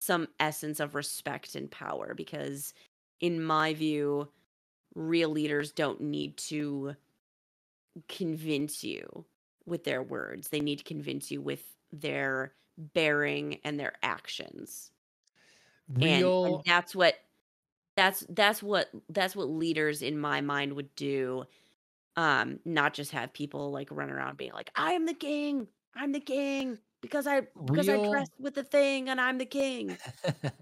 [0.00, 2.74] some essence of respect and power because
[3.20, 4.28] in my view
[4.94, 6.94] real leaders don't need to
[8.08, 9.24] convince you
[9.66, 11.62] with their words they need to convince you with
[11.92, 14.92] their bearing and their actions
[16.00, 17.14] and and Real that's what
[17.96, 21.44] that's that's what that's what leaders in my mind would do
[22.16, 26.12] um not just have people like run around being like i am the king i'm
[26.12, 29.98] the king because i because i real dressed with the thing and i'm the king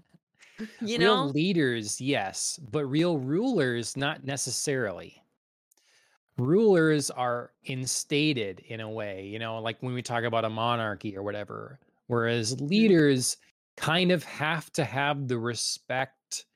[0.81, 1.31] you Real know?
[1.31, 5.23] leaders, yes, but real rulers, not necessarily.
[6.37, 11.15] Rulers are instated in a way, you know, like when we talk about a monarchy
[11.17, 11.79] or whatever,
[12.09, 12.99] whereas Mhm.
[13.01, 13.37] leaders
[13.77, 16.47] kind of have to have the respect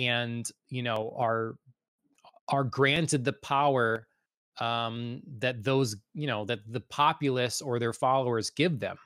[0.00, 1.56] and, you know, are
[2.48, 4.06] are granted the power
[4.60, 8.98] um that those, you know, that the populace or their followers give them.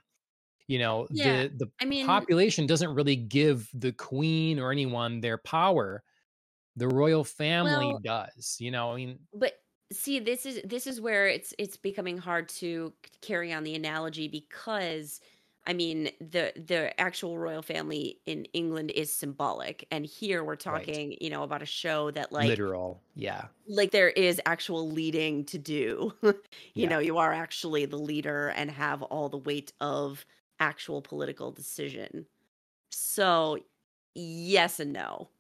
[0.69, 1.23] You know, Yeah.
[1.23, 6.05] the the I mean, population doesn't really give the queen or anyone their power.
[6.77, 9.55] The royal family well, does, you know, I mean but
[9.93, 14.29] see, this is this is where it's it's becoming hard to carry on the analogy
[14.29, 15.21] because
[15.71, 20.91] I mean, the the actual royal family in England is symbolic and here we're right.
[20.91, 23.05] talking, you know, about a show that like Literal.
[23.15, 23.51] Yeah.
[23.67, 26.13] like there is actual leading to do.
[26.77, 26.89] you Yeah.
[26.89, 30.25] know, you are actually the leader and have all the weight of
[30.59, 32.27] actual political decision.
[32.91, 33.59] So,
[34.15, 35.31] yes and no.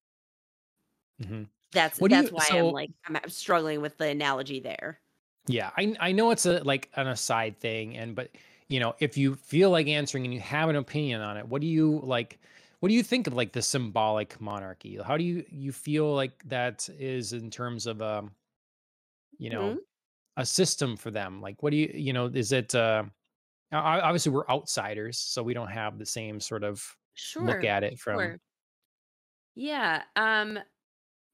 [1.18, 1.48] Mhm.
[1.72, 5.00] That's What do you that's why I'm like I'm struggling with the analogy there.
[5.46, 8.30] yeah, I I know it's a like an aside thing and but
[8.70, 11.62] you know, if you feel like answering and you have an opinion on it, what
[11.62, 12.40] do you like
[12.80, 14.96] what do you think of like the symbolic monarchy?
[14.98, 18.34] How do you you feel like that is in terms of um,
[19.38, 19.84] you know, Mhm.
[20.38, 21.40] a system for them?
[21.42, 23.04] Like what do you you know, is it uh
[23.72, 26.96] obviously we're outsiders, so we don't have the same sort of
[27.38, 28.40] look at it from Sure.
[29.54, 30.58] Yeah, um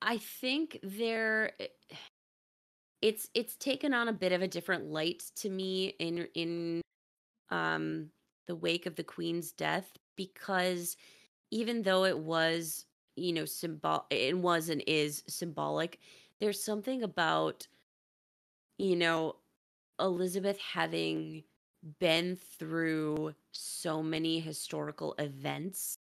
[0.03, 1.55] I think there
[3.03, 6.81] it's it's taken on a bit of a different light to me in in
[7.51, 8.11] um
[8.47, 10.97] the wake of the queen's death because
[11.51, 12.87] even though it was,
[13.17, 16.01] you know, symbol it was and is symbolic,
[16.41, 17.67] there's something about,
[18.79, 19.37] you know,
[20.01, 21.45] Elizabeth having
[22.01, 25.99] been through so many historical events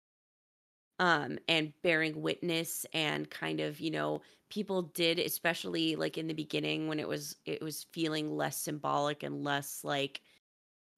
[1.00, 6.34] um and bearing witness and kind of you know people did especially like in the
[6.34, 10.22] beginning when it was it was feeling less symbolic and less like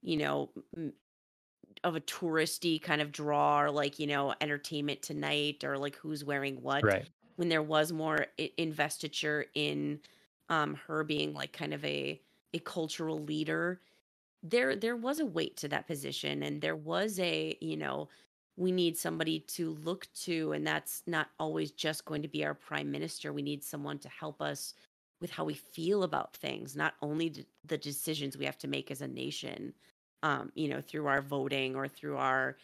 [0.01, 0.49] you know
[1.83, 6.23] of a touristy kind of draw or like you know entertainment tonight or like who's
[6.23, 7.07] wearing what right.
[7.35, 9.99] when there was more I- investiture in
[10.49, 12.19] um her being like kind of a
[12.53, 13.81] a cultural leader
[14.43, 18.07] there there was a weight to that position and there was a you know
[18.55, 22.53] we need somebody to look to and that's not always just going to be our
[22.53, 24.73] prime minister we need someone to help us
[25.21, 29.01] with how we feel about things not only the decisions we have to make as
[29.01, 29.73] a nation
[30.23, 32.57] um you know through our voting or through our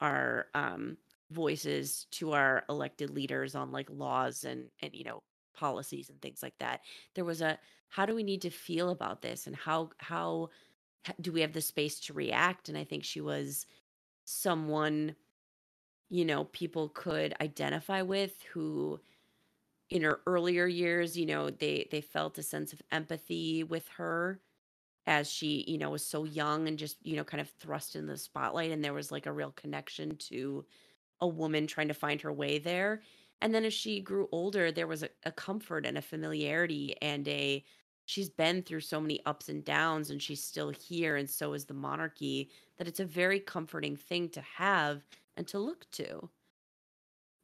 [0.00, 0.96] our um
[1.30, 5.22] voices to our elected leaders on like laws and and you know
[5.54, 6.80] policies and things like that.
[7.14, 7.58] There was a
[7.88, 10.48] how do we need to feel about this and how how
[11.20, 12.68] do we have the space to react?
[12.68, 13.66] And i think she was
[14.24, 15.16] someone
[16.08, 19.00] you know people could identify with who
[19.90, 24.40] in her earlier years you know they they felt a sense of empathy with her
[25.06, 28.06] as she you know was so young and just you know kind of thrust in
[28.06, 30.64] the spotlight and there was like a real connection to
[31.20, 33.02] a woman trying to find her way there.
[33.42, 37.26] And then as she grew older, there was a, a comfort and a familiarity and
[37.28, 37.64] a
[38.06, 41.66] she's been through so many ups and downs and she's still here and so is
[41.66, 45.06] the monarchy that it's a very comforting thing to have
[45.36, 46.30] and to look to.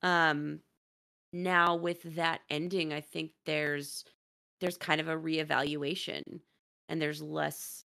[0.02, 0.62] Um
[1.32, 4.05] now with that ending, I think there's
[4.61, 6.23] there's kind of a reevaluation
[6.89, 7.85] and there's less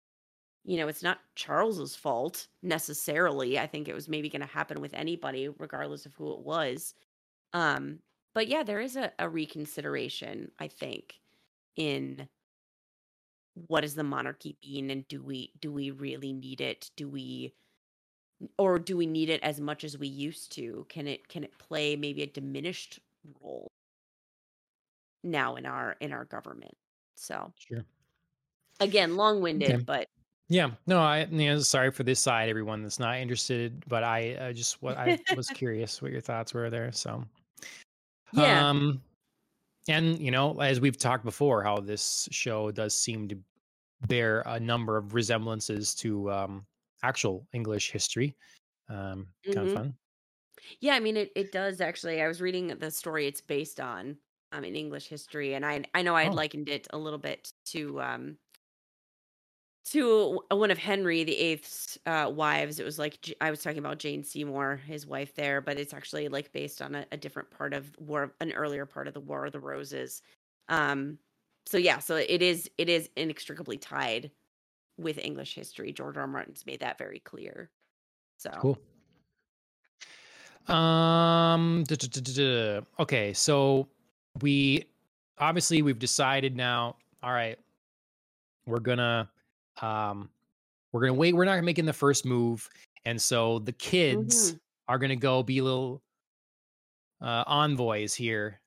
[0.64, 3.56] you know, it's not Charles's fault necessarily.
[3.56, 6.92] I think it was maybe going to happen with anybody, regardless of who it was.
[7.52, 8.00] Um,
[8.34, 11.20] but yeah, there is a, a reconsideration, I think,
[11.76, 12.28] in
[13.68, 16.90] what does the monarchy mean, and do we do we really need it?
[16.96, 17.54] Do we
[18.58, 20.84] or do we need it as much as we used to?
[20.88, 23.00] Can it can it play maybe a diminished
[23.40, 23.68] role
[25.22, 26.74] now in our in our government?
[27.16, 27.86] So Sure.
[28.80, 29.84] again, long winded, Okay.
[29.86, 30.08] but
[30.48, 30.72] Yeah.
[30.86, 34.52] No, I you know, sorry for this side, everyone that's not interested, but I, I
[34.54, 36.92] just what I was curious what your thoughts were there.
[36.92, 37.24] So,
[38.32, 39.02] yeah, um,
[39.88, 43.38] and you know, as we've talked before, how this show does seem to
[44.08, 46.66] bear a number of resemblances to um
[47.02, 48.36] actual English history.
[48.88, 49.96] Um, kind of fun.
[50.80, 52.20] Yeah, I mean it it does actually.
[52.22, 54.18] I was reading the story it's based on
[54.52, 57.18] um in English history and I I know I had Oh, likened it a little
[57.18, 58.38] bit to um
[59.86, 62.80] to one of Henry the Eighth's uh wives.
[62.80, 65.94] It was like J- I was talking about Jane Seymour, his wife there, but it's
[65.94, 69.20] actually like based on a, a different part of war an earlier part of the
[69.20, 70.22] War of the Roses.
[70.68, 71.18] Um
[71.66, 74.32] so yeah, so it is it is inextricably tied
[74.98, 75.92] with English history.
[75.92, 76.22] George R.
[76.22, 76.28] R.
[76.28, 77.70] Martin's made that very clear.
[78.38, 78.78] So cool.
[80.68, 81.84] Um.
[81.86, 82.80] duh, duh, duh.
[83.00, 83.88] Okay, so
[84.40, 84.84] we
[85.38, 86.96] obviously we've decided now.
[87.22, 87.58] All right,
[88.66, 89.28] we're gonna
[89.80, 90.28] um,
[90.92, 91.34] we're gonna wait.
[91.34, 92.68] We're not making the first move,
[93.04, 94.60] and so the kids Mhm.
[94.88, 96.02] are gonna go be little
[97.20, 98.60] uh, envoys here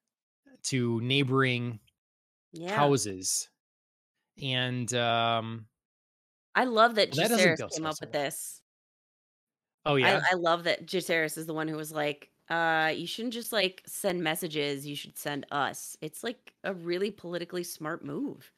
[0.63, 1.80] to neighboring
[2.53, 2.76] Yeah.
[2.76, 3.49] houses,
[4.41, 5.67] and um,
[6.55, 8.61] I love that well, that doesn't Jacaerys go came up with this.
[9.85, 13.34] Oh yeah, I love that Jacaerys is the one who was like, uh, you shouldn't
[13.34, 15.97] just like send messages, you should send us.
[16.01, 18.51] It's like a really politically smart move.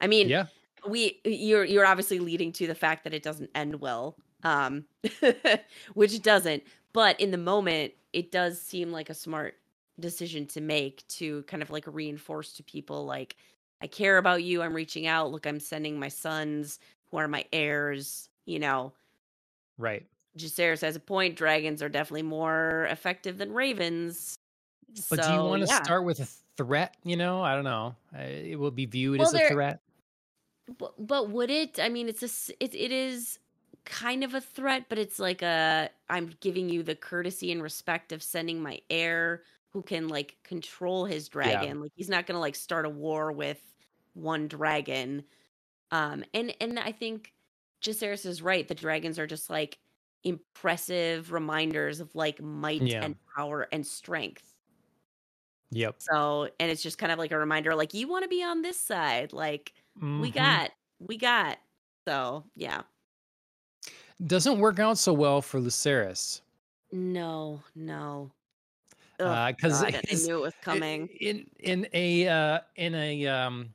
[0.00, 0.46] I mean, yeah,
[0.88, 4.16] we you're you're obviously leading to the fact that it doesn't end well.
[4.44, 4.86] Um
[5.94, 9.56] which it doesn't, but in the moment it does seem like a smart
[10.00, 13.36] decision to make to kind of like reinforce to people like
[13.82, 17.46] I care about you, I'm reaching out, look, I'm sending my sons who are my
[17.52, 18.94] heirs, you know,
[19.78, 20.06] right.
[20.36, 21.36] Jacaerys has a point.
[21.36, 24.36] Dragons are definitely more effective than ravens.
[25.08, 25.82] But do you want to yeah.
[25.82, 26.96] start with a threat?
[27.04, 27.94] You know, I don't know.
[28.14, 29.80] Uh, It will be viewed Well, as a threat.
[30.78, 31.78] but, but would it?
[31.80, 33.38] I mean, it's a it, it is
[33.84, 38.12] kind of a threat, but it's like a, I'm giving you the courtesy and respect
[38.12, 41.80] of sending my heir who can like control his Yeah, dragon.
[41.80, 43.60] Like he's not gonna like start a war with
[44.14, 45.24] one dragon.
[45.90, 47.32] Um, and and I think
[47.82, 48.66] Jacaerys is right.
[48.66, 49.78] The dragons are just like
[50.24, 54.54] impressive reminders of like might yeah, and power and strength.
[55.70, 55.96] yep.
[55.98, 58.62] So, and it's just kind of like a reminder, like you want to be on
[58.62, 59.74] this side, like
[60.16, 61.58] we hmm got, we got.
[62.08, 62.82] So, yeah.
[64.26, 66.40] Doesn't work out so well for Lucerys.
[66.92, 68.32] No, no.
[69.18, 71.10] Because and I knew it was coming.
[71.20, 73.74] in in a uh, in a um,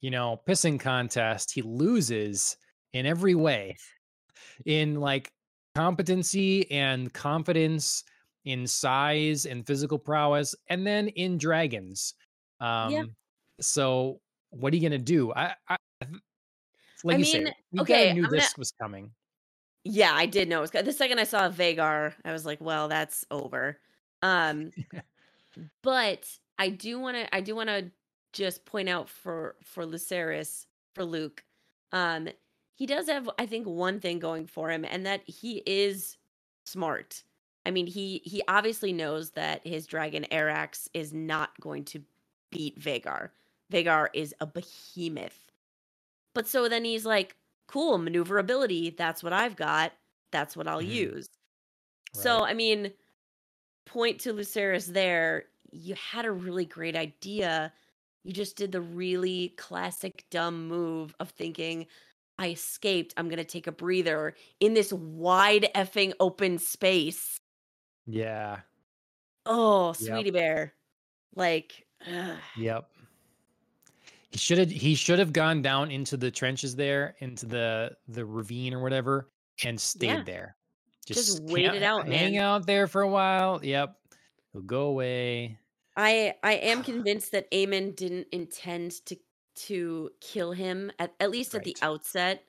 [0.00, 2.56] you know pissing contest, he loses
[2.92, 3.76] in every way.
[4.66, 5.32] In like
[5.78, 8.02] competency and confidence,
[8.44, 12.14] in size and physical prowess, and then in dragons.
[12.60, 12.86] Yeah.
[12.86, 13.16] Um,
[13.60, 15.32] so what are you gonna do?
[15.34, 15.76] I, I
[17.04, 18.42] like I you say, mean, we okay, kind of knew I'm gonna.
[18.42, 19.12] this was coming.
[19.84, 22.88] Yeah, I did know it was the second I saw Vhagar, I was like, well,
[22.88, 23.78] that's over.
[24.22, 24.72] Um,
[25.82, 26.28] but
[26.58, 27.90] I do want to I do want to
[28.32, 31.44] just point out for for Lucerys for Luke
[31.92, 32.28] um
[32.78, 36.16] he does have I think one thing going for him and that he is
[36.66, 37.24] smart.
[37.66, 42.04] I mean he he obviously knows that his dragon Arrax is not going to
[42.50, 43.30] beat Vhagar.
[43.72, 45.52] Vhagar is a behemoth.
[46.34, 47.36] But so then he's like,
[47.68, 49.92] cool, maneuverability, that's what I've got.
[50.32, 50.82] That's what I'll Mhm.
[50.82, 51.28] use.
[52.14, 52.92] So, I mean,
[53.86, 55.46] point to Lucerys there.
[55.70, 57.72] You had a really great idea.
[58.24, 61.86] You just did the really classic dumb move of thinking,
[62.38, 63.14] I escaped.
[63.16, 67.40] I'm going to take a breather in this wide effing open space.
[68.06, 68.60] Yeah.
[69.46, 70.24] Oh, Yep.
[70.24, 70.74] sweetie bear.
[71.34, 72.38] Like, ugh.
[72.56, 72.88] Yep.
[74.30, 78.24] He should have he should have gone down into the trenches there, into the the
[78.26, 79.30] ravine or whatever,
[79.64, 80.56] and stayed yeah, there.
[81.06, 82.42] just Just wait it out, hang man.
[82.42, 83.64] out there for a while.
[83.64, 83.96] Yep.
[84.52, 85.58] He'll go away.
[85.96, 89.16] I I am convinced that Aemond didn't intend to
[89.58, 92.44] to kill him at, at least at the outset.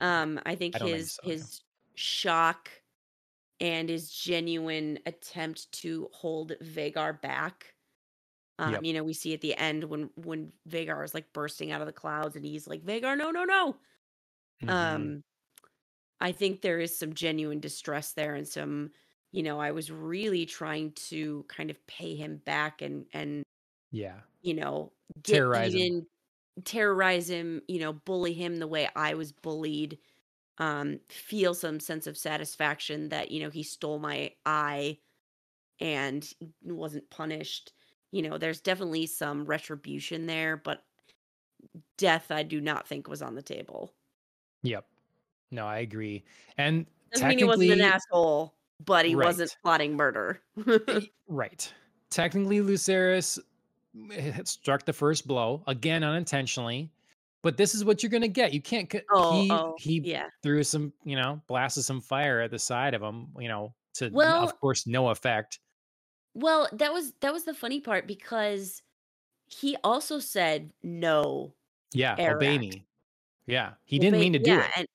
[0.00, 1.22] Um, I think I his so.
[1.22, 1.62] his
[1.96, 2.70] shock
[3.60, 7.74] and his genuine attempt to hold Vhagar back.
[8.58, 8.84] Um, Yep.
[8.84, 11.86] you know, we see at the end when when Vhagar is like bursting out of
[11.86, 13.76] the clouds and he's like, Vhagar, no, no, no.
[14.60, 14.72] Mhm.
[14.72, 15.22] Um,
[16.20, 18.92] I think there is some genuine distress there and some,
[19.32, 23.44] you know, I was really trying to kind of pay him back and and
[23.92, 24.22] Yeah.
[24.42, 24.92] you know,
[25.22, 25.90] get Terrorize him.
[26.64, 29.98] Terrorize him, you know, bully him the way I was bullied.
[30.58, 34.98] Um, feel some sense of satisfaction that, you know, he stole my eye
[35.80, 36.28] and
[36.62, 37.72] wasn't punished.
[38.10, 40.84] You know, there's definitely some retribution there, but
[41.96, 43.94] death I do not think was on the table.
[44.62, 44.84] Yep.
[45.50, 46.24] No, I agree.
[46.58, 48.54] And Doesn't mean he wasn't an asshole,
[48.84, 50.42] but he wasn't plotting murder.
[51.28, 51.72] Right.
[52.10, 53.44] Technically, Lucerys had
[54.44, 56.90] struck the first blow again unintentionally,
[57.42, 58.52] but this is what you're gonna get.
[58.52, 58.92] You can't.
[59.10, 60.28] oh, He oh, he yeah.
[60.42, 64.10] threw some, you know, blasted some fire at the side of him, you know, to
[64.10, 65.60] Well, of course no effect.
[66.34, 68.82] well, that was that was the funny part because
[69.46, 71.54] he also said no,
[71.92, 72.86] Yeah, obey me.
[73.46, 74.72] Yeah, he didn't Obey, mean to do yeah, it.
[74.76, 74.86] and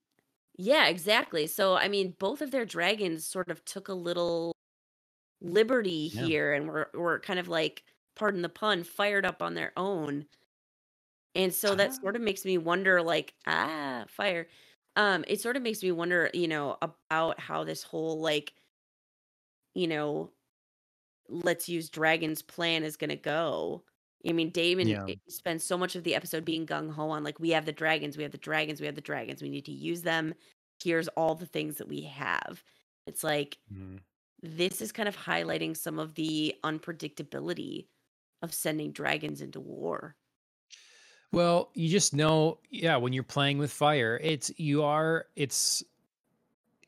[0.57, 1.47] yeah, exactly.
[1.47, 4.53] So I mean, both of their dragons sort of took a little
[5.41, 6.25] liberty Yeah.
[6.25, 7.83] here and were were kind of like,
[8.17, 10.27] pardon the pun, fired up on their own.
[11.35, 14.47] And so that Ah, sort of makes me wonder, like, ah, fire.
[14.95, 18.53] Um, it sort of makes me wonder, you know, about how this whole like
[19.73, 20.33] you know,
[21.29, 23.85] let's use Dragon's plan is going to go.
[24.27, 25.15] I mean, Daemon Yeah.
[25.29, 28.17] spends so much of the episode being gung ho on like we have the dragons,
[28.17, 29.41] we have the dragons, we have the dragons.
[29.41, 30.35] We need to use them.
[30.83, 32.63] Here's all the things that we have.
[33.07, 33.97] It's like Mhm.
[34.41, 37.87] this is kind of highlighting some of the unpredictability
[38.41, 40.15] of sending dragons into war.
[41.31, 45.83] Well, you just know, yeah, when you're playing with fire, it's you are it's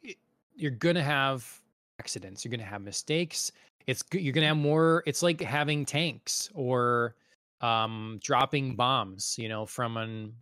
[0.02, 0.18] it-
[0.56, 1.62] you're gonna have
[2.00, 2.44] accidents.
[2.46, 3.52] You're gonna have mistakes.
[3.88, 5.04] It's you're gonna have more.
[5.06, 7.16] It's like having tanks or
[7.62, 9.36] um, dropping bombs.
[9.38, 10.34] You know, from an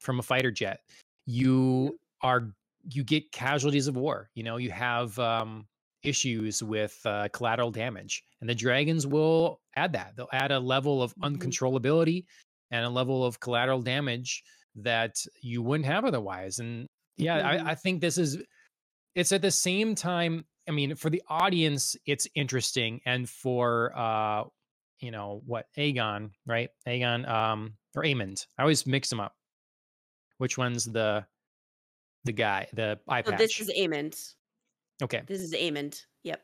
[0.00, 0.80] from a fighter jet.
[1.26, 2.52] You are
[2.90, 4.30] you get casualties of war.
[4.34, 5.66] You know, you have um,
[6.02, 10.14] issues with uh, collateral damage, and the dragons will add that.
[10.16, 11.36] They'll add a level of Mhm.
[11.38, 12.24] uncontrollability
[12.70, 14.42] and a level of collateral damage
[14.76, 16.58] that you wouldn't have otherwise.
[16.58, 17.36] And yeah.
[17.36, 18.38] I, I think this is
[19.14, 20.44] it's at the same time.
[20.68, 24.44] I mean, for the audience, it's interesting, and for uh,
[25.00, 26.68] you know what Aegon, right?
[26.86, 28.46] Aegon, um, or Aemond.
[28.58, 29.34] I always mix them up.
[30.38, 31.26] Which one's the
[32.24, 33.38] the guy, the eye patch?
[33.38, 34.34] this is Aemond.
[35.02, 35.22] Okay.
[35.26, 36.04] This is Aemond.
[36.24, 36.42] Yep.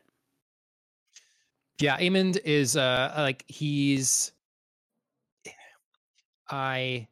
[1.79, 4.31] Yeah, Aemond is uh like he's
[6.49, 7.07] I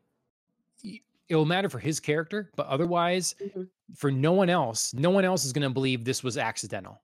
[1.30, 3.68] it'll matter for his character, but otherwise Mhm.
[3.95, 7.02] for no one else, no one else is going to believe this was accidental.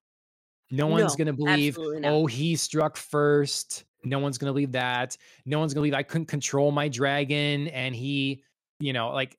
[0.72, 3.86] No one's No, going to believe, oh, he struck first.
[4.04, 5.18] No one's going to believe that.
[5.46, 8.44] No one's going to believe I couldn't control my dragon and he,
[8.80, 9.38] you know, like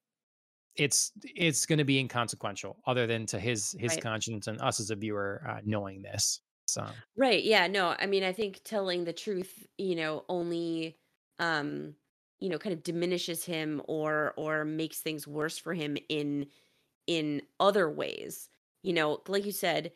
[0.76, 3.98] it's it's going to be inconsequential other than to his his Right.
[3.98, 6.42] conscience and us as a viewer uh, knowing this.
[6.66, 7.42] So, Right.
[7.42, 7.66] Yeah.
[7.66, 10.98] No, I mean, I think telling the truth, you know, only,
[11.38, 11.97] um,
[12.38, 16.48] you know, kind of diminishes him or or makes things worse for him in
[17.06, 18.51] in other ways.
[18.82, 19.92] You know, like you said,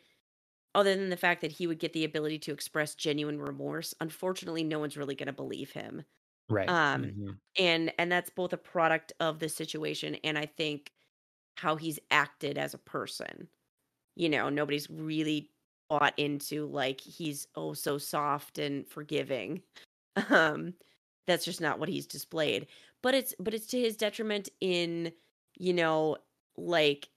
[0.75, 4.63] other than the fact that he would get the ability to express genuine remorse, unfortunately,
[4.63, 6.05] no one's really going to believe him.
[6.49, 6.77] Right.
[6.77, 7.39] Um, Mhm.
[7.57, 10.91] and and that's both a product of the situation and I think
[11.57, 13.49] how he's acted as a person.
[14.15, 15.51] You know, nobody's really
[15.89, 19.63] bought into like he's oh so soft and forgiving.
[20.31, 20.75] Um
[21.27, 22.67] that's just not what he's displayed.
[23.03, 25.13] But it's but it's to his detriment in,
[25.55, 26.17] you know,
[26.57, 27.09] like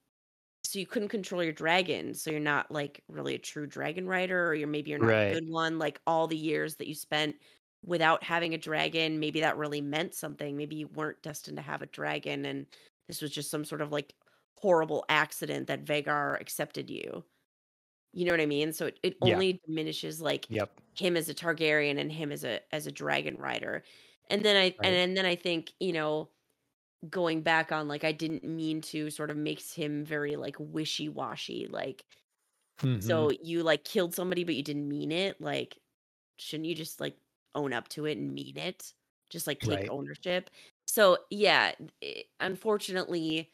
[0.64, 4.46] so you couldn't control your dragon, so you're not like really a true dragon rider
[4.48, 5.40] or you're maybe you're not a Right.
[5.40, 7.36] good one like all the years that you spent
[7.84, 10.56] without having a dragon, maybe that really meant something.
[10.56, 12.66] Maybe you weren't destined to have a dragon and
[13.08, 14.14] this was just some sort of like
[14.58, 17.24] horrible accident that Vhagar accepted you.
[18.12, 18.72] You know what I mean?
[18.72, 19.42] So it, it Yeah.
[19.42, 20.80] only diminishes like Yep.
[20.96, 23.84] him as a Targaryen and him as a as a dragon rider.
[24.30, 24.82] And then I Right.
[24.82, 26.30] and, and then I think, you know,
[27.10, 31.68] going back on like I didn't mean to sort of makes him very like wishy-washy.
[31.68, 32.04] Like
[32.82, 32.98] Mhm.
[33.00, 35.40] so you like killed somebody but you didn't mean it.
[35.40, 35.78] Like
[36.38, 37.18] shouldn't you just like
[37.54, 38.94] own up to it and mean it?
[39.30, 39.90] Just like take Right.
[39.90, 40.50] ownership.
[40.86, 41.72] So yeah,
[42.02, 43.52] i- unfortunately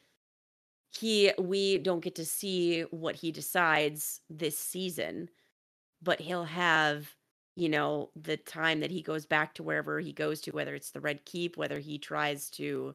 [0.98, 5.30] he we don't get to see what he decides this season,
[6.02, 7.16] but he'll have
[7.56, 10.92] you know the time that he goes back to wherever he goes to whether it's
[10.92, 12.94] the red keep whether he tries to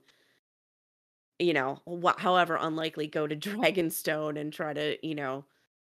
[1.39, 5.45] you know wh- however unlikely go to dragonstone and try to you know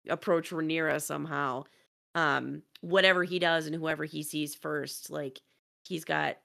[0.09, 1.63] approach Rhaenyra somehow
[2.15, 5.39] um whatever he does and whoever he sees first like
[5.83, 6.37] he's got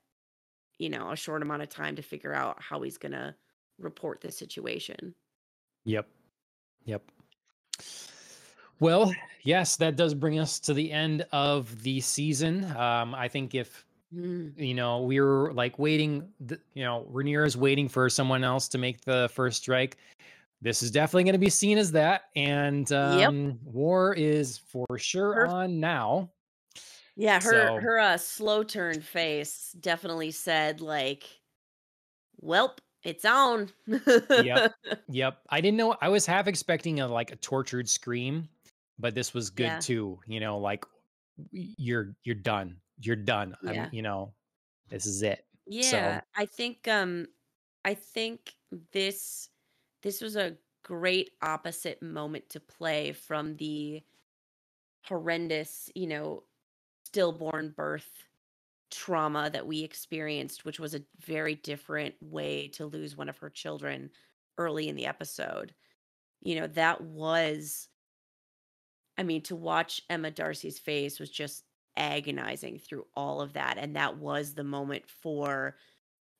[0.78, 3.36] you know a short amount of time to figure out how he's gonna
[3.78, 5.14] report the situation
[5.84, 6.08] Yep.
[6.84, 7.02] Yep.
[8.80, 12.64] Well, yes, that does bring us to the end of the season.
[12.76, 13.84] Um, I think if
[14.14, 16.28] Mm, you know we were like waiting,
[16.74, 19.96] you know, Rhaenyra is waiting for someone else to make the first strike.
[20.64, 23.28] This is definitely going to be seen as that, and Yep.
[23.28, 26.32] um, war is for sure Her- on now.
[27.16, 31.28] yeah her So- her uh slow turn face definitely said like
[32.42, 34.72] welp it's on Yep.
[35.08, 35.38] Yep.
[35.50, 35.94] I didn't know.
[36.00, 38.48] I was half expecting a like a tortured scream,
[38.98, 39.78] but this was good Yeah.
[39.78, 40.18] too.
[40.26, 40.84] You know, like
[41.52, 42.80] you're you're done.
[43.00, 43.54] You're done.
[43.62, 43.84] Yeah.
[43.84, 44.32] I'm, you know,
[44.88, 45.44] this is it.
[45.66, 47.26] Yeah, I think um
[47.84, 48.54] I think
[48.92, 49.50] this
[50.04, 54.04] this was a great opposite moment to play from the
[55.06, 56.44] horrendous, you know,
[57.06, 58.28] stillborn birth
[58.90, 63.50] trauma that we experienced, which was a very different way to lose one of her
[63.50, 64.10] children
[64.58, 65.74] early in the episode.
[66.42, 67.88] You know, that was
[69.18, 71.64] I mean, to watch Emma Darcy's face was just
[71.96, 73.78] agonizing through all of that.
[73.78, 75.76] And that was the moment for,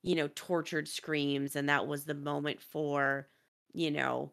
[0.02, 1.56] you know, tortured screams.
[1.56, 3.28] And that was the moment for,
[3.74, 4.32] you know,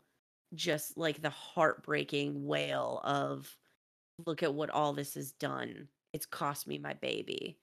[0.55, 3.57] just like the heartbreaking wail of
[4.25, 5.89] look at what all this has done.
[6.13, 7.59] It's cost me my baby.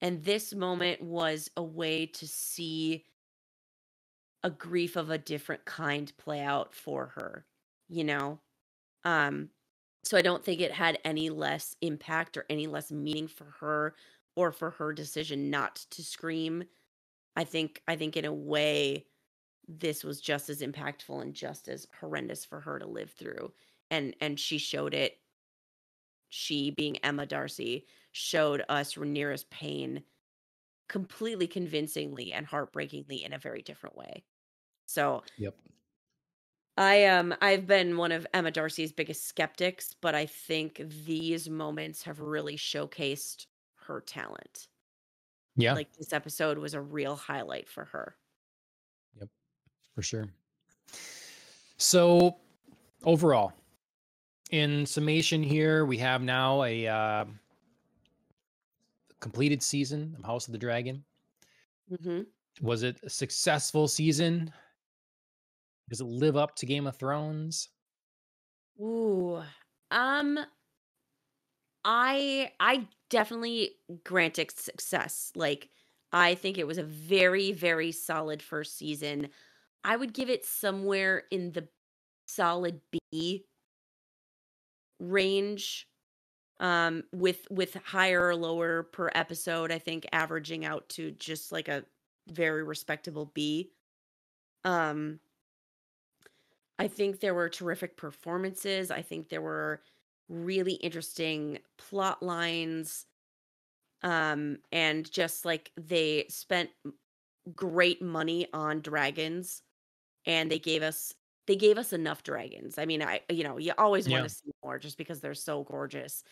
[0.00, 3.04] And this moment was a way to see
[4.42, 7.46] a grief of a different kind play out for her,
[7.88, 8.40] you know?
[9.04, 9.50] Um,
[10.04, 13.96] so I don't think it had any less impact or any less meaning for her
[14.36, 16.64] or for her decision not to scream.
[17.36, 19.07] I think I think in a way
[19.68, 23.54] this was just as impactful and just as horrendous for her to live through.
[23.90, 25.20] And and she showed it
[26.28, 30.04] she being Emma Darcy showed us Rhaenyra's pain
[30.88, 34.24] completely convincingly and heartbreakingly in a very different way.
[34.86, 35.58] So Yep.
[36.76, 42.04] I um I've been one of Emma Darcy's biggest skeptics, but I think these moments
[42.04, 43.46] have really showcased
[43.86, 44.68] her talent.
[45.56, 45.76] Yeah.
[45.76, 48.18] Like this episode was a real highlight for her.
[49.98, 50.28] For sure.
[51.76, 52.38] So
[53.04, 53.52] overall,
[54.50, 57.24] in summation here, we have now a uh,
[59.20, 61.04] completed season of House of the Dragon.
[61.88, 62.20] hmm
[62.60, 64.52] Was it a successful season?
[65.90, 67.68] Does it live up to Game of Thrones?
[68.80, 69.42] Ooh.
[69.90, 70.38] Um
[71.84, 75.32] I I definitely grant it success.
[75.34, 75.70] Like
[76.12, 79.30] I think it was a very very solid first season.
[79.88, 81.66] I would give it somewhere in the
[82.26, 83.46] solid B
[85.00, 85.88] range
[86.60, 91.68] um with with higher or lower per episode I think averaging out to just like
[91.68, 91.84] a
[92.28, 93.70] very respectable B.
[94.64, 95.20] Um
[96.78, 98.90] I think there were terrific performances.
[98.90, 99.82] I think there were
[100.28, 103.06] really interesting plot lines.
[104.02, 106.70] Um, and just like they spent
[107.54, 109.62] great money on dragons
[110.28, 111.14] and they gave us
[111.48, 112.78] they gave us enough dragons.
[112.78, 115.64] I mean, I you know, you always want to see more just because they're so
[115.64, 116.24] gorgeous.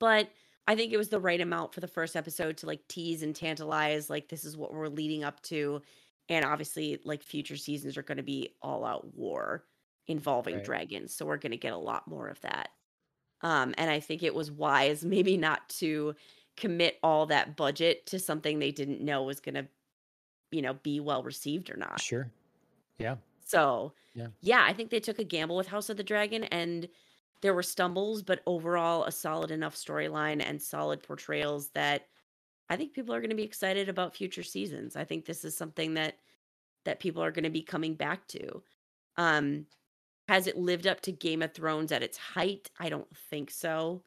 [0.00, 0.30] But
[0.66, 3.34] I think it was the right amount for the first episode to like tease and
[3.36, 5.82] tantalize like this is what we're leading up to.
[6.28, 9.66] And obviously like future seasons are going to be all out war
[10.06, 10.62] involving Right.
[10.62, 11.14] dragons.
[11.14, 12.70] So we're going to get a lot more of that.
[13.42, 16.14] Um and I think it was wise maybe not to
[16.56, 19.68] commit all that budget to something they didn't know was going to,
[20.52, 22.02] you know, be well received or not.
[22.02, 22.30] Sure.
[22.98, 23.18] Yeah.
[23.50, 24.30] So, Yeah.
[24.40, 26.88] yeah, I think they took a gamble with House of the Dragon and
[27.42, 32.08] there were stumbles, but overall a solid enough storyline and solid portrayals that
[32.70, 34.96] I think people are going to be excited about future seasons.
[34.96, 36.18] I think this is something that
[36.84, 38.62] that people are going to be coming back to.
[39.16, 39.66] Um
[40.28, 42.70] has it lived up to Game of Thrones at its height?
[42.78, 44.04] I don't think so.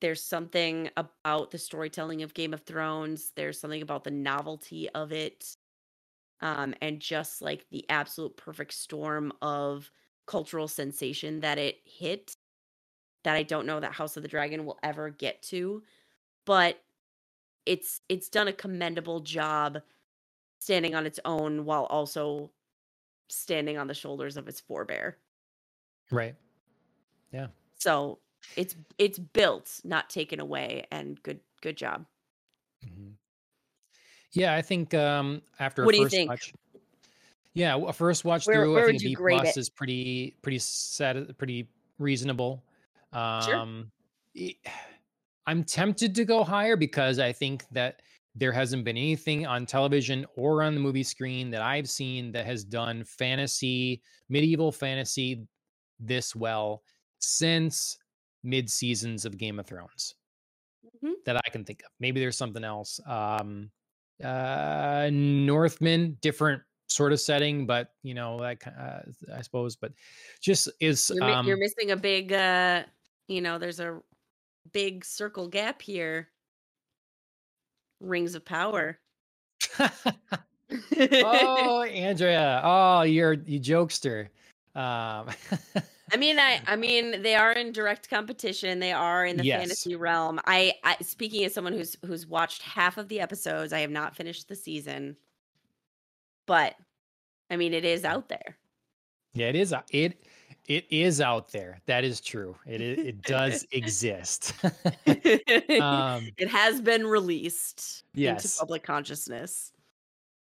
[0.00, 3.32] There's something about the storytelling of Game of Thrones.
[3.34, 5.56] There's something about the novelty of it
[6.40, 9.90] um, and just like the absolute perfect storm of
[10.26, 12.36] cultural sensation that it hit
[13.24, 15.82] that I don't know that House of the Dragon will ever get to,
[16.46, 16.82] but
[17.66, 19.82] it's it's done a commendable job
[20.60, 22.52] standing on its own while also
[23.30, 25.18] standing on the shoulders of its forebear.
[26.10, 26.36] Right.
[27.32, 27.48] Yeah.
[27.74, 28.20] So
[28.56, 32.06] it's it's built, not taken away, and good good job.
[32.82, 33.16] Mhm.
[34.32, 36.30] Yeah, I think um after What a do you first think?
[36.30, 36.52] watch.
[37.54, 39.60] Yeah, a first watch Where- through, where I think a B plus it?
[39.60, 42.62] is pretty pretty sad, pretty reasonable.
[43.14, 43.56] Sure.
[43.56, 43.90] Um,
[44.34, 44.56] e-
[45.46, 48.02] I'm tempted to go higher because I think that
[48.34, 52.44] there hasn't been anything on television or on the movie screen that I've seen that
[52.44, 55.46] has done fantasy, medieval fantasy
[55.98, 56.82] this well
[57.20, 57.96] since
[58.42, 60.16] mid seasons of Game of Thrones
[61.02, 61.14] Mhm.
[61.24, 61.90] that I can think of.
[62.00, 63.00] Maybe there's something else.
[63.06, 63.70] Um,
[64.24, 69.00] uh, Northman, different sort of setting, but you know, like uh,
[69.34, 69.92] I suppose, but
[70.40, 72.84] just is You're, um, you're missing a big, uh,
[73.28, 74.00] you know, there's a
[74.72, 76.28] big circle gap here.
[78.00, 78.98] Rings of Power.
[80.98, 84.28] oh, Andrea, oh, you're you jokester.
[84.74, 85.28] Um,
[86.12, 88.78] I mean, I I mean, they are in direct competition.
[88.78, 89.60] They are in the Yes.
[89.60, 90.40] fantasy realm.
[90.46, 94.14] I, I speaking as someone who's who's watched half of the episodes, I have not
[94.16, 95.16] finished the season.
[96.46, 96.76] But
[97.50, 98.56] I mean, it is out there.
[99.34, 99.74] yeah, it is.
[99.90, 100.22] It
[100.66, 101.80] it is out there.
[101.86, 102.56] That is true.
[102.66, 104.52] It it does exist.
[104.64, 109.72] um, it has been released into public consciousness.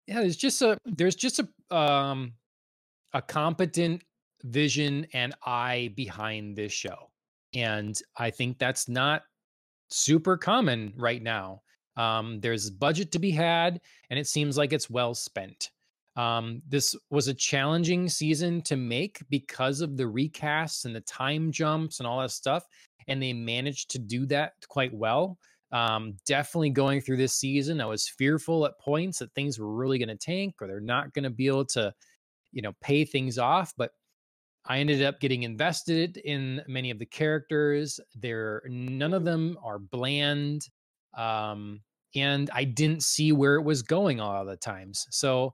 [0.08, 2.34] yeah there's just a there's just a um
[3.14, 4.04] a competent
[4.44, 7.10] vision and eye behind this show
[7.54, 9.24] and i think that's not
[9.90, 11.62] super common right now
[11.98, 13.80] um there's budget to be had
[14.10, 15.72] and it seems like it's well spent
[16.16, 21.52] um this was a challenging season to make because of the recasts and the time
[21.52, 22.66] jumps and all that stuff
[23.08, 25.38] and they managed to do that quite well.
[25.72, 29.98] Um, definitely going through this season, I was fearful at points that things were really
[29.98, 31.94] going to tank or they're not going to be able to,
[32.52, 33.74] you know, pay things off.
[33.78, 33.92] But
[34.68, 38.00] I ended up getting invested in many of the characters.
[38.16, 40.68] There, none of them are bland,
[41.16, 41.82] um,
[42.16, 45.06] and I didn't see where it was going all the times.
[45.12, 45.54] So,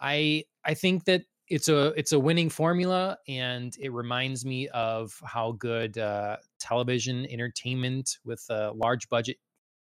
[0.00, 5.18] I I think that it's a it's a winning formula, and it reminds me of
[5.24, 9.38] how good uh, television entertainment with a large budget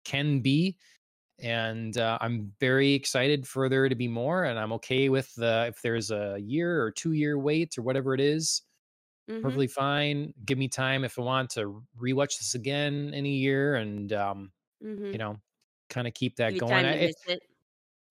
[0.05, 0.77] can be.
[1.39, 5.67] And uh, I'm very excited for there to be more, and I'm okay with the
[5.69, 8.63] if there's a year or two year wait or whatever it is
[9.27, 9.59] Mhm.
[9.59, 10.33] perfectly fine.
[10.45, 14.53] Give me time if I want to rewatch this again in a year and um,
[15.11, 15.19] you Mhm.
[15.19, 15.37] know,
[15.89, 16.85] kind of keep that you going.
[16.85, 17.39] I, it, it.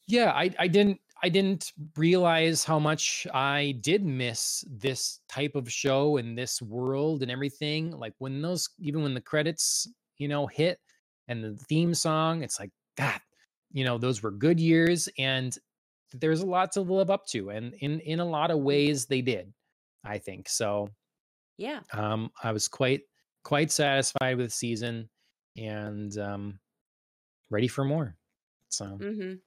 [0.06, 5.70] yeah, I I didn't I didn't realize how much I did miss this type of
[5.72, 7.92] show and this world and everything.
[7.92, 9.88] Like when those even when the credits,
[10.18, 10.80] you know, hit
[11.28, 13.20] and the theme song, it's like God,
[13.72, 15.56] you know, those were good years and
[16.12, 17.50] there's a lot to live up to.
[17.50, 18.88] And in in a lot of Mm.
[18.88, 19.54] ways they did,
[20.04, 20.48] I think.
[20.48, 20.90] So
[21.56, 21.84] Yeah.
[21.92, 23.02] um, I was quite
[23.44, 25.10] quite satisfied with the season
[25.56, 26.60] and um,
[27.50, 28.16] ready for more.
[28.70, 29.42] So Mhm.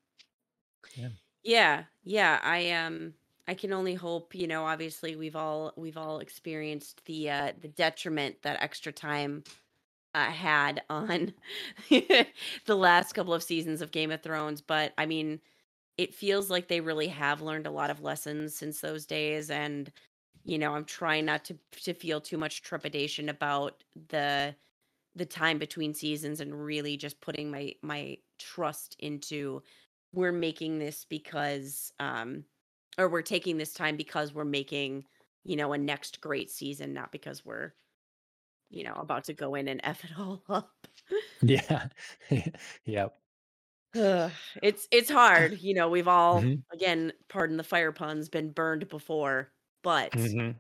[0.96, 1.10] yeah,
[1.44, 1.86] Yeah.
[2.04, 3.16] Yeah, I um
[3.48, 7.68] I can only hope, you know, obviously we've all we've all experienced the uh the
[7.70, 9.44] detriment that extra time
[10.16, 11.34] uh, had on
[11.92, 15.42] the last couple of seasons of Game of Thrones, but I mean,
[15.98, 19.92] it feels like they really have learned a lot of lessons since those days and
[20.48, 24.58] you know, I'm trying not to to feel too much trepidation about the
[25.16, 29.64] the time between seasons and really just putting my my trust into
[30.14, 32.46] we're making this because um
[33.00, 35.06] or we're taking this time because we're making,
[35.46, 37.74] you know, a next great season, not because we're,
[38.70, 40.88] you know, about to go in and F it all up.
[41.42, 41.90] yeah,
[42.86, 43.22] yep.
[43.96, 45.54] Ugh, it's it's hard.
[45.62, 49.54] You know, we've all hmm again, pardon the fire puns, been burned before,
[49.84, 50.52] but hmm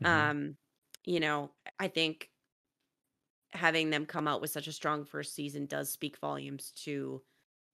[0.00, 0.56] hmm um,
[1.04, 2.30] you know, I think
[3.52, 7.22] having them come out with such a strong first season does speak volumes to,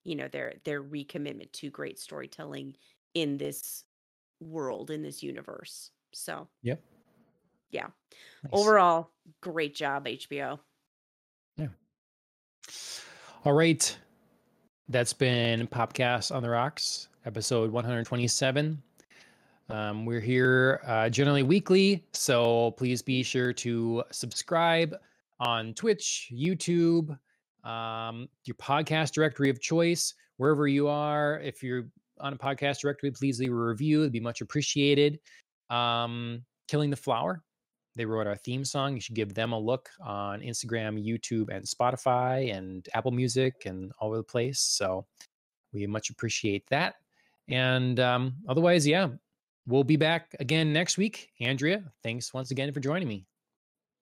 [0.04, 2.76] you know, their their recommitment to great storytelling
[3.14, 3.84] in this
[4.40, 5.90] world, in this universe.
[6.14, 6.82] So, Yep.
[7.70, 7.88] yeah.
[8.42, 8.52] Nice.
[8.52, 10.60] Overall, great job, HBO.
[11.56, 11.68] Yeah.
[13.44, 13.96] All right.
[14.88, 18.82] That's been Popcast on the Rocks, episode 127.
[19.68, 24.94] Um, we're here uh, generally weekly, so please be sure to subscribe
[25.40, 27.16] on Twitch, YouTube,
[27.64, 31.40] um, your podcast directory of choice, wherever you are.
[31.40, 31.86] If you're
[32.20, 35.20] on a podcast directory, please leave a review; it'd be much appreciated.
[35.70, 37.42] Um, Killing the Flower,
[37.94, 38.94] they wrote our theme song.
[38.94, 43.92] You should give them a look on Instagram, YouTube, and Spotify, and Apple Music, and
[43.98, 44.60] all over the place.
[44.60, 45.06] So
[45.72, 46.96] we much appreciate that.
[47.48, 49.08] And um, otherwise, yeah,
[49.66, 51.30] we'll be back again next week.
[51.40, 53.26] Andrea, thanks once again for joining me.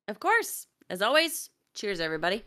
[0.09, 2.45] Of course, as always, cheers, everybody.